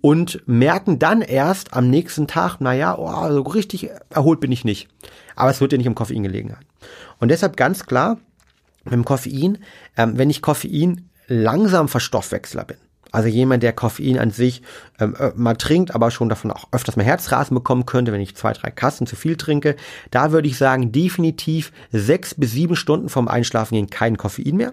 und 0.00 0.42
merken 0.46 0.98
dann 0.98 1.20
erst 1.22 1.74
am 1.74 1.90
nächsten 1.90 2.26
Tag, 2.26 2.60
naja, 2.60 2.96
oh, 2.98 3.32
so 3.32 3.42
richtig 3.42 3.90
erholt 4.10 4.40
bin 4.40 4.52
ich 4.52 4.64
nicht. 4.64 4.88
Aber 5.36 5.50
es 5.50 5.60
wird 5.60 5.72
ja 5.72 5.78
nicht 5.78 5.88
um 5.88 5.94
Koffein 5.94 6.22
gelegen 6.22 6.52
haben. 6.52 6.66
Und 7.18 7.30
deshalb 7.30 7.56
ganz 7.56 7.86
klar, 7.86 8.18
mit 8.84 8.94
dem 8.94 9.04
Koffein, 9.04 9.58
ähm, 9.96 10.16
wenn 10.16 10.30
ich 10.30 10.42
Koffein 10.42 11.10
langsam 11.26 11.88
Verstoffwechsler 11.88 12.64
bin, 12.64 12.78
also 13.12 13.28
jemand, 13.28 13.62
der 13.62 13.72
Koffein 13.72 14.18
an 14.18 14.30
sich 14.30 14.62
ähm, 14.98 15.16
äh, 15.18 15.32
mal 15.34 15.54
trinkt, 15.54 15.94
aber 15.94 16.10
schon 16.10 16.28
davon 16.28 16.50
auch 16.50 16.68
öfters 16.72 16.96
mal 16.96 17.04
Herzrasen 17.04 17.54
bekommen 17.54 17.86
könnte, 17.86 18.12
wenn 18.12 18.20
ich 18.20 18.36
zwei, 18.36 18.52
drei 18.52 18.70
Kassen 18.70 19.06
zu 19.06 19.16
viel 19.16 19.36
trinke, 19.36 19.76
da 20.10 20.32
würde 20.32 20.48
ich 20.48 20.56
sagen, 20.56 20.92
definitiv 20.92 21.72
sechs 21.92 22.34
bis 22.34 22.52
sieben 22.52 22.76
Stunden 22.76 23.08
vom 23.08 23.28
Einschlafen 23.28 23.74
gehen 23.74 23.90
kein 23.90 24.16
Koffein 24.16 24.56
mehr. 24.56 24.72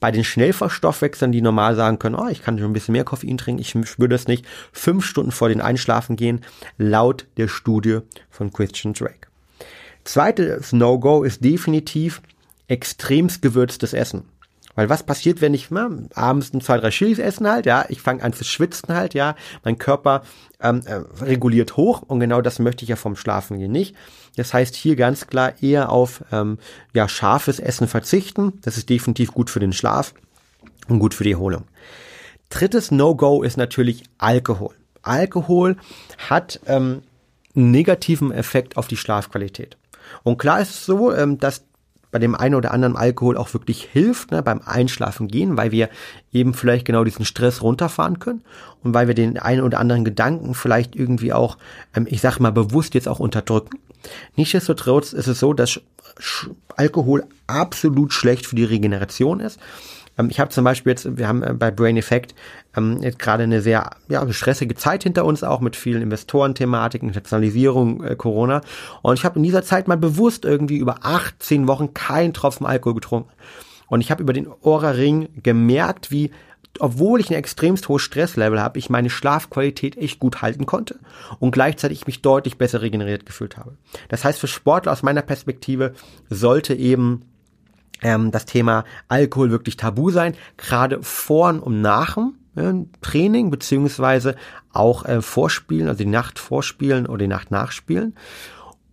Bei 0.00 0.10
den 0.10 0.24
Schnellverstoffwechseln, 0.24 1.32
die 1.32 1.42
normal 1.42 1.76
sagen 1.76 1.98
können, 1.98 2.14
oh, 2.14 2.28
ich 2.28 2.42
kann 2.42 2.58
schon 2.58 2.70
ein 2.70 2.74
bisschen 2.74 2.92
mehr 2.92 3.04
Koffein 3.04 3.38
trinken, 3.38 3.60
ich 3.60 3.70
spüre 3.88 4.08
das 4.08 4.28
nicht, 4.28 4.44
fünf 4.72 5.04
Stunden 5.04 5.32
vor 5.32 5.48
den 5.48 5.60
Einschlafen 5.60 6.16
gehen, 6.16 6.40
laut 6.78 7.26
der 7.36 7.48
Studie 7.48 7.98
von 8.30 8.52
Christian 8.52 8.94
Drake. 8.94 9.28
Zweites 10.04 10.72
No-Go 10.72 11.22
ist 11.22 11.44
definitiv 11.44 12.20
extremst 12.68 13.42
gewürztes 13.42 13.92
Essen. 13.92 14.24
Weil 14.74 14.88
was 14.88 15.04
passiert, 15.04 15.40
wenn 15.40 15.54
ich 15.54 15.70
na, 15.70 15.88
ne, 15.88 16.08
abends 16.14 16.52
ein, 16.52 16.60
zwei, 16.60 16.78
drei 16.78 16.90
Chilis 16.90 17.18
essen 17.18 17.48
halt, 17.48 17.66
ja, 17.66 17.84
ich 17.88 18.00
fange 18.00 18.22
an 18.22 18.32
zu 18.32 18.44
schwitzen 18.44 18.94
halt, 18.94 19.14
ja, 19.14 19.36
mein 19.62 19.78
Körper 19.78 20.22
ähm, 20.60 20.82
äh, 20.86 21.02
reguliert 21.22 21.76
hoch 21.76 22.02
und 22.02 22.20
genau 22.20 22.40
das 22.40 22.58
möchte 22.58 22.84
ich 22.84 22.88
ja 22.88 22.96
vom 22.96 23.16
Schlafen 23.16 23.58
gehen 23.58 23.72
nicht. 23.72 23.94
Das 24.36 24.52
heißt 24.52 24.74
hier 24.74 24.96
ganz 24.96 25.26
klar 25.26 25.62
eher 25.62 25.90
auf 25.90 26.24
ähm, 26.32 26.58
ja, 26.92 27.08
scharfes 27.08 27.60
Essen 27.60 27.86
verzichten. 27.86 28.54
Das 28.62 28.76
ist 28.76 28.90
definitiv 28.90 29.32
gut 29.32 29.50
für 29.50 29.60
den 29.60 29.72
Schlaf 29.72 30.12
und 30.88 30.98
gut 30.98 31.14
für 31.14 31.24
die 31.24 31.32
Erholung. 31.32 31.64
Drittes 32.50 32.90
No-Go 32.90 33.42
ist 33.42 33.56
natürlich 33.56 34.04
Alkohol. 34.18 34.74
Alkohol 35.02 35.76
hat 36.28 36.60
ähm, 36.66 37.02
einen 37.54 37.70
negativen 37.70 38.32
Effekt 38.32 38.76
auf 38.76 38.88
die 38.88 38.96
Schlafqualität. 38.96 39.76
Und 40.22 40.38
klar 40.38 40.60
ist 40.60 40.70
es 40.70 40.86
so, 40.86 41.12
ähm, 41.12 41.38
dass 41.38 41.64
bei 42.14 42.20
dem 42.20 42.36
einen 42.36 42.54
oder 42.54 42.70
anderen 42.70 42.96
Alkohol 42.96 43.36
auch 43.36 43.52
wirklich 43.54 43.88
hilft 43.90 44.30
ne, 44.30 44.40
beim 44.40 44.60
Einschlafen 44.64 45.26
gehen, 45.26 45.56
weil 45.56 45.72
wir 45.72 45.88
eben 46.32 46.54
vielleicht 46.54 46.84
genau 46.84 47.02
diesen 47.02 47.24
Stress 47.24 47.60
runterfahren 47.60 48.20
können 48.20 48.44
und 48.84 48.94
weil 48.94 49.08
wir 49.08 49.16
den 49.16 49.36
einen 49.36 49.62
oder 49.62 49.80
anderen 49.80 50.04
Gedanken 50.04 50.54
vielleicht 50.54 50.94
irgendwie 50.94 51.32
auch, 51.32 51.58
ähm, 51.92 52.06
ich 52.08 52.20
sag 52.20 52.38
mal, 52.38 52.52
bewusst 52.52 52.94
jetzt 52.94 53.08
auch 53.08 53.18
unterdrücken. 53.18 53.80
Nichtsdestotrotz 54.36 55.12
ist 55.12 55.26
es 55.26 55.40
so, 55.40 55.54
dass 55.54 55.80
Alkohol 56.76 57.24
absolut 57.48 58.12
schlecht 58.12 58.46
für 58.46 58.54
die 58.54 58.62
Regeneration 58.62 59.40
ist. 59.40 59.58
Ähm, 60.16 60.28
ich 60.30 60.38
habe 60.38 60.50
zum 60.50 60.62
Beispiel 60.62 60.92
jetzt, 60.92 61.16
wir 61.16 61.26
haben 61.26 61.42
äh, 61.42 61.52
bei 61.52 61.72
Brain 61.72 61.96
Effect 61.96 62.36
ähm, 62.76 62.98
jetzt 63.02 63.18
gerade 63.18 63.44
eine 63.44 63.60
sehr 63.60 63.90
ja, 64.08 64.30
stressige 64.32 64.74
Zeit 64.74 65.02
hinter 65.02 65.24
uns, 65.24 65.42
auch 65.42 65.60
mit 65.60 65.76
vielen 65.76 66.02
Investorenthematiken, 66.02 67.08
Internationalisierung, 67.08 68.02
äh, 68.04 68.16
Corona. 68.16 68.60
Und 69.02 69.18
ich 69.18 69.24
habe 69.24 69.38
in 69.38 69.42
dieser 69.42 69.62
Zeit 69.62 69.88
mal 69.88 69.96
bewusst 69.96 70.44
irgendwie 70.44 70.78
über 70.78 70.98
18 71.02 71.66
Wochen 71.66 71.94
keinen 71.94 72.32
Tropfen 72.32 72.66
Alkohol 72.66 72.94
getrunken. 72.94 73.30
Und 73.88 74.00
ich 74.00 74.10
habe 74.10 74.22
über 74.22 74.32
den 74.32 74.48
Aura-Ring 74.62 75.28
gemerkt, 75.42 76.10
wie 76.10 76.30
obwohl 76.80 77.20
ich 77.20 77.30
ein 77.30 77.36
extremst 77.36 77.88
hohes 77.88 78.02
Stresslevel 78.02 78.60
habe, 78.60 78.78
ich 78.78 78.90
meine 78.90 79.10
Schlafqualität 79.10 79.96
echt 79.96 80.18
gut 80.18 80.42
halten 80.42 80.66
konnte 80.66 80.98
und 81.38 81.52
gleichzeitig 81.52 82.06
mich 82.06 82.22
deutlich 82.22 82.58
besser 82.58 82.82
regeneriert 82.82 83.26
gefühlt 83.26 83.56
habe. 83.56 83.76
Das 84.08 84.24
heißt, 84.24 84.40
für 84.40 84.48
Sportler 84.48 84.90
aus 84.90 85.04
meiner 85.04 85.22
Perspektive 85.22 85.94
sollte 86.28 86.74
eben 86.74 87.22
ähm, 88.02 88.30
das 88.30 88.44
Thema 88.44 88.84
Alkohol 89.08 89.50
wirklich 89.50 89.76
tabu 89.76 90.10
sein, 90.10 90.34
gerade 90.56 91.02
vor 91.02 91.62
und 91.62 91.80
nach 91.80 92.14
dem 92.14 92.32
äh, 92.32 92.43
Training, 93.00 93.50
beziehungsweise 93.50 94.36
auch 94.72 95.04
äh, 95.04 95.22
Vorspielen, 95.22 95.88
also 95.88 95.98
die 95.98 96.10
Nacht 96.10 96.38
vorspielen 96.38 97.06
oder 97.06 97.18
die 97.18 97.28
Nacht 97.28 97.50
nachspielen. 97.50 98.14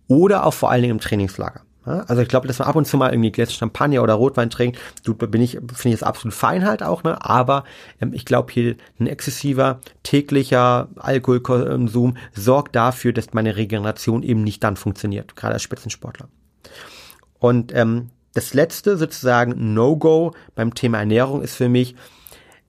Oder 0.08 0.44
auch 0.44 0.54
vor 0.54 0.70
allen 0.70 0.82
Dingen 0.82 0.96
im 0.96 1.00
Trainingslager. 1.00 1.62
Ja, 1.86 2.00
also 2.06 2.22
ich 2.22 2.28
glaube, 2.28 2.46
dass 2.46 2.60
man 2.60 2.68
ab 2.68 2.76
und 2.76 2.86
zu 2.86 2.96
mal 2.96 3.12
irgendwie 3.12 3.32
Gläser 3.32 3.52
Champagner 3.52 4.02
oder 4.02 4.14
Rotwein 4.14 4.50
trinkt, 4.50 4.78
du, 5.04 5.14
bin 5.14 5.42
ich, 5.42 5.52
finde 5.52 5.88
ich 5.88 6.00
das 6.00 6.02
absolut 6.04 6.34
fein 6.34 6.64
halt 6.64 6.82
auch, 6.82 7.02
ne? 7.02 7.24
Aber 7.24 7.64
ähm, 8.00 8.12
ich 8.12 8.24
glaube, 8.24 8.52
hier 8.52 8.76
ein 9.00 9.08
exzessiver 9.08 9.80
täglicher 10.04 10.88
Alkoholkonsum 10.96 12.16
sorgt 12.34 12.76
dafür, 12.76 13.12
dass 13.12 13.32
meine 13.32 13.56
Regeneration 13.56 14.22
eben 14.22 14.44
nicht 14.44 14.62
dann 14.62 14.76
funktioniert, 14.76 15.34
gerade 15.34 15.54
als 15.54 15.62
Spitzensportler. 15.62 16.28
Und 17.40 17.74
ähm, 17.74 18.10
das 18.34 18.54
letzte 18.54 18.96
sozusagen 18.96 19.74
No-Go 19.74 20.32
beim 20.54 20.74
Thema 20.74 20.98
Ernährung 20.98 21.42
ist 21.42 21.56
für 21.56 21.68
mich 21.68 21.96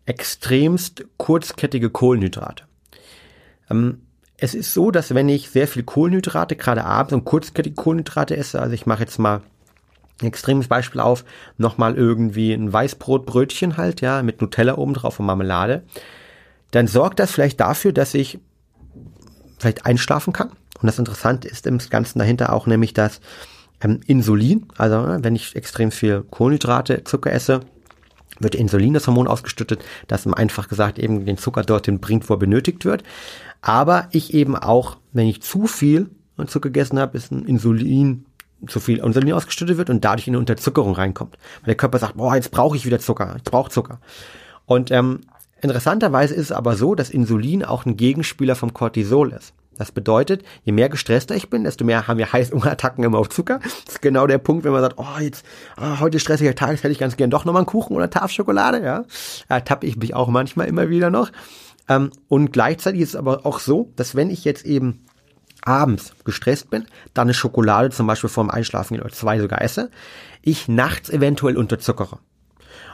extremst 0.05 1.05
kurzkettige 1.17 1.89
Kohlenhydrate. 1.89 2.65
Ähm, 3.69 4.01
es 4.37 4.53
ist 4.53 4.73
so, 4.73 4.91
dass 4.91 5.13
wenn 5.13 5.29
ich 5.29 5.49
sehr 5.49 5.67
viel 5.67 5.83
Kohlenhydrate, 5.83 6.55
gerade 6.55 6.83
abends 6.83 7.13
und 7.13 7.25
kurzkettige 7.25 7.75
Kohlenhydrate 7.75 8.35
esse, 8.35 8.61
also 8.61 8.73
ich 8.73 8.85
mache 8.85 9.03
jetzt 9.03 9.17
mal 9.19 9.41
extremes 10.21 10.67
Beispiel 10.67 11.01
auf, 11.01 11.23
nochmal 11.57 11.95
irgendwie 11.95 12.53
ein 12.53 12.71
Weißbrotbrötchen 12.71 13.77
halt, 13.77 14.01
ja, 14.01 14.21
mit 14.21 14.41
Nutella 14.41 14.77
oben 14.77 14.93
drauf 14.93 15.19
und 15.19 15.25
Marmelade, 15.25 15.83
dann 16.71 16.87
sorgt 16.87 17.19
das 17.19 17.31
vielleicht 17.31 17.59
dafür, 17.59 17.93
dass 17.93 18.13
ich 18.13 18.39
vielleicht 19.59 19.85
einschlafen 19.85 20.33
kann. 20.33 20.49
Und 20.49 20.87
das 20.87 20.99
Interessante 20.99 21.47
ist 21.47 21.65
im 21.67 21.77
Ganzen 21.77 22.19
dahinter 22.19 22.51
auch 22.51 22.67
nämlich 22.67 22.93
das 22.93 23.21
ähm, 23.81 24.01
Insulin. 24.05 24.65
Also 24.77 25.01
ne, 25.01 25.19
wenn 25.21 25.35
ich 25.35 25.55
extrem 25.55 25.91
viel 25.91 26.23
Kohlenhydrate, 26.23 27.03
Zucker 27.03 27.31
esse, 27.31 27.61
wird 28.39 28.55
Insulin, 28.55 28.93
das 28.93 29.07
Hormon, 29.07 29.27
ausgeschüttet, 29.27 29.83
das 30.07 30.27
einfach 30.27 30.67
gesagt 30.67 30.99
eben 30.99 31.25
den 31.25 31.37
Zucker 31.37 31.63
dorthin 31.63 31.99
bringt, 31.99 32.29
wo 32.29 32.35
er 32.35 32.39
benötigt 32.39 32.85
wird. 32.85 33.03
Aber 33.61 34.07
ich 34.11 34.33
eben 34.33 34.55
auch, 34.55 34.97
wenn 35.11 35.27
ich 35.27 35.41
zu 35.41 35.67
viel 35.67 36.09
Zucker 36.47 36.69
gegessen 36.69 36.99
habe, 36.99 37.17
ist 37.17 37.31
ein 37.31 37.45
Insulin 37.45 38.25
zu 38.67 38.79
viel 38.79 38.99
Insulin 38.99 39.33
ausgeschüttet 39.33 39.77
wird 39.77 39.89
und 39.89 40.03
dadurch 40.03 40.27
in 40.27 40.33
eine 40.33 40.39
Unterzuckerung 40.39 40.93
reinkommt. 40.93 41.37
Weil 41.61 41.67
der 41.67 41.75
Körper 41.75 41.99
sagt, 41.99 42.17
boah, 42.17 42.35
jetzt 42.35 42.51
brauche 42.51 42.75
ich 42.75 42.85
wieder 42.85 42.99
Zucker, 42.99 43.35
ich 43.37 43.43
brauche 43.43 43.69
Zucker. 43.69 43.99
Und 44.65 44.91
ähm, 44.91 45.21
interessanterweise 45.61 46.33
ist 46.33 46.45
es 46.45 46.51
aber 46.51 46.75
so, 46.75 46.95
dass 46.95 47.09
Insulin 47.09 47.63
auch 47.63 47.85
ein 47.85 47.97
Gegenspieler 47.97 48.55
vom 48.55 48.73
Cortisol 48.73 49.31
ist. 49.33 49.53
Das 49.77 49.91
bedeutet, 49.91 50.43
je 50.63 50.71
mehr 50.71 50.89
gestresster 50.89 51.35
ich 51.35 51.49
bin, 51.49 51.63
desto 51.63 51.83
mehr 51.85 52.07
haben 52.07 52.17
wir 52.17 52.31
Heißhungerattacken 52.31 53.03
immer 53.03 53.17
auf 53.17 53.29
Zucker. 53.29 53.59
Das 53.85 53.95
ist 53.95 54.01
genau 54.01 54.27
der 54.27 54.37
Punkt, 54.37 54.63
wenn 54.63 54.71
man 54.71 54.81
sagt, 54.81 54.95
oh, 54.97 55.19
jetzt, 55.19 55.45
oh, 55.77 55.99
heute 55.99 56.19
stressiger 56.19 56.55
Tag, 56.55 56.71
jetzt 56.71 56.83
hätte 56.83 56.91
ich 56.91 56.99
ganz 56.99 57.17
gern 57.17 57.29
doch 57.29 57.45
nochmal 57.45 57.61
einen 57.61 57.67
Kuchen 57.67 57.95
oder 57.95 58.09
Tafelschokolade, 58.09 58.83
ja. 58.83 59.05
Da 59.49 59.59
tappe 59.61 59.87
ich 59.87 59.97
mich 59.97 60.13
auch 60.13 60.27
manchmal 60.27 60.67
immer 60.67 60.89
wieder 60.89 61.09
noch. 61.09 61.31
Ähm, 61.89 62.11
und 62.27 62.53
gleichzeitig 62.53 63.01
ist 63.01 63.09
es 63.09 63.15
aber 63.15 63.45
auch 63.45 63.59
so, 63.59 63.91
dass 63.95 64.15
wenn 64.15 64.29
ich 64.29 64.45
jetzt 64.45 64.65
eben 64.65 65.05
abends 65.63 66.13
gestresst 66.25 66.69
bin, 66.69 66.85
dann 67.13 67.27
eine 67.27 67.33
Schokolade 67.33 67.89
zum 67.89 68.07
Beispiel 68.07 68.29
vorm 68.29 68.49
Einschlafen 68.49 68.99
oder 68.99 69.09
zwei 69.11 69.39
sogar 69.39 69.61
esse, 69.61 69.89
ich 70.41 70.67
nachts 70.67 71.09
eventuell 71.09 71.57
unterzuckere. 71.57 72.19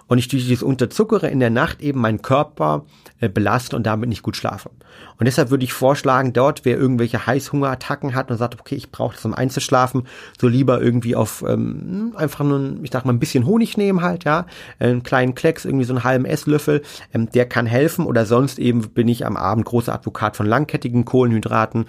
Und 0.10 0.18
ich 0.18 0.28
durch 0.28 0.43
dieses 0.43 0.64
Unterzuckere 0.64 1.30
in 1.30 1.39
der 1.39 1.51
Nacht 1.51 1.82
eben 1.82 2.01
meinen 2.01 2.22
Körper 2.22 2.86
äh, 3.20 3.30
belaste 3.30 3.76
und 3.76 3.86
damit 3.86 4.10
nicht 4.10 4.24
gut 4.24 4.36
schlafe. 4.36 4.72
Und 5.18 5.26
deshalb 5.26 5.51
würde 5.51 5.64
ich 5.64 5.72
vorschlagen, 5.72 6.34
dort, 6.34 6.66
wer 6.66 6.78
irgendwelche 6.78 7.28
Heißhungerattacken 7.28 8.16
hat 8.16 8.32
und 8.32 8.38
sagt, 8.38 8.60
okay, 8.60 8.76
ich 8.76 8.91
brauche 8.91 9.16
das, 9.16 9.24
um 9.24 9.34
einzuschlafen, 9.34 10.07
so 10.39 10.47
lieber 10.47 10.82
irgendwie 10.82 11.16
auf 11.16 11.45
ähm, 11.47 12.14
einfach 12.18 12.43
nur, 12.43 12.78
ich 12.82 12.91
sag 12.91 13.05
mal, 13.05 13.14
ein 13.14 13.20
bisschen 13.20 13.45
Honig 13.45 13.78
nehmen 13.78 14.01
halt, 14.01 14.24
ja, 14.24 14.47
einen 14.80 15.03
kleinen 15.03 15.36
Klecks, 15.36 15.64
irgendwie 15.64 15.86
so 15.86 15.93
einen 15.93 16.03
halben 16.03 16.26
Esslöffel, 16.26 16.82
ähm, 17.14 17.30
der 17.30 17.45
kann 17.45 17.68
helfen. 17.68 18.05
Oder 18.05 18.26
sonst 18.26 18.60
eben 18.60 18.82
bin 18.89 19.07
ich 19.07 19.26
am 19.26 19.38
Abend 19.38 19.66
großer 19.66 19.93
Advokat 19.93 20.36
von 20.36 20.47
langkettigen 20.47 21.05
Kohlenhydraten, 21.05 21.86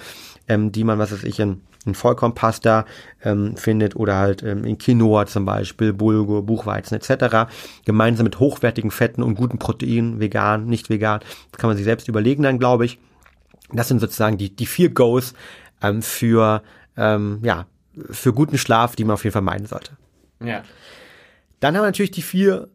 ähm, 0.47 0.73
die 0.73 0.85
man, 0.85 0.99
was 0.99 1.13
weiß 1.13 1.25
ich, 1.25 1.41
in, 1.41 1.63
in 1.87 1.95
Vollkornpasta 1.95 2.85
ähm, 3.25 3.57
findet 3.57 3.97
oder 3.97 4.17
halt 4.17 4.43
ähm, 4.43 4.65
in 4.65 4.79
Quinoa 4.79 5.27
zum 5.27 5.45
Beispiel, 5.45 5.93
Bulgur, 5.93 6.45
Buchweizen 6.45 6.97
etc. 6.97 7.51
Gemeinsam 7.85 8.25
mit 8.25 8.39
hochwertigen 8.39 8.91
Fetten 8.91 9.23
und 9.23 9.35
guten 9.35 9.59
Proteinen, 9.59 10.21
vegan, 10.21 10.67
nicht 10.67 10.91
vegan. 10.91 11.21
Das 11.51 11.61
kann 11.61 11.69
man 11.69 11.77
sich 11.77 11.85
selbst 11.85 12.09
überlegen 12.09 12.43
dann, 12.43 12.59
glaube 12.59 12.85
ich. 12.85 12.99
Das 13.73 13.89
sind 13.89 14.01
sozusagen 14.01 14.37
die, 14.37 14.55
die 14.55 14.67
vier 14.67 14.91
Goes 14.91 15.35
ähm, 15.81 16.03
für, 16.03 16.63
ähm, 16.97 17.41
ja, 17.43 17.67
für 18.11 18.33
guten 18.33 18.59
Schlaf, 18.59 18.97
die 18.97 19.05
man 19.05 19.15
auf 19.15 19.25
jeden 19.25 19.33
Fall 19.33 19.43
meiden 19.43 19.67
sollte. 19.67 19.93
Ja. 20.45 20.63
Dann 21.61 21.77
haben 21.77 21.83
wir 21.83 21.89
natürlich 21.89 22.11
die 22.11 22.23
vier 22.23 22.69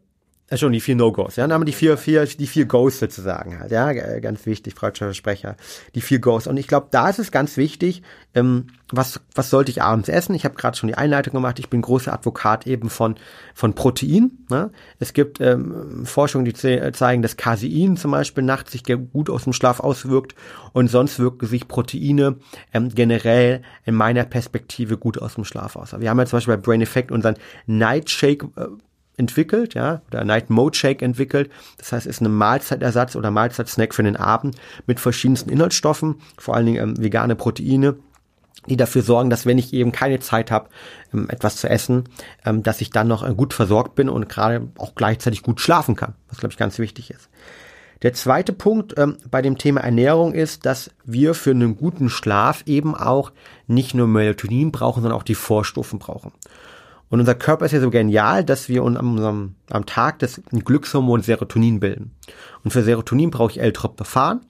schon 0.54 0.72
die 0.72 0.80
vier 0.80 0.94
No-Gos, 0.94 1.36
ja, 1.36 1.44
dann 1.44 1.52
haben 1.52 1.62
wir 1.62 1.66
die 1.66 1.72
vier, 1.72 1.96
vier, 1.96 2.24
die 2.24 2.46
vier 2.46 2.66
Goes 2.66 3.00
sozusagen 3.00 3.58
halt, 3.58 3.72
ja, 3.72 3.92
ganz 4.20 4.46
wichtig, 4.46 4.74
freudscher 4.74 5.12
Sprecher, 5.12 5.56
die 5.94 6.00
vier 6.00 6.20
Goes. 6.20 6.46
Und 6.46 6.56
ich 6.56 6.68
glaube, 6.68 6.86
da 6.92 7.08
ist 7.08 7.18
es 7.18 7.32
ganz 7.32 7.56
wichtig, 7.56 8.02
ähm, 8.34 8.68
was, 8.92 9.20
was 9.34 9.50
sollte 9.50 9.72
ich 9.72 9.82
abends 9.82 10.08
essen? 10.08 10.36
Ich 10.36 10.44
habe 10.44 10.54
gerade 10.54 10.76
schon 10.76 10.86
die 10.86 10.94
Einleitung 10.94 11.34
gemacht, 11.34 11.58
ich 11.58 11.68
bin 11.68 11.82
großer 11.82 12.12
Advokat 12.12 12.68
eben 12.68 12.90
von, 12.90 13.16
von 13.54 13.74
Protein. 13.74 14.30
Ne? 14.48 14.70
Es 15.00 15.12
gibt 15.12 15.40
ähm, 15.40 16.06
Forschungen, 16.06 16.44
die 16.44 16.52
zeigen, 16.52 17.22
dass 17.22 17.36
Casein 17.36 17.96
zum 17.96 18.12
Beispiel 18.12 18.44
nachts 18.44 18.70
sich 18.70 18.84
gut 18.84 19.28
aus 19.28 19.44
dem 19.44 19.52
Schlaf 19.52 19.80
auswirkt 19.80 20.36
und 20.72 20.88
sonst 20.88 21.18
wirken 21.18 21.48
sich 21.48 21.66
Proteine 21.66 22.36
ähm, 22.72 22.90
generell 22.90 23.62
in 23.84 23.96
meiner 23.96 24.24
Perspektive 24.24 24.96
gut 24.96 25.20
aus 25.20 25.34
dem 25.34 25.44
Schlaf 25.44 25.74
aus. 25.74 25.98
Wir 25.98 26.08
haben 26.08 26.18
ja 26.20 26.26
zum 26.26 26.36
Beispiel 26.36 26.56
bei 26.56 26.62
Brain 26.62 26.82
Effect 26.82 27.10
unseren 27.10 27.34
Nightshake 27.66 28.44
äh, 28.56 28.66
entwickelt, 29.16 29.74
ja, 29.74 30.02
oder 30.08 30.24
Night 30.24 30.50
Mode 30.50 30.76
Shake 30.76 31.02
entwickelt. 31.02 31.50
Das 31.78 31.92
heißt, 31.92 32.06
ist 32.06 32.20
eine 32.20 32.28
Mahlzeitersatz 32.28 33.16
oder 33.16 33.30
Mahlzeitsnack 33.30 33.94
für 33.94 34.02
den 34.02 34.16
Abend 34.16 34.56
mit 34.86 35.00
verschiedensten 35.00 35.50
Inhaltsstoffen, 35.50 36.16
vor 36.38 36.54
allen 36.54 36.66
Dingen 36.66 36.82
ähm, 36.82 37.02
vegane 37.02 37.34
Proteine, 37.34 37.96
die 38.68 38.76
dafür 38.76 39.02
sorgen, 39.02 39.30
dass 39.30 39.46
wenn 39.46 39.58
ich 39.58 39.72
eben 39.72 39.92
keine 39.92 40.20
Zeit 40.20 40.50
habe, 40.50 40.68
ähm, 41.14 41.28
etwas 41.30 41.56
zu 41.56 41.68
essen, 41.68 42.04
ähm, 42.44 42.62
dass 42.62 42.80
ich 42.80 42.90
dann 42.90 43.08
noch 43.08 43.26
äh, 43.26 43.34
gut 43.34 43.54
versorgt 43.54 43.94
bin 43.94 44.08
und 44.08 44.28
gerade 44.28 44.68
auch 44.76 44.94
gleichzeitig 44.94 45.42
gut 45.42 45.60
schlafen 45.60 45.96
kann, 45.96 46.14
was 46.28 46.38
glaube 46.38 46.52
ich 46.52 46.58
ganz 46.58 46.78
wichtig 46.78 47.10
ist. 47.10 47.30
Der 48.02 48.12
zweite 48.12 48.52
Punkt 48.52 48.94
ähm, 48.98 49.16
bei 49.30 49.40
dem 49.40 49.56
Thema 49.56 49.80
Ernährung 49.80 50.34
ist, 50.34 50.66
dass 50.66 50.90
wir 51.04 51.32
für 51.32 51.52
einen 51.52 51.76
guten 51.76 52.10
Schlaf 52.10 52.62
eben 52.66 52.94
auch 52.94 53.32
nicht 53.66 53.94
nur 53.94 54.06
Melatonin 54.06 54.70
brauchen, 54.70 55.02
sondern 55.02 55.18
auch 55.18 55.22
die 55.22 55.34
Vorstufen 55.34 55.98
brauchen. 55.98 56.32
Und 57.08 57.20
unser 57.20 57.34
Körper 57.34 57.66
ist 57.66 57.72
ja 57.72 57.80
so 57.80 57.90
genial, 57.90 58.44
dass 58.44 58.68
wir 58.68 58.82
uns 58.82 58.96
am, 58.96 59.54
am 59.70 59.86
Tag 59.86 60.18
das 60.18 60.40
Glückshormon 60.50 61.22
Serotonin 61.22 61.78
bilden. 61.78 62.12
Und 62.64 62.72
für 62.72 62.82
Serotonin 62.82 63.30
brauche 63.30 63.52
ich 63.52 63.60
L-Tryptophan, 63.60 64.40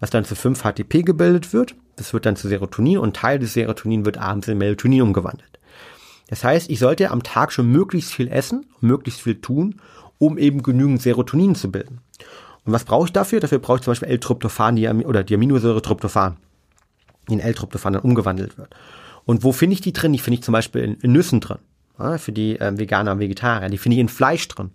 was 0.00 0.10
dann 0.10 0.24
zu 0.24 0.34
5-HTP 0.34 1.02
gebildet 1.02 1.52
wird. 1.52 1.74
Das 1.96 2.12
wird 2.12 2.26
dann 2.26 2.36
zu 2.36 2.48
Serotonin 2.48 2.98
und 2.98 3.16
Teil 3.16 3.38
des 3.38 3.54
Serotonin 3.54 4.04
wird 4.04 4.18
abends 4.18 4.48
in 4.48 4.58
Melatonin 4.58 5.02
umgewandelt. 5.02 5.58
Das 6.28 6.44
heißt, 6.44 6.70
ich 6.70 6.78
sollte 6.78 7.10
am 7.10 7.22
Tag 7.22 7.52
schon 7.52 7.70
möglichst 7.70 8.12
viel 8.12 8.28
essen, 8.28 8.66
möglichst 8.80 9.20
viel 9.20 9.40
tun, 9.40 9.80
um 10.18 10.38
eben 10.38 10.62
genügend 10.62 11.02
Serotonin 11.02 11.54
zu 11.54 11.70
bilden. 11.70 12.00
Und 12.64 12.72
was 12.72 12.84
brauche 12.84 13.06
ich 13.06 13.12
dafür? 13.12 13.40
Dafür 13.40 13.58
brauche 13.58 13.78
ich 13.78 13.82
zum 13.82 13.90
Beispiel 13.90 14.08
L-Tryptophan 14.08 14.78
oder 15.04 15.22
die 15.22 15.34
Aminosäure 15.34 15.82
Tryptophan, 15.82 16.36
die 17.28 17.34
in 17.34 17.40
L-Tryptophan 17.40 17.92
dann 17.92 18.02
umgewandelt 18.02 18.56
wird. 18.56 18.74
Und 19.26 19.42
wo 19.42 19.52
finde 19.52 19.74
ich 19.74 19.80
die 19.80 19.92
drin? 19.92 20.12
Die 20.12 20.18
finde 20.18 20.38
ich 20.38 20.44
zum 20.44 20.52
Beispiel 20.52 20.82
in, 20.82 20.94
in 20.94 21.12
Nüssen 21.12 21.40
drin 21.40 21.58
für 22.16 22.32
die 22.32 22.58
äh, 22.58 22.76
Veganer 22.76 23.12
und 23.12 23.20
Vegetarier. 23.20 23.68
Die 23.68 23.78
finde 23.78 23.96
ich 23.96 24.00
in 24.00 24.08
Fleisch 24.08 24.46
drin. 24.48 24.70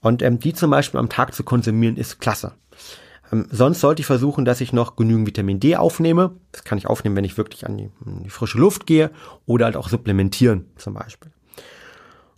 Und 0.00 0.22
ähm, 0.22 0.38
die 0.38 0.52
zum 0.52 0.70
Beispiel 0.70 1.00
am 1.00 1.08
Tag 1.08 1.34
zu 1.34 1.42
konsumieren, 1.42 1.96
ist 1.96 2.20
klasse. 2.20 2.52
Ähm, 3.32 3.46
sonst 3.50 3.80
sollte 3.80 4.00
ich 4.00 4.06
versuchen, 4.06 4.44
dass 4.44 4.60
ich 4.60 4.72
noch 4.72 4.96
genügend 4.96 5.26
Vitamin 5.26 5.60
D 5.60 5.76
aufnehme. 5.76 6.32
Das 6.52 6.64
kann 6.64 6.78
ich 6.78 6.86
aufnehmen, 6.86 7.16
wenn 7.16 7.24
ich 7.24 7.38
wirklich 7.38 7.66
an 7.66 7.76
die, 7.76 7.90
an 8.04 8.22
die 8.22 8.30
frische 8.30 8.58
Luft 8.58 8.86
gehe 8.86 9.10
oder 9.46 9.66
halt 9.66 9.76
auch 9.76 9.88
supplementieren 9.88 10.66
zum 10.76 10.94
Beispiel. 10.94 11.32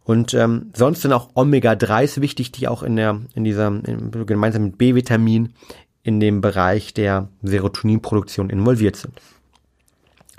Und 0.05 0.33
ähm, 0.33 0.71
sonst 0.75 1.03
sind 1.03 1.13
auch 1.13 1.31
Omega-3s 1.35 2.23
wichtig, 2.23 2.51
die 2.53 2.67
auch 2.67 2.83
in 2.83 2.97
der 2.97 3.21
in 3.35 3.45
dieser 3.45 3.67
in, 3.67 4.11
gemeinsam 4.25 4.63
mit 4.63 4.79
B-Vitamin 4.79 5.53
in 6.03 6.21
dem 6.21 6.41
Bereich 6.41 6.95
der 6.95 7.29
Serotoninproduktion 7.43 8.49
involviert 8.49 8.97
sind. 8.97 9.21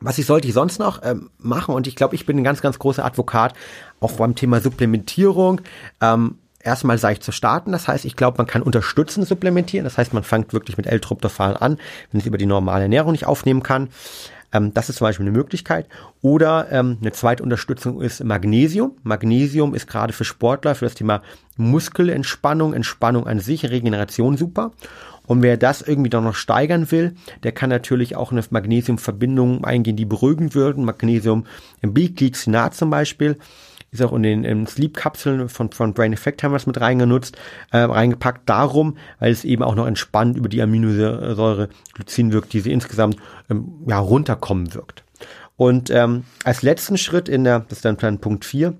Was 0.02 0.18
ich 0.18 0.26
sollte 0.26 0.47
ich 0.47 0.54
sonst 0.54 0.80
noch 0.80 1.02
ähm, 1.04 1.30
machen? 1.38 1.76
Und 1.76 1.88
ich 1.88 1.95
glaube, 1.95 2.16
ich 2.16 2.26
bin 2.26 2.38
ein 2.38 2.43
ganz, 2.43 2.62
ganz 2.62 2.80
großer 2.80 3.04
Advokat 3.04 3.54
auch 4.00 4.14
beim 4.14 4.36
Thema 4.36 4.62
Supplementierung. 4.62 5.62
Ähm, 6.02 6.36
erstmal 6.62 6.97
seicht 6.97 7.24
zu 7.24 7.32
starten. 7.32 7.72
Das 7.72 7.88
heißt, 7.88 8.06
ich 8.06 8.16
glaube, 8.16 8.38
man 8.38 8.47
kann 8.47 8.62
unterstützen 8.62 9.26
supplementieren. 9.26 9.84
Das 9.84 9.97
heißt, 9.97 10.14
man 10.14 10.24
fängt 10.24 10.54
wirklich 10.54 10.78
mit 10.78 10.88
L-Tryptophan 10.88 11.56
an, 11.56 11.78
wenn 12.12 12.22
es 12.22 12.28
über 12.28 12.38
die 12.38 12.45
normale 12.45 12.84
Ernährung 12.84 13.12
nicht 13.12 13.26
aufnehmen 13.26 13.64
kann. 13.64 13.89
Ähm, 14.52 14.74
das 14.74 14.89
ist 14.89 14.97
zum 14.97 15.06
Beispiel 15.06 15.26
eine 15.26 15.38
Möglichkeit. 15.38 15.88
Oder 16.22 16.68
ähm, 16.72 16.97
eine 17.02 17.12
zweite 17.12 17.43
Unterstützung 17.43 18.02
ist 18.02 18.24
Magnesium. 18.24 18.97
Magnesium 19.04 19.76
ist 19.76 19.88
gerade 19.88 20.14
für 20.14 20.26
Sportler, 20.26 20.76
für 20.76 20.86
das 20.86 20.95
Thema 20.95 21.22
Muskelentspannung, 21.58 22.74
Entspannung 22.74 23.28
an 23.28 23.39
sich, 23.39 23.70
Regeneration 23.70 24.38
super. 24.38 24.72
Und 25.30 25.44
wer 25.44 25.58
das 25.58 25.84
irgendwie 25.84 26.10
dann 26.10 26.24
noch 26.24 26.34
steigern 26.34 26.90
will, 26.90 27.14
der 27.44 27.52
kann 27.52 27.70
natürlich 27.70 28.16
auch 28.16 28.32
eine 28.32 28.44
Magnesiumverbindung 28.50 29.64
eingehen, 29.64 29.96
die 29.96 30.06
beruhigend 30.06 30.56
wirken. 30.56 30.86
Magnesium 30.86 31.46
im 31.84 31.94
Biglycinat 31.94 32.74
zum 32.74 32.90
Beispiel 32.90 33.38
ist 33.92 34.02
auch 34.02 34.12
in 34.14 34.24
den 34.24 34.44
in 34.44 34.66
Sleep-Kapseln 34.66 35.48
von, 35.48 35.70
von 35.70 35.94
Brain 35.94 36.14
Effect 36.14 36.42
haben 36.42 36.52
wir 36.52 36.56
es 36.58 36.66
mit 36.66 36.82
reingenutzt, 36.82 37.38
äh, 37.70 37.78
reingepackt. 37.78 38.50
Darum, 38.50 38.98
weil 39.20 39.32
es 39.32 39.46
eben 39.46 39.62
auch 39.62 39.76
noch 39.76 39.86
entspannt 39.86 40.36
über 40.36 40.50
die 40.50 40.64
Aminosäure 40.64 41.70
Glycin 41.94 42.34
wirkt, 42.34 42.52
die 42.54 42.62
sie 42.62 42.72
insgesamt 42.72 43.18
ähm, 43.52 43.84
ja, 43.86 44.00
runterkommen 44.00 44.74
wirkt. 44.74 45.04
Und 45.58 45.92
ähm, 45.92 46.24
als 46.44 46.64
letzten 46.64 46.98
Schritt 46.98 47.30
in 47.30 47.44
der, 47.44 47.60
das 47.70 47.78
ist 47.78 47.86
dann 47.86 47.98
Plan 47.98 48.18
Punkt 48.18 48.46
4, 48.46 48.74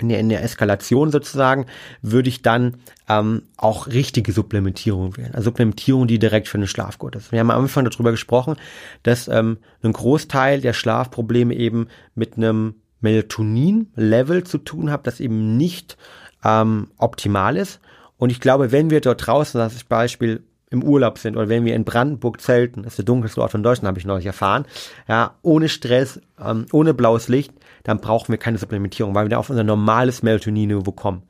in 0.00 0.08
der, 0.08 0.18
in 0.18 0.28
der 0.28 0.42
Eskalation 0.42 1.10
sozusagen, 1.10 1.66
würde 2.02 2.28
ich 2.28 2.42
dann 2.42 2.76
ähm, 3.08 3.42
auch 3.56 3.86
richtige 3.86 4.32
Supplementierung 4.32 5.16
wählen. 5.16 5.34
Also 5.34 5.44
Supplementierung, 5.46 6.06
die 6.06 6.18
direkt 6.18 6.48
für 6.48 6.58
den 6.58 6.66
Schlaf 6.66 6.98
gut 6.98 7.16
ist. 7.16 7.32
Wir 7.32 7.40
haben 7.40 7.50
am 7.50 7.62
Anfang 7.62 7.84
darüber 7.84 8.10
gesprochen, 8.10 8.56
dass 9.02 9.28
ähm, 9.28 9.58
ein 9.82 9.92
Großteil 9.92 10.60
der 10.60 10.72
Schlafprobleme 10.72 11.54
eben 11.54 11.88
mit 12.14 12.36
einem 12.36 12.74
Melatonin-Level 13.00 14.44
zu 14.44 14.58
tun 14.58 14.90
hat, 14.90 15.06
das 15.06 15.20
eben 15.20 15.56
nicht 15.56 15.96
ähm, 16.44 16.88
optimal 16.96 17.56
ist. 17.56 17.80
Und 18.16 18.30
ich 18.30 18.40
glaube, 18.40 18.72
wenn 18.72 18.90
wir 18.90 19.00
dort 19.00 19.26
draußen, 19.26 19.58
das 19.58 19.84
Beispiel 19.84 20.42
im 20.70 20.82
Urlaub 20.82 21.18
sind 21.18 21.36
oder 21.36 21.48
wenn 21.48 21.64
wir 21.64 21.74
in 21.74 21.84
Brandenburg 21.84 22.40
zelten, 22.40 22.82
das 22.82 22.94
ist 22.94 22.98
der 22.98 23.04
dunkelste 23.04 23.40
Ort 23.40 23.52
von 23.52 23.62
Deutschland, 23.62 23.88
habe 23.88 23.98
ich 23.98 24.06
neulich 24.06 24.26
erfahren, 24.26 24.66
ja, 25.08 25.34
ohne 25.42 25.68
Stress, 25.68 26.20
ähm, 26.42 26.66
ohne 26.72 26.94
blaues 26.94 27.28
Licht, 27.28 27.52
dann 27.84 28.00
brauchen 28.00 28.32
wir 28.32 28.38
keine 28.38 28.58
Supplementierung, 28.58 29.14
weil 29.14 29.26
wir 29.26 29.30
da 29.30 29.38
auf 29.38 29.50
unser 29.50 29.62
normales 29.62 30.22
Melatonin-Niveau 30.22 30.92
kommen. 30.92 31.22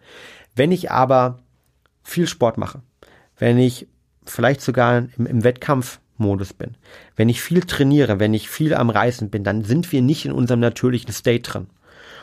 Wenn 0.57 0.73
ich 0.73 0.91
aber 0.91 1.41
viel 2.03 2.27
Sport 2.27 2.59
mache, 2.59 2.81
wenn 3.39 3.59
ich 3.59 3.89
vielleicht 4.25 4.61
sogar 4.63 5.05
im, 5.19 5.27
im 5.27 5.45
Wettkampfmodus 5.45 6.55
bin, 6.55 6.77
wenn 7.17 7.29
ich 7.29 7.43
viel 7.43 7.63
trainiere, 7.63 8.21
wenn 8.21 8.35
ich 8.35 8.49
viel 8.49 8.75
am 8.75 8.89
Reisen 8.89 9.31
bin, 9.31 9.45
dann 9.45 9.65
sind 9.65 9.93
wir 9.93 10.01
nicht 10.01 10.25
in 10.25 10.33
unserem 10.33 10.61
natürlichen 10.61 11.13
State 11.13 11.51
drin. 11.51 11.67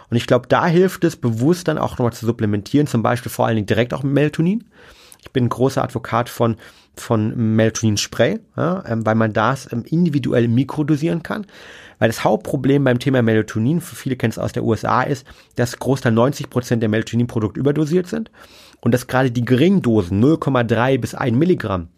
Und 0.09 0.17
ich 0.17 0.27
glaube, 0.27 0.47
da 0.47 0.65
hilft 0.65 1.03
es 1.03 1.15
bewusst 1.15 1.67
dann 1.67 1.77
auch 1.77 1.91
nochmal 1.91 2.13
zu 2.13 2.25
supplementieren, 2.25 2.87
zum 2.87 3.03
Beispiel 3.03 3.31
vor 3.31 3.47
allen 3.47 3.55
Dingen 3.55 3.67
direkt 3.67 3.93
auch 3.93 4.03
mit 4.03 4.13
Melatonin. 4.13 4.65
Ich 5.21 5.31
bin 5.31 5.45
ein 5.45 5.49
großer 5.49 5.83
Advokat 5.83 6.29
von, 6.29 6.57
von 6.95 7.55
Melatonin-Spray, 7.55 8.39
ja, 8.57 8.83
ähm, 8.87 9.05
weil 9.05 9.15
man 9.15 9.33
das 9.33 9.71
ähm, 9.71 9.83
individuell 9.85 10.47
mikrodosieren 10.47 11.21
kann. 11.21 11.45
Weil 12.01 12.09
das 12.09 12.23
Hauptproblem 12.23 12.83
beim 12.83 12.97
Thema 12.97 13.21
Melatonin, 13.21 13.79
für 13.79 13.95
viele 13.95 14.15
kennen 14.15 14.31
es 14.31 14.39
aus 14.39 14.53
der 14.53 14.63
USA, 14.63 15.03
ist, 15.03 15.23
dass 15.55 15.77
Großteil 15.77 16.11
90 16.11 16.49
Prozent 16.49 16.81
der 16.81 16.89
Melatonin-Produkte 16.89 17.59
überdosiert 17.59 18.07
sind 18.07 18.31
und 18.79 18.91
dass 18.91 19.05
gerade 19.05 19.29
die 19.29 19.45
geringen 19.45 19.83
Dosen, 19.83 20.19
0,3 20.19 20.97
bis 20.97 21.13
1 21.13 21.37
Milligramm, 21.37 21.89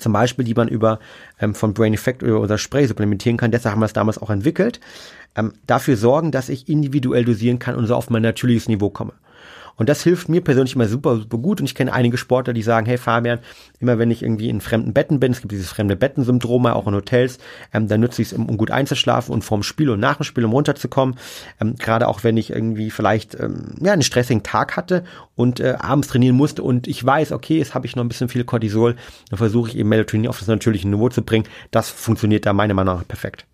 zum 0.00 0.12
Beispiel, 0.12 0.44
die 0.44 0.54
man 0.54 0.66
über 0.66 0.98
ähm, 1.38 1.54
von 1.54 1.74
Brain 1.74 1.94
Effect 1.94 2.24
oder 2.24 2.40
unser 2.40 2.58
Spray 2.58 2.88
supplementieren 2.88 3.36
kann, 3.36 3.52
deshalb 3.52 3.74
haben 3.74 3.80
wir 3.80 3.86
es 3.86 3.92
damals 3.92 4.18
auch 4.18 4.30
entwickelt, 4.30 4.80
ähm, 5.36 5.52
dafür 5.64 5.96
sorgen, 5.96 6.32
dass 6.32 6.48
ich 6.48 6.68
individuell 6.68 7.24
dosieren 7.24 7.60
kann 7.60 7.76
und 7.76 7.86
so 7.86 7.94
auf 7.94 8.10
mein 8.10 8.22
natürliches 8.22 8.66
Niveau 8.66 8.90
komme. 8.90 9.12
Und 9.76 9.88
das 9.88 10.02
hilft 10.02 10.28
mir 10.28 10.40
persönlich 10.40 10.74
immer 10.74 10.88
super, 10.88 11.16
super 11.16 11.38
gut. 11.38 11.60
Und 11.60 11.66
ich 11.66 11.74
kenne 11.74 11.92
einige 11.92 12.16
Sportler, 12.16 12.52
die 12.52 12.62
sagen, 12.62 12.86
hey 12.86 12.98
Fabian, 12.98 13.38
immer 13.78 13.98
wenn 13.98 14.10
ich 14.10 14.22
irgendwie 14.22 14.48
in 14.48 14.60
fremden 14.60 14.92
Betten 14.92 15.20
bin, 15.20 15.32
es 15.32 15.40
gibt 15.40 15.52
dieses 15.52 15.68
fremde 15.68 15.96
Bettensyndrom 15.96 16.66
auch 16.66 16.86
in 16.86 16.94
Hotels, 16.94 17.38
ähm, 17.72 17.88
dann 17.88 18.00
nutze 18.00 18.22
ich 18.22 18.32
es, 18.32 18.38
um 18.38 18.56
gut 18.56 18.70
einzuschlafen 18.70 19.32
und 19.32 19.42
vorm 19.42 19.62
Spiel 19.62 19.90
und 19.90 20.00
nach 20.00 20.16
dem 20.16 20.24
Spiel, 20.24 20.44
um 20.44 20.52
runterzukommen. 20.52 21.16
Ähm, 21.60 21.76
Gerade 21.76 22.08
auch 22.08 22.24
wenn 22.24 22.36
ich 22.36 22.50
irgendwie 22.50 22.90
vielleicht 22.90 23.38
ähm, 23.38 23.74
ja 23.80 23.92
einen 23.92 24.02
stressigen 24.02 24.42
Tag 24.42 24.76
hatte 24.76 25.04
und 25.36 25.60
äh, 25.60 25.76
abends 25.78 26.08
trainieren 26.08 26.36
musste 26.36 26.62
und 26.62 26.86
ich 26.86 27.04
weiß, 27.04 27.32
okay, 27.32 27.58
jetzt 27.58 27.74
habe 27.74 27.86
ich 27.86 27.96
noch 27.96 28.04
ein 28.04 28.08
bisschen 28.08 28.28
viel 28.28 28.44
Cortisol, 28.44 28.96
dann 29.30 29.38
versuche 29.38 29.70
ich 29.70 29.78
eben 29.78 29.88
Melatonin 29.88 30.28
auf 30.28 30.38
das 30.38 30.48
natürliche 30.48 30.88
Niveau 30.88 31.08
zu 31.08 31.22
bringen. 31.22 31.46
Das 31.70 31.88
funktioniert 31.88 32.46
da 32.46 32.52
meiner 32.52 32.74
Meinung 32.74 32.96
nach 32.96 33.08
perfekt. 33.08 33.46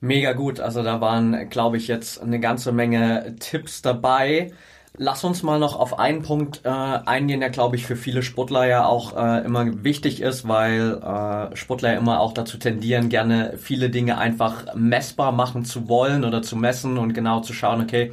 Mega 0.00 0.32
gut. 0.32 0.60
Also 0.60 0.82
da 0.82 1.00
waren, 1.00 1.48
glaube 1.48 1.76
ich, 1.76 1.88
jetzt 1.88 2.22
eine 2.22 2.38
ganze 2.38 2.70
Menge 2.72 3.34
Tipps 3.40 3.82
dabei. 3.82 4.52
Lass 5.00 5.22
uns 5.22 5.44
mal 5.44 5.60
noch 5.60 5.78
auf 5.78 6.00
einen 6.00 6.22
Punkt 6.22 6.62
äh, 6.64 6.68
eingehen, 6.68 7.38
der 7.38 7.50
glaube 7.50 7.76
ich 7.76 7.86
für 7.86 7.94
viele 7.94 8.24
Sportler 8.24 8.66
ja 8.66 8.84
auch 8.84 9.16
äh, 9.16 9.44
immer 9.44 9.84
wichtig 9.84 10.20
ist, 10.20 10.48
weil 10.48 11.00
äh, 11.00 11.56
Sportler 11.56 11.92
ja 11.92 11.98
immer 11.98 12.18
auch 12.18 12.32
dazu 12.32 12.58
tendieren, 12.58 13.08
gerne 13.08 13.54
viele 13.58 13.90
Dinge 13.90 14.18
einfach 14.18 14.74
messbar 14.74 15.30
machen 15.30 15.64
zu 15.64 15.88
wollen 15.88 16.24
oder 16.24 16.42
zu 16.42 16.56
messen 16.56 16.98
und 16.98 17.14
genau 17.14 17.40
zu 17.40 17.52
schauen, 17.52 17.80
okay, 17.80 18.12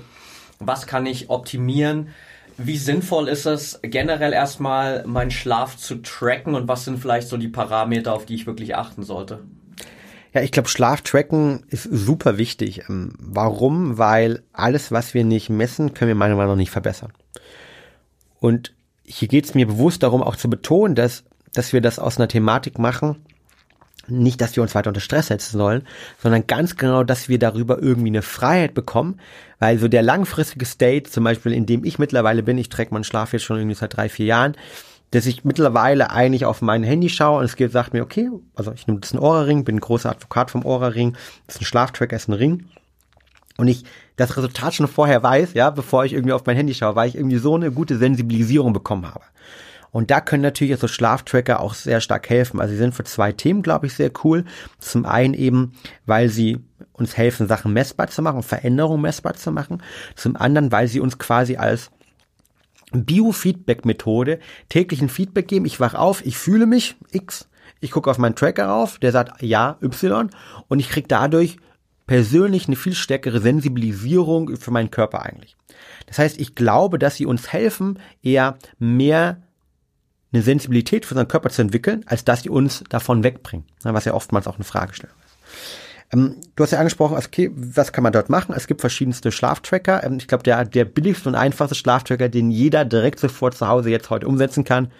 was 0.59 0.85
kann 0.85 1.07
ich 1.07 1.31
optimieren? 1.31 2.09
Wie 2.57 2.77
sinnvoll 2.77 3.29
ist 3.29 3.47
es 3.47 3.79
generell 3.81 4.31
erstmal 4.31 5.03
meinen 5.07 5.31
Schlaf 5.31 5.77
zu 5.77 6.03
tracken 6.03 6.53
und 6.53 6.67
was 6.67 6.85
sind 6.85 6.99
vielleicht 6.99 7.29
so 7.29 7.37
die 7.37 7.47
Parameter, 7.47 8.13
auf 8.13 8.27
die 8.27 8.35
ich 8.35 8.45
wirklich 8.45 8.75
achten 8.75 9.01
sollte? 9.01 9.39
Ja, 10.35 10.41
ich 10.41 10.51
glaube, 10.51 10.67
Schlaftracken 10.67 11.63
ist 11.69 11.87
super 11.89 12.37
wichtig. 12.37 12.89
Ähm, 12.89 13.13
warum? 13.17 13.97
Weil 13.97 14.43
alles, 14.51 14.91
was 14.91 15.13
wir 15.13 15.23
nicht 15.23 15.49
messen, 15.49 15.93
können 15.93 16.09
wir 16.09 16.15
meiner 16.15 16.35
Meinung 16.35 16.51
nach 16.51 16.57
nicht 16.57 16.71
verbessern. 16.71 17.13
Und 18.41 18.73
hier 19.05 19.29
geht 19.29 19.45
es 19.45 19.55
mir 19.55 19.65
bewusst 19.65 20.03
darum, 20.03 20.21
auch 20.21 20.35
zu 20.35 20.49
betonen, 20.49 20.93
dass, 20.93 21.23
dass 21.53 21.71
wir 21.71 21.79
das 21.79 21.99
aus 21.99 22.17
einer 22.17 22.27
Thematik 22.27 22.79
machen, 22.79 23.25
nicht, 24.07 24.41
dass 24.41 24.57
wir 24.57 24.61
uns 24.61 24.75
weiter 24.75 24.89
unter 24.89 24.99
Stress 24.99 25.27
setzen 25.27 25.57
sollen, 25.57 25.87
sondern 26.21 26.45
ganz 26.47 26.75
genau, 26.75 27.05
dass 27.05 27.29
wir 27.29 27.39
darüber 27.39 27.81
irgendwie 27.81 28.09
eine 28.09 28.21
Freiheit 28.21 28.73
bekommen, 28.73 29.21
weil 29.59 29.79
so 29.79 29.87
der 29.87 30.03
langfristige 30.03 30.65
State, 30.65 31.09
zum 31.09 31.23
Beispiel 31.23 31.53
in 31.53 31.65
dem 31.65 31.85
ich 31.85 31.97
mittlerweile 31.97 32.43
bin, 32.43 32.57
ich 32.57 32.67
träge 32.67 32.93
meinen 32.93 33.05
Schlaf 33.05 33.31
jetzt 33.31 33.43
schon 33.43 33.57
irgendwie 33.57 33.75
seit 33.75 33.95
drei, 33.95 34.09
vier 34.09 34.25
Jahren, 34.25 34.57
dass 35.11 35.25
ich 35.25 35.45
mittlerweile 35.45 36.11
eigentlich 36.11 36.45
auf 36.45 36.61
mein 36.61 36.83
Handy 36.83 37.09
schaue 37.09 37.39
und 37.39 37.45
es 37.45 37.55
geht, 37.55 37.71
sagt 37.71 37.93
mir, 37.93 38.03
okay, 38.03 38.29
also 38.55 38.71
ich 38.73 38.87
nehme 38.87 38.99
das 38.99 39.13
ein 39.13 39.19
Ohrring, 39.19 39.63
bin 39.63 39.77
ein 39.77 39.81
großer 39.81 40.09
Advokat 40.09 40.51
vom 40.51 40.65
Ohrring, 40.65 41.15
das 41.47 41.55
ist 41.55 41.61
ein 41.61 41.65
Schlaftracker, 41.65 42.15
ist 42.15 42.27
ein 42.27 42.33
Ring. 42.33 42.65
Und 43.57 43.67
ich 43.67 43.85
das 44.17 44.35
Resultat 44.35 44.73
schon 44.73 44.87
vorher 44.87 45.23
weiß, 45.23 45.53
ja, 45.53 45.69
bevor 45.69 46.05
ich 46.05 46.13
irgendwie 46.13 46.33
auf 46.33 46.45
mein 46.45 46.55
Handy 46.55 46.73
schaue, 46.73 46.95
weil 46.95 47.09
ich 47.09 47.15
irgendwie 47.15 47.37
so 47.37 47.55
eine 47.55 47.71
gute 47.71 47.97
Sensibilisierung 47.97 48.73
bekommen 48.73 49.07
habe. 49.07 49.23
Und 49.91 50.11
da 50.11 50.19
können 50.19 50.43
natürlich 50.43 50.77
so 50.77 50.89
Schlaftracker 50.89 51.61
auch 51.61 51.73
sehr 51.73 52.01
stark 52.01 52.29
helfen. 52.29 52.59
Also 52.59 52.73
sie 52.73 52.77
sind 52.77 52.93
für 52.93 53.05
zwei 53.05 53.31
Themen, 53.31 53.61
glaube 53.61 53.87
ich, 53.87 53.93
sehr 53.93 54.11
cool. 54.25 54.43
Zum 54.77 55.05
einen 55.05 55.33
eben, 55.33 55.71
weil 56.05 56.27
sie 56.27 56.59
uns 56.91 57.15
helfen, 57.15 57.47
Sachen 57.47 57.71
messbar 57.71 58.07
zu 58.07 58.21
machen, 58.21 58.43
Veränderungen 58.43 59.01
messbar 59.01 59.35
zu 59.35 59.53
machen. 59.53 59.81
Zum 60.15 60.35
anderen, 60.35 60.73
weil 60.73 60.89
sie 60.89 60.99
uns 60.99 61.17
quasi 61.17 61.55
als 61.55 61.91
Biofeedback-Methode 63.03 64.39
täglichen 64.69 65.09
Feedback 65.09 65.47
geben. 65.47 65.65
Ich 65.65 65.79
wach 65.79 65.95
auf, 65.95 66.25
ich 66.25 66.37
fühle 66.37 66.65
mich 66.65 66.95
X, 67.11 67.49
ich 67.81 67.91
gucke 67.91 68.09
auf 68.09 68.17
meinen 68.17 68.35
Tracker 68.35 68.73
auf, 68.73 68.99
der 68.99 69.11
sagt 69.11 69.41
ja 69.41 69.77
Y 69.81 70.29
und 70.67 70.79
ich 70.79 70.89
kriege 70.89 71.07
dadurch 71.07 71.57
persönlich 72.07 72.67
eine 72.67 72.75
viel 72.75 72.93
stärkere 72.93 73.41
Sensibilisierung 73.41 74.55
für 74.55 74.71
meinen 74.71 74.91
Körper 74.91 75.23
eigentlich. 75.23 75.57
Das 76.05 76.19
heißt, 76.19 76.39
ich 76.39 76.55
glaube, 76.55 76.99
dass 76.99 77.15
sie 77.15 77.25
uns 77.25 77.51
helfen, 77.51 77.99
eher 78.21 78.57
mehr 78.77 79.41
eine 80.31 80.43
Sensibilität 80.43 81.05
für 81.05 81.15
unseren 81.15 81.27
Körper 81.27 81.49
zu 81.49 81.61
entwickeln, 81.61 82.03
als 82.07 82.23
dass 82.25 82.43
sie 82.43 82.49
uns 82.49 82.83
davon 82.89 83.23
wegbringen, 83.23 83.65
was 83.83 84.05
ja 84.05 84.13
oftmals 84.13 84.47
auch 84.47 84.55
eine 84.55 84.63
Fragestellung 84.63 85.15
ist. 85.25 85.84
Ähm, 86.15 86.35
du 86.55 86.63
hast 86.63 86.71
ja 86.71 86.79
angesprochen, 86.79 87.17
okay, 87.17 87.51
was 87.55 87.91
kann 87.91 88.03
man 88.03 88.13
dort 88.13 88.29
machen? 88.29 88.53
Es 88.55 88.67
gibt 88.67 88.81
verschiedenste 88.81 89.31
Schlaftracker. 89.31 90.03
Ähm, 90.03 90.17
ich 90.17 90.27
glaube, 90.27 90.43
der, 90.43 90.65
der 90.65 90.85
billigste 90.85 91.29
und 91.29 91.35
einfachste 91.35 91.75
Schlaftracker, 91.75 92.29
den 92.29 92.51
jeder 92.51 92.85
direkt 92.85 93.19
sofort 93.19 93.55
zu 93.55 93.67
Hause 93.67 93.89
jetzt 93.89 94.09
heute 94.09 94.27
umsetzen 94.27 94.63
kann, 94.63 94.91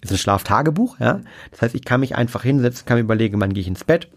ist 0.00 0.12
ein 0.12 0.18
Schlaftagebuch. 0.18 1.00
Ja? 1.00 1.20
Das 1.50 1.62
heißt, 1.62 1.74
ich 1.74 1.84
kann 1.84 2.00
mich 2.00 2.14
einfach 2.14 2.42
hinsetzen, 2.42 2.86
kann 2.86 2.98
mir 2.98 3.02
überlegen, 3.02 3.40
wann 3.40 3.52
gehe 3.52 3.62
ich 3.62 3.68
ins 3.68 3.84
Bett. 3.84 4.08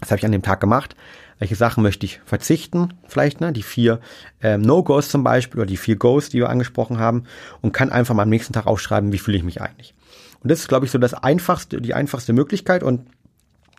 Das 0.00 0.10
habe 0.10 0.18
ich 0.18 0.26
an 0.26 0.32
dem 0.32 0.42
Tag 0.42 0.60
gemacht. 0.60 0.96
Welche 1.38 1.54
Sachen 1.56 1.82
möchte 1.82 2.06
ich 2.06 2.20
verzichten? 2.24 2.94
Vielleicht, 3.06 3.40
ne? 3.40 3.52
Die 3.52 3.62
vier 3.62 4.00
ähm, 4.42 4.62
No-Gos 4.62 5.08
zum 5.08 5.24
Beispiel 5.24 5.60
oder 5.60 5.66
die 5.66 5.76
vier 5.76 5.96
Goes, 5.96 6.28
die 6.28 6.38
wir 6.38 6.48
angesprochen 6.48 6.98
haben, 6.98 7.24
und 7.62 7.72
kann 7.72 7.90
einfach 7.90 8.14
mal 8.14 8.22
am 8.22 8.28
nächsten 8.28 8.52
Tag 8.52 8.66
aufschreiben, 8.66 9.12
wie 9.12 9.18
fühle 9.18 9.38
ich 9.38 9.42
mich 9.42 9.60
eigentlich. 9.60 9.94
Und 10.40 10.50
das 10.50 10.60
ist, 10.60 10.68
glaube 10.68 10.86
ich, 10.86 10.92
so 10.92 10.98
das 10.98 11.14
einfachste, 11.14 11.80
die 11.80 11.94
einfachste 11.94 12.32
Möglichkeit. 12.32 12.82
Und 12.82 13.06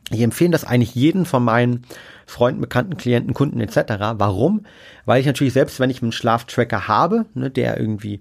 ich 0.10 0.22
empfehle 0.22 0.52
das 0.52 0.66
eigentlich 0.66 0.96
jeden 0.96 1.26
von 1.26 1.44
meinen 1.44 1.86
Freunden, 2.26 2.62
Bekannten, 2.62 2.98
Klienten, 2.98 3.34
Kunden 3.34 3.60
etc. 3.60 3.94
Warum? 4.16 4.66
Weil 5.06 5.20
ich 5.20 5.26
natürlich 5.26 5.54
selbst, 5.54 5.80
wenn 5.80 5.90
ich 5.90 6.02
einen 6.02 6.12
Schlaftracker 6.12 6.88
habe, 6.88 7.26
ne, 7.34 7.50
der 7.50 7.80
irgendwie 7.80 8.20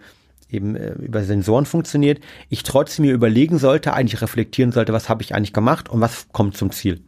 eben 0.50 0.76
äh, 0.76 0.92
über 0.92 1.22
Sensoren 1.22 1.66
funktioniert, 1.66 2.22
ich 2.48 2.62
trotzdem 2.62 3.06
mir 3.06 3.14
überlegen 3.14 3.58
sollte, 3.58 3.94
eigentlich 3.94 4.20
reflektieren 4.20 4.72
sollte, 4.72 4.92
was 4.92 5.08
habe 5.08 5.22
ich 5.22 5.34
eigentlich 5.34 5.52
gemacht 5.52 5.88
und 5.88 6.00
was 6.00 6.26
kommt 6.32 6.56
zum 6.56 6.70
Ziel. 6.70 7.00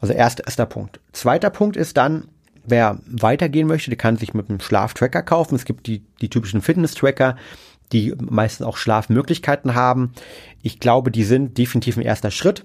Also 0.00 0.14
erster, 0.14 0.44
erster 0.44 0.66
Punkt. 0.66 1.00
Zweiter 1.12 1.50
Punkt 1.50 1.76
ist 1.76 1.96
dann, 1.96 2.28
wer 2.64 2.98
weitergehen 3.06 3.66
möchte, 3.66 3.90
der 3.90 3.96
kann 3.96 4.16
sich 4.16 4.34
mit 4.34 4.48
einem 4.48 4.60
Schlaftracker 4.60 5.22
kaufen. 5.22 5.54
Es 5.54 5.64
gibt 5.64 5.86
die, 5.86 6.04
die 6.20 6.28
typischen 6.28 6.60
Fitness-Tracker, 6.60 7.36
die 7.92 8.14
meistens 8.18 8.66
auch 8.66 8.76
Schlafmöglichkeiten 8.76 9.74
haben. 9.74 10.12
Ich 10.62 10.78
glaube, 10.78 11.10
die 11.10 11.24
sind 11.24 11.56
definitiv 11.58 11.96
ein 11.96 12.02
erster 12.02 12.30
Schritt 12.30 12.64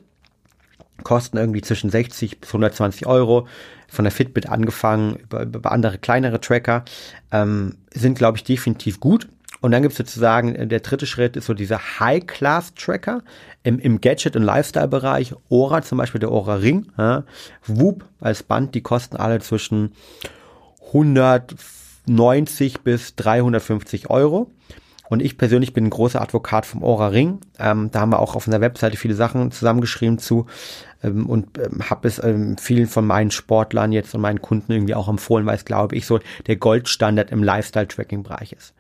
kosten 1.04 1.38
irgendwie 1.38 1.62
zwischen 1.62 1.90
60 1.90 2.42
bis 2.42 2.50
120 2.50 3.06
Euro. 3.06 3.48
Von 3.88 4.06
der 4.06 4.12
Fitbit 4.12 4.50
angefangen 4.50 5.18
über, 5.18 5.44
über 5.44 5.72
andere 5.72 6.00
kleinere 6.00 6.42
Tracker 6.42 6.84
ähm, 7.32 7.78
sind, 7.94 8.18
glaube 8.18 8.38
ich, 8.38 8.44
definitiv 8.44 9.00
gut. 9.00 9.28
Und 9.64 9.72
dann 9.72 9.82
gibt 9.82 9.94
es 9.94 9.98
sozusagen, 9.98 10.56
äh, 10.56 10.68
der 10.68 10.82
dritte 10.82 11.06
Schritt 11.06 11.38
ist 11.38 11.46
so 11.46 11.54
dieser 11.54 12.00
High-Class-Tracker 12.00 13.22
im, 13.64 13.80
im 13.80 14.02
Gadget- 14.02 14.36
und 14.36 14.44
Lifestyle-Bereich. 14.44 15.36
Ora 15.48 15.82
zum 15.82 16.00
Beispiel, 16.00 16.20
der 16.20 16.32
Ora 16.32 16.56
Ring. 16.56 16.88
Ja. 16.98 17.24
Whoop 17.66 18.04
als 18.20 18.44
Band, 18.44 18.76
die 18.76 18.82
kosten 18.82 19.16
alle 19.16 19.40
zwischen 19.40 19.94
190 20.88 22.82
bis 22.82 23.16
350 23.16 24.10
Euro. 24.10 24.52
Und 25.10 25.22
ich 25.22 25.38
persönlich 25.38 25.74
bin 25.74 25.86
ein 25.86 25.92
großer 25.92 26.22
Advokat 26.22 26.66
vom 26.66 26.84
Aura 26.84 27.08
Ring. 27.08 27.40
Ähm, 27.60 27.90
da 27.92 28.02
haben 28.02 28.10
wir 28.10 28.20
auch 28.20 28.36
auf 28.36 28.48
unserer 28.48 28.62
Webseite 28.62 28.98
viele 28.98 29.16
Sachen 29.16 29.52
zusammengeschrieben 29.52 30.18
zu 30.18 30.48
ähm, 31.04 31.28
und 31.28 31.58
ähm, 31.58 31.90
habe 31.90 32.08
es 32.08 32.24
ähm, 32.24 32.58
vielen 32.58 32.88
von 32.88 33.06
meinen 33.06 33.32
Sportlern 33.32 33.92
jetzt 33.92 34.16
und 34.16 34.22
meinen 34.22 34.42
Kunden 34.42 34.72
irgendwie 34.72 34.96
auch 34.96 35.08
empfohlen, 35.08 35.46
weil 35.46 35.56
es 35.56 35.66
glaube 35.66 35.96
ich 35.96 36.06
so 36.06 36.20
der 36.48 36.56
Goldstandard 36.56 37.32
im 37.32 37.44
Lifestyle-Tracking-Bereich 37.44 38.54
ist. 38.54 38.74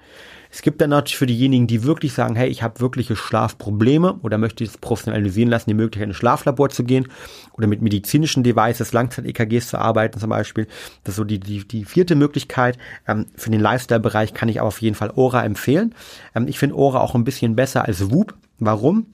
Es 0.53 0.61
gibt 0.61 0.81
dann 0.81 0.91
natürlich 0.91 1.17
für 1.17 1.25
diejenigen, 1.25 1.65
die 1.65 1.83
wirklich 1.83 2.13
sagen, 2.13 2.35
hey, 2.35 2.47
ich 2.47 2.61
habe 2.61 2.79
wirkliche 2.79 3.15
Schlafprobleme 3.15 4.19
oder 4.21 4.37
möchte 4.37 4.63
es 4.63 4.77
professionalisieren 4.77 5.49
lassen, 5.49 5.71
die 5.71 5.73
Möglichkeit 5.73 6.03
in 6.03 6.11
ein 6.11 6.13
Schlaflabor 6.13 6.69
zu 6.69 6.83
gehen 6.83 7.07
oder 7.53 7.65
mit 7.65 7.81
medizinischen 7.81 8.43
Devices, 8.43 8.93
Langzeit-EKGs 8.93 9.69
zu 9.69 9.79
arbeiten 9.79 10.19
zum 10.19 10.29
Beispiel. 10.29 10.67
Das 11.03 11.13
ist 11.13 11.15
so 11.15 11.23
die, 11.23 11.39
die, 11.39 11.67
die 11.67 11.85
vierte 11.85 12.13
Möglichkeit. 12.13 12.77
Ähm, 13.07 13.25
für 13.35 13.49
den 13.49 13.61
Lifestyle-Bereich 13.61 14.35
kann 14.35 14.47
ich 14.47 14.59
aber 14.59 14.67
auf 14.67 14.79
jeden 14.79 14.95
Fall 14.95 15.11
Ora 15.15 15.43
empfehlen. 15.43 15.95
Ähm, 16.35 16.47
ich 16.47 16.59
finde 16.59 16.75
Ora 16.75 16.99
auch 17.01 17.15
ein 17.15 17.23
bisschen 17.23 17.55
besser 17.55 17.85
als 17.85 18.11
Whoop. 18.11 18.35
Warum? 18.59 19.07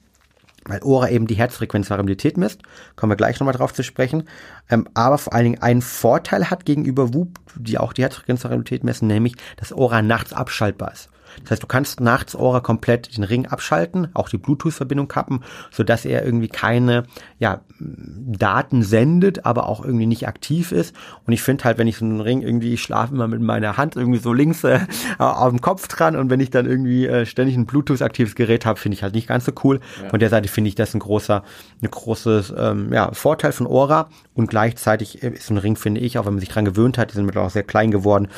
Weil 0.66 0.80
Ora 0.82 1.08
eben 1.10 1.26
die 1.26 1.34
Herzfrequenzvariabilität 1.34 2.36
misst, 2.36 2.62
kommen 2.96 3.10
wir 3.10 3.16
gleich 3.16 3.40
nochmal 3.40 3.54
drauf 3.54 3.72
zu 3.72 3.82
sprechen, 3.82 4.24
ähm, 4.68 4.88
aber 4.94 5.18
vor 5.18 5.32
allen 5.32 5.44
Dingen 5.44 5.62
einen 5.62 5.82
Vorteil 5.82 6.50
hat 6.50 6.64
gegenüber 6.64 7.14
Whoop, 7.14 7.38
die 7.56 7.78
auch 7.78 7.92
die 7.92 8.02
Herzfrequenzvariabilität 8.02 8.84
messen, 8.84 9.08
nämlich, 9.08 9.34
dass 9.56 9.72
Ora 9.72 10.02
nachts 10.02 10.32
abschaltbar 10.32 10.92
ist. 10.92 11.08
Das 11.42 11.52
heißt, 11.52 11.62
du 11.62 11.66
kannst 11.66 12.00
nachts 12.00 12.34
Aura 12.36 12.60
komplett 12.60 13.16
den 13.16 13.24
Ring 13.24 13.46
abschalten, 13.46 14.08
auch 14.14 14.28
die 14.28 14.38
Bluetooth-Verbindung 14.38 15.08
kappen, 15.08 15.44
so 15.70 15.82
dass 15.82 16.04
er 16.04 16.24
irgendwie 16.24 16.48
keine 16.48 17.04
ja, 17.38 17.60
Daten 17.78 18.82
sendet, 18.82 19.46
aber 19.46 19.68
auch 19.68 19.84
irgendwie 19.84 20.06
nicht 20.06 20.28
aktiv 20.28 20.72
ist. 20.72 20.94
Und 21.26 21.32
ich 21.32 21.42
finde 21.42 21.64
halt, 21.64 21.78
wenn 21.78 21.86
ich 21.86 21.96
so 21.96 22.04
einen 22.04 22.20
Ring 22.20 22.42
irgendwie 22.42 22.74
ich 22.74 22.82
schlafe 22.82 23.14
immer 23.14 23.28
mit 23.28 23.40
meiner 23.40 23.76
Hand 23.76 23.96
irgendwie 23.96 24.18
so 24.18 24.32
links 24.32 24.64
äh, 24.64 24.80
auf 25.18 25.50
dem 25.50 25.60
Kopf 25.60 25.88
dran 25.88 26.16
und 26.16 26.30
wenn 26.30 26.40
ich 26.40 26.50
dann 26.50 26.66
irgendwie 26.66 27.06
äh, 27.06 27.26
ständig 27.26 27.56
ein 27.56 27.66
Bluetooth-aktives 27.66 28.34
Gerät 28.34 28.66
habe, 28.66 28.78
finde 28.78 28.96
ich 28.96 29.02
halt 29.02 29.14
nicht 29.14 29.28
ganz 29.28 29.44
so 29.44 29.52
cool. 29.64 29.80
Ja. 30.02 30.08
Von 30.10 30.20
der 30.20 30.28
Seite 30.28 30.48
finde 30.48 30.68
ich 30.68 30.74
das 30.74 30.94
ein 30.94 31.00
großer, 31.00 31.42
ein 31.82 31.90
großes 31.90 32.54
ähm, 32.56 32.92
ja, 32.92 33.12
Vorteil 33.12 33.52
von 33.52 33.66
Aura 33.66 34.08
und 34.34 34.48
gleichzeitig 34.48 35.22
ist 35.22 35.46
so 35.46 35.54
ein 35.54 35.58
Ring, 35.58 35.76
finde 35.76 36.00
ich, 36.00 36.18
auch 36.18 36.26
wenn 36.26 36.34
man 36.34 36.40
sich 36.40 36.48
dran 36.48 36.64
gewöhnt 36.64 36.98
hat, 36.98 37.10
die 37.10 37.14
sind 37.14 37.26
mittlerweile 37.26 37.48
auch 37.48 37.52
sehr 37.52 37.62
klein 37.62 37.90
geworden, 37.90 38.28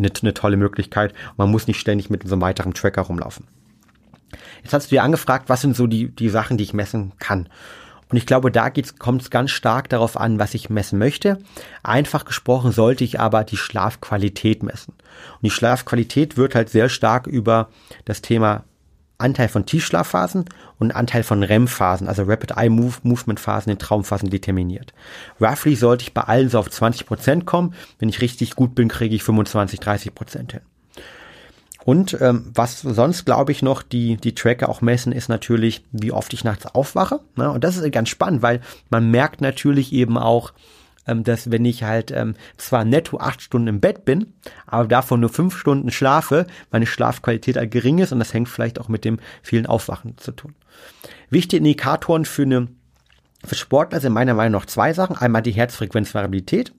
eine, 0.00 0.12
eine 0.20 0.34
tolle 0.34 0.56
Möglichkeit. 0.56 1.14
Man 1.36 1.50
muss 1.50 1.66
nicht 1.66 1.78
ständig 1.78 2.10
mit 2.10 2.26
so 2.26 2.34
einem 2.34 2.42
weiteren 2.42 2.74
Tracker 2.74 3.02
rumlaufen. 3.02 3.46
Jetzt 4.62 4.72
hast 4.72 4.90
du 4.90 4.96
dir 4.96 5.02
angefragt, 5.02 5.48
was 5.48 5.60
sind 5.60 5.76
so 5.76 5.86
die, 5.86 6.08
die 6.08 6.28
Sachen, 6.28 6.56
die 6.56 6.64
ich 6.64 6.74
messen 6.74 7.12
kann. 7.18 7.48
Und 8.10 8.16
ich 8.16 8.26
glaube, 8.26 8.50
da 8.50 8.70
kommt 8.98 9.22
es 9.22 9.30
ganz 9.30 9.52
stark 9.52 9.88
darauf 9.88 10.18
an, 10.18 10.40
was 10.40 10.54
ich 10.54 10.68
messen 10.68 10.98
möchte. 10.98 11.38
Einfach 11.84 12.24
gesprochen 12.24 12.72
sollte 12.72 13.04
ich 13.04 13.20
aber 13.20 13.44
die 13.44 13.56
Schlafqualität 13.56 14.64
messen. 14.64 14.94
Und 15.34 15.42
die 15.44 15.50
Schlafqualität 15.50 16.36
wird 16.36 16.56
halt 16.56 16.70
sehr 16.70 16.88
stark 16.88 17.28
über 17.28 17.68
das 18.04 18.20
Thema 18.20 18.64
Anteil 19.20 19.48
von 19.48 19.66
Tiefschlafphasen 19.66 20.44
und 20.78 20.92
Anteil 20.92 21.22
von 21.22 21.42
REM-Phasen, 21.42 22.08
also 22.08 22.24
Rapid 22.24 22.52
Eye 22.56 22.68
Move 22.68 22.96
Movement 23.02 23.40
Phasen 23.40 23.72
in 23.72 23.78
Traumphasen 23.78 24.30
determiniert. 24.30 24.92
Roughly 25.40 25.76
sollte 25.76 26.02
ich 26.02 26.14
bei 26.14 26.22
allen 26.22 26.48
so 26.48 26.58
auf 26.58 26.68
20% 26.68 27.44
kommen. 27.44 27.74
Wenn 27.98 28.08
ich 28.08 28.20
richtig 28.20 28.56
gut 28.56 28.74
bin, 28.74 28.88
kriege 28.88 29.14
ich 29.14 29.22
25, 29.22 29.80
30% 29.80 30.52
hin. 30.52 30.60
Und 31.84 32.20
ähm, 32.20 32.50
was 32.54 32.82
sonst, 32.82 33.24
glaube 33.24 33.52
ich, 33.52 33.62
noch 33.62 33.82
die, 33.82 34.16
die 34.16 34.34
Tracker 34.34 34.68
auch 34.68 34.82
messen, 34.82 35.12
ist 35.12 35.28
natürlich, 35.28 35.84
wie 35.92 36.12
oft 36.12 36.32
ich 36.34 36.44
nachts 36.44 36.66
aufwache. 36.66 37.20
Ne? 37.36 37.50
Und 37.50 37.64
das 37.64 37.76
ist 37.76 37.92
ganz 37.92 38.10
spannend, 38.10 38.42
weil 38.42 38.60
man 38.90 39.10
merkt 39.10 39.40
natürlich 39.40 39.92
eben 39.92 40.18
auch, 40.18 40.52
ähm, 41.10 41.24
dass 41.24 41.50
wenn 41.50 41.64
ich 41.64 41.82
halt 41.82 42.10
ähm, 42.10 42.34
zwar 42.56 42.84
netto 42.84 43.18
acht 43.18 43.42
Stunden 43.42 43.68
im 43.68 43.80
Bett 43.80 44.04
bin, 44.04 44.32
aber 44.66 44.86
davon 44.86 45.20
nur 45.20 45.30
fünf 45.30 45.56
Stunden 45.56 45.90
schlafe, 45.90 46.46
meine 46.70 46.86
Schlafqualität 46.86 47.56
halt 47.56 47.70
gering 47.70 47.98
ist 47.98 48.12
und 48.12 48.20
das 48.20 48.32
hängt 48.32 48.48
vielleicht 48.48 48.80
auch 48.80 48.88
mit 48.88 49.04
dem 49.04 49.18
vielen 49.42 49.66
Aufwachen 49.66 50.16
zu 50.18 50.32
tun. 50.32 50.54
Wichtige 51.28 51.58
Indikatoren 51.58 52.24
für 52.24 52.42
eine 52.42 52.68
für 53.44 53.54
Sportler 53.54 54.00
sind 54.00 54.12
meiner 54.12 54.34
Meinung 54.34 54.60
nach 54.60 54.66
zwei 54.66 54.92
Sachen. 54.92 55.16
Einmal 55.16 55.40
die 55.40 55.52
Herzfrequenzvariabilität 55.52 56.74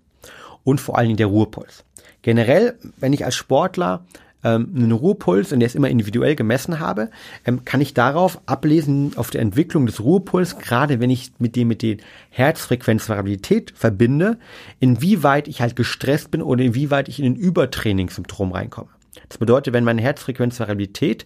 und 0.64 0.80
vor 0.80 0.98
allen 0.98 1.08
Dingen 1.08 1.18
der 1.18 1.28
Ruhepuls. 1.28 1.84
Generell, 2.22 2.78
wenn 2.98 3.14
ich 3.14 3.26
als 3.26 3.36
Sportler 3.36 4.06
ähm, 4.44 4.72
einen 4.76 4.92
Ruhepuls, 4.92 5.52
und 5.52 5.60
der 5.60 5.68
ist 5.68 5.76
immer 5.76 5.90
individuell 5.90 6.36
gemessen 6.36 6.80
habe, 6.80 7.10
ähm, 7.46 7.66
kann 7.66 7.82
ich 7.82 7.94
darauf 7.94 8.40
ablesen, 8.46 9.14
auf 9.16 9.30
der 9.30 9.42
Entwicklung 9.42 9.86
des 9.86 10.02
Ruhepuls, 10.02 10.58
gerade 10.58 11.00
wenn 11.00 11.10
ich 11.10 11.32
mit 11.40 11.56
dem 11.56 11.68
mit 11.68 11.82
den 11.82 12.02
Herzfrequenzvariabilität 12.30 13.74
verbinde, 13.76 14.38
inwieweit 14.80 15.48
ich 15.48 15.62
halt 15.62 15.76
gestresst 15.76 16.32
bin 16.32 16.42
oder 16.42 16.64
inwieweit 16.64 17.08
ich 17.08 17.20
in 17.20 17.26
ein 17.26 17.36
Übertrainingssymptom 17.36 18.52
reinkomme. 18.52 18.90
Das 19.30 19.38
bedeutet, 19.38 19.74
wenn 19.74 19.84
meine 19.84 20.02
Herzfrequenzvariabilität 20.02 21.26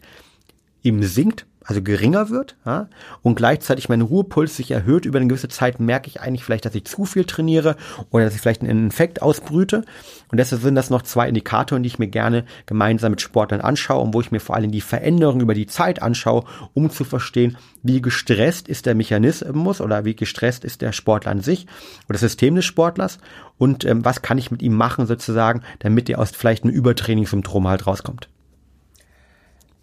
eben 0.84 1.04
sinkt, 1.04 1.46
also 1.66 1.82
geringer 1.82 2.30
wird 2.30 2.56
ja, 2.66 2.88
und 3.24 3.36
gleichzeitig 3.36 3.90
mein 3.90 4.02
Ruhepuls 4.02 4.56
sich 4.56 4.72
erhöht 4.72 5.06
über 5.06 5.18
eine 5.18 5.28
gewisse 5.28 5.48
Zeit, 5.48 5.80
merke 5.80 6.08
ich 6.08 6.22
eigentlich 6.22 6.44
vielleicht, 6.44 6.66
dass 6.66 6.76
ich 6.76 6.86
zu 6.86 7.06
viel 7.06 7.26
trainiere 7.26 7.76
oder 8.12 8.26
dass 8.26 8.36
ich 8.36 8.42
vielleicht 8.42 8.62
einen 8.62 8.86
Infekt 8.86 9.22
ausbrüte. 9.22 9.84
Und 10.32 10.38
deshalb 10.38 10.62
sind 10.62 10.76
das 10.76 10.90
noch 10.90 11.02
zwei 11.02 11.28
Indikatoren, 11.28 11.82
die 11.82 11.88
ich 11.88 12.00
mir 12.00 12.08
gerne 12.08 12.46
gemeinsam 12.68 13.12
mit 13.12 13.22
Sportlern 13.22 13.62
anschaue 13.62 14.02
und 14.02 14.14
wo 14.14 14.22
ich 14.22 14.32
mir 14.32 14.40
vor 14.40 14.56
allem 14.56 14.72
die 14.72 14.82
Veränderung 14.82 15.42
über 15.42 15.56
die 15.56 15.66
Zeit 15.66 16.02
anschaue, 16.02 16.44
um 16.74 16.92
zu 16.92 17.04
verstehen, 17.04 17.58
wie 17.82 18.02
gestresst 18.02 18.68
ist 18.68 18.86
der 18.86 18.96
Mechanismus 18.96 19.82
oder 19.82 20.06
wie 20.06 20.16
gestresst 20.16 20.66
ist 20.66 20.82
der 20.82 20.92
Sportler 20.92 21.32
an 21.32 21.42
sich 21.42 21.66
oder 22.08 22.14
das 22.14 22.22
System 22.22 22.56
des 22.56 22.66
Sportlers 22.66 23.18
und 23.58 23.86
ähm, 23.86 24.06
was 24.06 24.22
kann 24.22 24.38
ich 24.38 24.52
mit 24.52 24.62
ihm 24.62 24.76
machen 24.76 25.08
sozusagen, 25.08 25.62
damit 25.80 26.10
er 26.10 26.20
aus 26.20 26.32
vielleicht 26.32 26.64
einem 26.64 26.74
Übertrainingssyndrom 26.74 27.68
halt 27.68 27.88
rauskommt. 27.88 28.30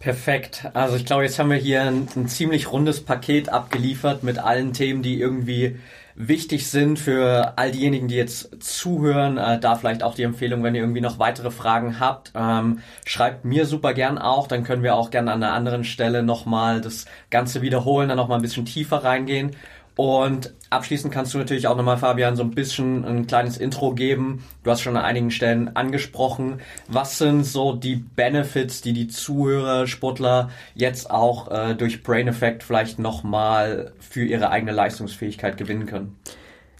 Perfekt. 0.03 0.67
Also 0.73 0.97
ich 0.97 1.05
glaube, 1.05 1.23
jetzt 1.23 1.39
haben 1.39 1.49
wir 1.49 1.55
hier 1.55 1.83
ein, 1.83 2.09
ein, 2.17 2.27
ziemlich 2.27 2.69
rundes 2.69 3.05
Paket 3.05 3.47
abgeliefert 3.47 4.21
mit 4.21 4.37
allen 4.37 4.73
Themen, 4.73 5.01
die 5.01 5.17
irgendwie 5.17 5.79
wichtig 6.15 6.69
sind 6.69 6.99
für 6.99 7.53
all 7.55 7.71
diejenigen, 7.71 8.09
die 8.09 8.15
jetzt 8.15 8.61
zuhören. 8.61 9.37
Äh, 9.37 9.61
da 9.61 9.75
vielleicht 9.75 10.03
auch 10.03 10.13
die 10.13 10.23
Empfehlung, 10.23 10.61
wenn 10.61 10.75
ihr 10.75 10.81
irgendwie 10.81 10.99
noch 10.99 11.19
weitere 11.19 11.51
Fragen 11.51 12.01
habt, 12.01 12.33
ähm, 12.35 12.79
schreibt 13.05 13.45
mir 13.45 13.65
super 13.65 13.93
gern 13.93 14.17
auch. 14.17 14.49
Dann 14.49 14.65
können 14.65 14.83
wir 14.83 14.95
auch 14.95 15.09
gerne 15.09 15.31
an 15.31 15.41
einer 15.41 15.53
anderen 15.53 15.85
Stelle 15.85 16.21
nochmal 16.21 16.81
das 16.81 17.05
Ganze 17.29 17.61
wiederholen, 17.61 18.09
dann 18.09 18.17
nochmal 18.17 18.39
ein 18.39 18.41
bisschen 18.43 18.65
tiefer 18.65 19.05
reingehen. 19.05 19.51
Und 19.95 20.53
abschließend 20.71 21.13
kannst 21.13 21.33
du 21.33 21.37
natürlich 21.37 21.67
auch 21.67 21.77
nochmal, 21.77 21.97
Fabian, 21.97 22.35
so 22.35 22.43
ein 22.43 22.51
bisschen 22.51 23.05
ein 23.05 23.27
kleines 23.27 23.57
Intro 23.57 23.93
geben. 23.93 24.43
Du 24.63 24.71
hast 24.71 24.81
schon 24.81 24.97
an 24.97 25.05
einigen 25.05 25.29
Stellen 25.29 25.75
angesprochen. 25.75 26.61
Was 26.87 27.19
sind 27.19 27.43
so 27.43 27.75
die 27.75 27.97
Benefits, 27.97 28.81
die 28.81 28.93
die 28.93 29.07
Zuhörer, 29.07 29.85
Sportler 29.85 30.49
jetzt 30.73 31.11
auch 31.11 31.51
äh, 31.51 31.75
durch 31.75 32.01
Brain 32.01 32.27
Effect 32.27 32.63
vielleicht 32.63 32.97
nochmal 32.97 33.93
für 33.99 34.25
ihre 34.25 34.49
eigene 34.49 34.71
Leistungsfähigkeit 34.71 35.57
gewinnen 35.57 35.85
können? 35.85 36.17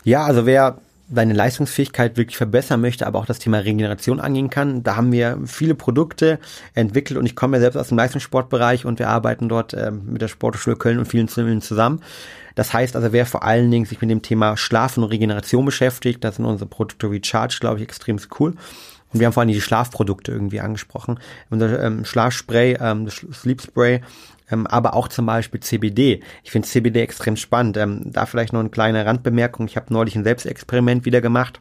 Ja, 0.03 0.23
also 0.25 0.45
wer 0.45 0.79
seine 1.13 1.33
Leistungsfähigkeit 1.33 2.17
wirklich 2.17 2.37
verbessern 2.37 2.81
möchte, 2.81 3.05
aber 3.07 3.19
auch 3.19 3.25
das 3.25 3.39
Thema 3.39 3.59
Regeneration 3.59 4.19
angehen 4.19 4.49
kann. 4.49 4.83
Da 4.83 4.95
haben 4.95 5.11
wir 5.11 5.39
viele 5.45 5.75
Produkte 5.75 6.39
entwickelt 6.73 7.19
und 7.19 7.25
ich 7.25 7.35
komme 7.35 7.57
ja 7.57 7.61
selbst 7.61 7.77
aus 7.77 7.89
dem 7.89 7.97
Leistungssportbereich 7.97 8.85
und 8.85 8.99
wir 8.99 9.09
arbeiten 9.09 9.49
dort 9.49 9.73
äh, 9.73 9.91
mit 9.91 10.21
der 10.21 10.27
Sportschule 10.27 10.75
Köln 10.75 10.99
und 10.99 11.05
vielen 11.05 11.27
zusammen. 11.27 12.01
Das 12.55 12.73
heißt 12.73 12.95
also, 12.95 13.11
wer 13.11 13.25
vor 13.25 13.43
allen 13.43 13.71
Dingen 13.71 13.85
sich 13.85 13.99
mit 14.01 14.09
dem 14.09 14.21
Thema 14.21 14.57
Schlaf 14.57 14.97
und 14.97 15.05
Regeneration 15.05 15.65
beschäftigt, 15.65 16.23
das 16.23 16.35
sind 16.35 16.45
unsere 16.45 16.69
Produkte 16.69 17.09
Recharge, 17.09 17.57
glaube 17.59 17.77
ich, 17.77 17.83
extrem 17.83 18.19
cool. 18.39 18.55
Und 19.11 19.19
wir 19.19 19.27
haben 19.27 19.33
vor 19.33 19.41
allem 19.41 19.51
die 19.51 19.61
Schlafprodukte 19.61 20.31
irgendwie 20.31 20.59
angesprochen. 20.59 21.19
Unser 21.49 21.81
ähm, 21.83 22.03
Schlafspray, 22.05 22.77
ähm, 22.79 23.07
Sleep 23.09 23.61
Spray, 23.61 24.01
ähm, 24.53 24.67
aber 24.67 24.93
auch 24.93 25.07
zum 25.07 25.25
Beispiel 25.25 25.59
CBD. 25.59 26.21
Ich 26.43 26.51
finde 26.51 26.67
CBD 26.67 27.01
extrem 27.01 27.35
spannend. 27.35 27.77
Ähm, 27.77 28.01
da 28.05 28.25
vielleicht 28.25 28.53
noch 28.53 28.59
eine 28.59 28.69
kleine 28.69 29.05
Randbemerkung. 29.05 29.67
Ich 29.67 29.75
habe 29.75 29.93
neulich 29.93 30.15
ein 30.15 30.23
Selbstexperiment 30.23 31.05
wieder 31.05 31.21
gemacht. 31.21 31.59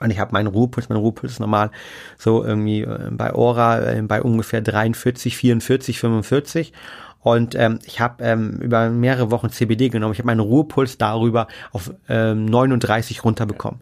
Und 0.00 0.10
ich 0.10 0.18
habe 0.18 0.32
meinen 0.32 0.48
Ruhepuls, 0.48 0.88
mein 0.88 0.98
Ruhepuls 0.98 1.38
normal 1.38 1.70
so 2.18 2.44
irgendwie 2.44 2.82
äh, 2.82 3.10
bei 3.12 3.32
Aura 3.32 3.80
äh, 3.80 4.02
bei 4.02 4.20
ungefähr 4.20 4.60
43, 4.60 5.36
44, 5.36 5.98
45. 6.00 6.72
Und 7.20 7.54
ähm, 7.54 7.78
ich 7.84 8.00
habe 8.00 8.24
ähm, 8.24 8.58
über 8.60 8.90
mehrere 8.90 9.30
Wochen 9.30 9.50
CBD 9.50 9.90
genommen. 9.90 10.12
Ich 10.12 10.18
habe 10.18 10.26
meinen 10.26 10.40
Ruhepuls 10.40 10.98
darüber 10.98 11.46
auf 11.70 11.94
ähm, 12.08 12.46
39 12.46 13.24
runterbekommen. 13.24 13.80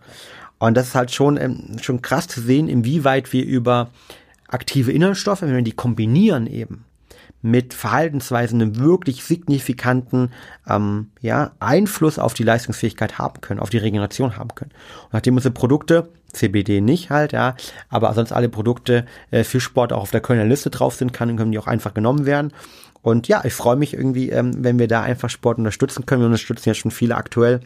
Und 0.59 0.77
das 0.77 0.89
ist 0.89 0.95
halt 0.95 1.11
schon, 1.11 1.39
ähm, 1.39 1.79
schon 1.81 2.03
krass 2.03 2.29
zu 2.29 2.43
sehen, 2.43 2.68
inwieweit 2.68 3.33
wir 3.33 3.47
über 3.47 3.89
aktive 4.47 4.93
Inhaltsstoffe, 4.93 5.41
wenn 5.41 5.55
wir 5.55 5.62
die 5.62 5.73
kombinieren 5.73 6.47
eben, 6.47 6.85
mit 7.43 7.74
Verhaltensweisen 7.74 8.61
einen 8.61 8.76
wirklich 8.76 9.24
signifikanten 9.24 10.30
ähm, 10.68 11.11
ja, 11.20 11.53
Einfluss 11.59 12.18
auf 12.18 12.34
die 12.34 12.43
Leistungsfähigkeit 12.43 13.18
haben 13.18 13.41
können, 13.41 13.61
auf 13.61 13.70
die 13.70 13.78
Regeneration 13.78 14.36
haben 14.36 14.55
können. 14.55 14.72
Und 15.05 15.14
nachdem 15.14 15.36
unsere 15.36 15.55
Produkte, 15.55 16.09
CBD 16.32 16.80
nicht 16.80 17.11
halt, 17.11 17.32
ja, 17.32 17.57
aber 17.88 18.12
sonst 18.14 18.32
alle 18.32 18.49
Produkte 18.49 19.07
äh, 19.30 19.43
für 19.43 19.61
Sport 19.61 19.93
auch 19.93 20.03
auf 20.03 20.11
der 20.11 20.20
Kölner 20.20 20.45
Liste 20.45 20.70
drauf 20.70 20.95
sind, 20.95 21.12
kann, 21.12 21.36
können 21.36 21.53
die 21.53 21.59
auch 21.59 21.66
einfach 21.66 21.95
genommen 21.95 22.26
werden. 22.26 22.53
Und 23.03 23.28
ja, 23.28 23.43
ich 23.45 23.55
freue 23.55 23.76
mich 23.76 23.95
irgendwie, 23.95 24.30
ähm, 24.30 24.53
wenn 24.59 24.78
wir 24.78 24.86
da 24.86 25.03
einfach 25.03 25.30
Sport 25.30 25.59
unterstützen 25.59 26.07
können. 26.07 26.22
Wir 26.22 26.26
unterstützen 26.26 26.68
ja 26.68 26.74
schon 26.74 26.91
viele 26.91 27.16
aktuell 27.16 27.61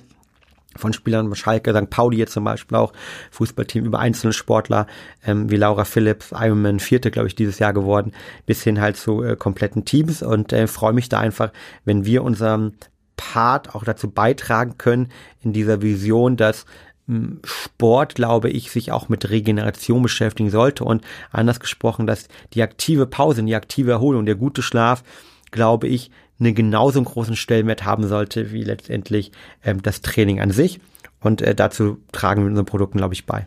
von 0.76 0.92
Spielern 0.92 1.34
Schalke, 1.34 1.74
St. 1.74 1.90
Pauli 1.90 2.18
jetzt 2.18 2.32
zum 2.32 2.44
Beispiel 2.44 2.76
auch, 2.76 2.92
Fußballteam 3.30 3.84
über 3.84 3.98
einzelne 3.98 4.32
Sportler, 4.32 4.86
ähm, 5.24 5.50
wie 5.50 5.56
Laura 5.56 5.84
Phillips, 5.84 6.32
Ironman 6.32 6.80
Vierte, 6.80 7.10
glaube 7.10 7.28
ich, 7.28 7.34
dieses 7.34 7.58
Jahr 7.58 7.72
geworden, 7.72 8.12
bis 8.46 8.62
hin 8.62 8.80
halt 8.80 8.96
zu 8.96 9.22
äh, 9.22 9.36
kompletten 9.36 9.84
Teams 9.84 10.22
und 10.22 10.52
äh, 10.52 10.66
freue 10.66 10.92
mich 10.92 11.08
da 11.08 11.18
einfach, 11.20 11.52
wenn 11.84 12.04
wir 12.04 12.22
unseren 12.22 12.74
Part 13.16 13.74
auch 13.74 13.84
dazu 13.84 14.10
beitragen 14.10 14.76
können, 14.78 15.08
in 15.40 15.52
dieser 15.52 15.82
Vision, 15.82 16.36
dass 16.36 16.66
hm, 17.06 17.40
Sport, 17.44 18.14
glaube 18.14 18.50
ich, 18.50 18.70
sich 18.70 18.92
auch 18.92 19.08
mit 19.08 19.30
Regeneration 19.30 20.02
beschäftigen 20.02 20.50
sollte 20.50 20.84
und 20.84 21.04
anders 21.30 21.60
gesprochen, 21.60 22.06
dass 22.06 22.28
die 22.54 22.62
aktive 22.62 23.06
Pause, 23.06 23.42
die 23.42 23.54
aktive 23.54 23.92
Erholung, 23.92 24.26
der 24.26 24.34
gute 24.34 24.62
Schlaf, 24.62 25.04
glaube 25.50 25.86
ich, 25.86 26.10
einen 26.41 26.55
genauso 26.55 27.03
großen 27.03 27.37
Stellenwert 27.37 27.85
haben 27.85 28.07
sollte 28.07 28.53
wie 28.53 28.64
letztendlich 28.64 29.32
ähm, 29.64 29.82
das 29.82 30.01
Training 30.01 30.41
an 30.41 30.51
sich. 30.51 30.80
Und 31.20 31.43
äh, 31.43 31.55
dazu 31.55 31.99
tragen 32.12 32.43
wir 32.43 32.49
unseren 32.49 32.66
Produkten, 32.66 32.99
glaube 32.99 33.14
ich, 33.14 33.24
bei. 33.26 33.47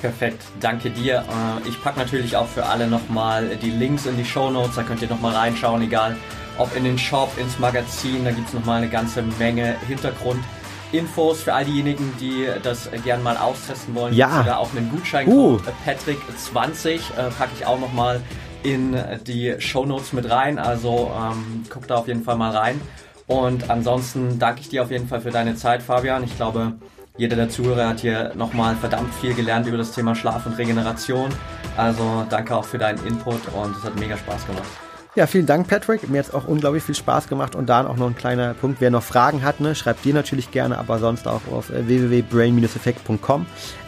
Perfekt, 0.00 0.42
danke 0.60 0.90
dir. 0.90 1.24
Äh, 1.28 1.68
ich 1.68 1.82
packe 1.82 1.98
natürlich 1.98 2.36
auch 2.36 2.46
für 2.46 2.64
alle 2.64 2.86
nochmal 2.86 3.56
die 3.60 3.70
Links 3.70 4.06
in 4.06 4.16
die 4.16 4.24
Show 4.24 4.50
Notes, 4.50 4.76
da 4.76 4.82
könnt 4.82 5.02
ihr 5.02 5.08
nochmal 5.08 5.34
reinschauen, 5.34 5.82
egal 5.82 6.16
ob 6.56 6.74
in 6.74 6.84
den 6.84 6.98
Shop, 6.98 7.30
ins 7.38 7.58
Magazin, 7.58 8.24
da 8.24 8.30
gibt 8.30 8.48
es 8.48 8.54
nochmal 8.54 8.78
eine 8.78 8.90
ganze 8.90 9.22
Menge 9.38 9.76
Hintergrundinfos 9.86 11.42
für 11.42 11.54
all 11.54 11.64
diejenigen, 11.64 12.12
die 12.18 12.46
das 12.62 12.90
gern 13.04 13.22
mal 13.22 13.36
austesten 13.36 13.94
wollen. 13.94 14.14
Ja. 14.14 14.38
Sogar 14.38 14.58
auch 14.58 14.74
einen 14.74 14.90
Gutscheincode 14.90 15.60
uh. 15.66 15.70
Patrick20 15.86 16.88
äh, 16.94 17.30
packe 17.30 17.52
ich 17.58 17.66
auch 17.66 17.78
nochmal 17.78 18.22
in 18.62 18.96
die 19.26 19.54
Show 19.58 19.86
Notes 19.86 20.12
mit 20.12 20.30
rein. 20.30 20.58
Also 20.58 21.10
ähm, 21.16 21.64
guck 21.68 21.86
da 21.86 21.96
auf 21.96 22.08
jeden 22.08 22.22
Fall 22.22 22.36
mal 22.36 22.50
rein. 22.50 22.80
Und 23.26 23.70
ansonsten 23.70 24.38
danke 24.38 24.60
ich 24.60 24.68
dir 24.68 24.82
auf 24.82 24.90
jeden 24.90 25.06
Fall 25.06 25.20
für 25.20 25.30
deine 25.30 25.54
Zeit, 25.54 25.82
Fabian. 25.82 26.24
Ich 26.24 26.36
glaube, 26.36 26.72
jeder 27.16 27.36
der 27.36 27.48
Zuhörer 27.48 27.88
hat 27.88 28.00
hier 28.00 28.32
nochmal 28.34 28.74
verdammt 28.76 29.14
viel 29.14 29.34
gelernt 29.34 29.66
über 29.66 29.76
das 29.76 29.92
Thema 29.92 30.14
Schlaf 30.14 30.46
und 30.46 30.58
Regeneration. 30.58 31.28
Also 31.76 32.26
danke 32.28 32.56
auch 32.56 32.64
für 32.64 32.78
deinen 32.78 33.04
Input 33.06 33.40
und 33.54 33.76
es 33.76 33.84
hat 33.84 33.98
mega 34.00 34.16
Spaß 34.16 34.46
gemacht. 34.46 34.68
Ja, 35.16 35.26
vielen 35.26 35.46
Dank, 35.46 35.66
Patrick. 35.66 36.08
Mir 36.08 36.20
hat 36.20 36.28
es 36.28 36.34
auch 36.34 36.46
unglaublich 36.46 36.84
viel 36.84 36.94
Spaß 36.94 37.28
gemacht. 37.28 37.56
Und 37.56 37.68
da 37.68 37.84
auch 37.86 37.96
noch 37.96 38.06
ein 38.06 38.16
kleiner 38.16 38.54
Punkt. 38.54 38.80
Wer 38.80 38.90
noch 38.90 39.02
Fragen 39.02 39.42
hat, 39.42 39.60
ne, 39.60 39.74
schreibt 39.74 40.04
dir 40.04 40.14
natürlich 40.14 40.52
gerne, 40.52 40.78
aber 40.78 41.00
sonst 41.00 41.26
auch 41.26 41.40
auf 41.50 41.70
äh, 41.70 41.86
www.brain-effekt.com. 41.88 43.46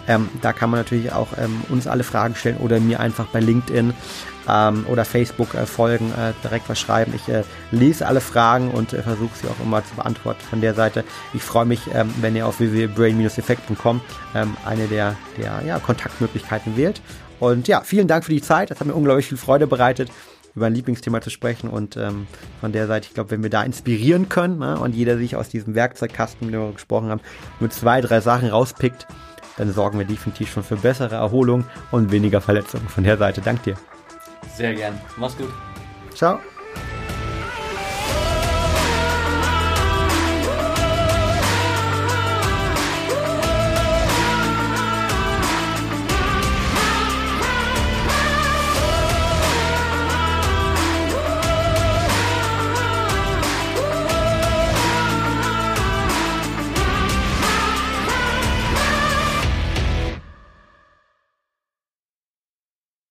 Ähm, 0.08 0.28
da 0.40 0.52
kann 0.52 0.70
man 0.70 0.80
natürlich 0.80 1.12
auch 1.12 1.28
ähm, 1.38 1.62
uns 1.68 1.86
alle 1.86 2.02
Fragen 2.02 2.34
stellen 2.34 2.56
oder 2.56 2.80
mir 2.80 2.98
einfach 2.98 3.26
bei 3.26 3.38
LinkedIn 3.38 3.94
ähm, 4.48 4.86
oder 4.88 5.04
Facebook 5.04 5.54
äh, 5.54 5.66
folgen, 5.66 6.12
äh, 6.12 6.32
direkt 6.42 6.68
was 6.68 6.78
schreiben. 6.78 7.12
Ich 7.14 7.28
äh, 7.28 7.44
lese 7.70 8.06
alle 8.06 8.20
Fragen 8.20 8.70
und 8.70 8.92
äh, 8.92 9.02
versuche 9.02 9.36
sie 9.40 9.48
auch 9.48 9.64
immer 9.64 9.84
zu 9.84 9.94
beantworten 9.94 10.40
von 10.48 10.60
der 10.60 10.74
Seite. 10.74 11.04
Ich 11.34 11.42
freue 11.42 11.64
mich, 11.64 11.80
ähm, 11.94 12.12
wenn 12.20 12.36
ihr 12.36 12.46
auf 12.46 12.60
www.brain-effekt.com 12.60 14.00
ähm, 14.34 14.56
eine 14.64 14.86
der, 14.88 15.16
der 15.38 15.62
ja, 15.66 15.78
Kontaktmöglichkeiten 15.78 16.76
wählt. 16.76 17.00
Und 17.40 17.68
ja, 17.68 17.80
vielen 17.80 18.08
Dank 18.08 18.24
für 18.24 18.32
die 18.32 18.42
Zeit. 18.42 18.70
Das 18.70 18.80
hat 18.80 18.86
mir 18.86 18.94
unglaublich 18.94 19.26
viel 19.26 19.38
Freude 19.38 19.66
bereitet 19.66 20.10
über 20.54 20.66
ein 20.66 20.74
Lieblingsthema 20.74 21.20
zu 21.20 21.30
sprechen 21.30 21.70
und 21.70 21.96
ähm, 21.96 22.26
von 22.60 22.72
der 22.72 22.86
Seite, 22.86 23.08
ich 23.08 23.14
glaube, 23.14 23.30
wenn 23.30 23.42
wir 23.42 23.50
da 23.50 23.62
inspirieren 23.62 24.28
können 24.28 24.58
ne, 24.58 24.78
und 24.78 24.94
jeder 24.94 25.16
sich 25.16 25.36
aus 25.36 25.48
diesem 25.48 25.74
Werkzeugkasten, 25.74 26.50
dem 26.50 26.60
wir 26.60 26.72
gesprochen 26.72 27.08
haben, 27.08 27.20
nur 27.60 27.70
zwei, 27.70 28.00
drei 28.00 28.20
Sachen 28.20 28.48
rauspickt, 28.48 29.06
dann 29.56 29.72
sorgen 29.72 29.98
wir 29.98 30.06
definitiv 30.06 30.52
schon 30.52 30.62
für 30.62 30.76
bessere 30.76 31.14
Erholung 31.14 31.64
und 31.90 32.10
weniger 32.10 32.40
Verletzungen. 32.40 32.88
Von 32.88 33.04
der 33.04 33.18
Seite, 33.18 33.40
dank 33.40 33.62
dir. 33.62 33.76
Sehr 34.54 34.74
gern. 34.74 35.00
Mach's 35.16 35.36
gut. 35.36 35.50
Ciao. 36.14 36.40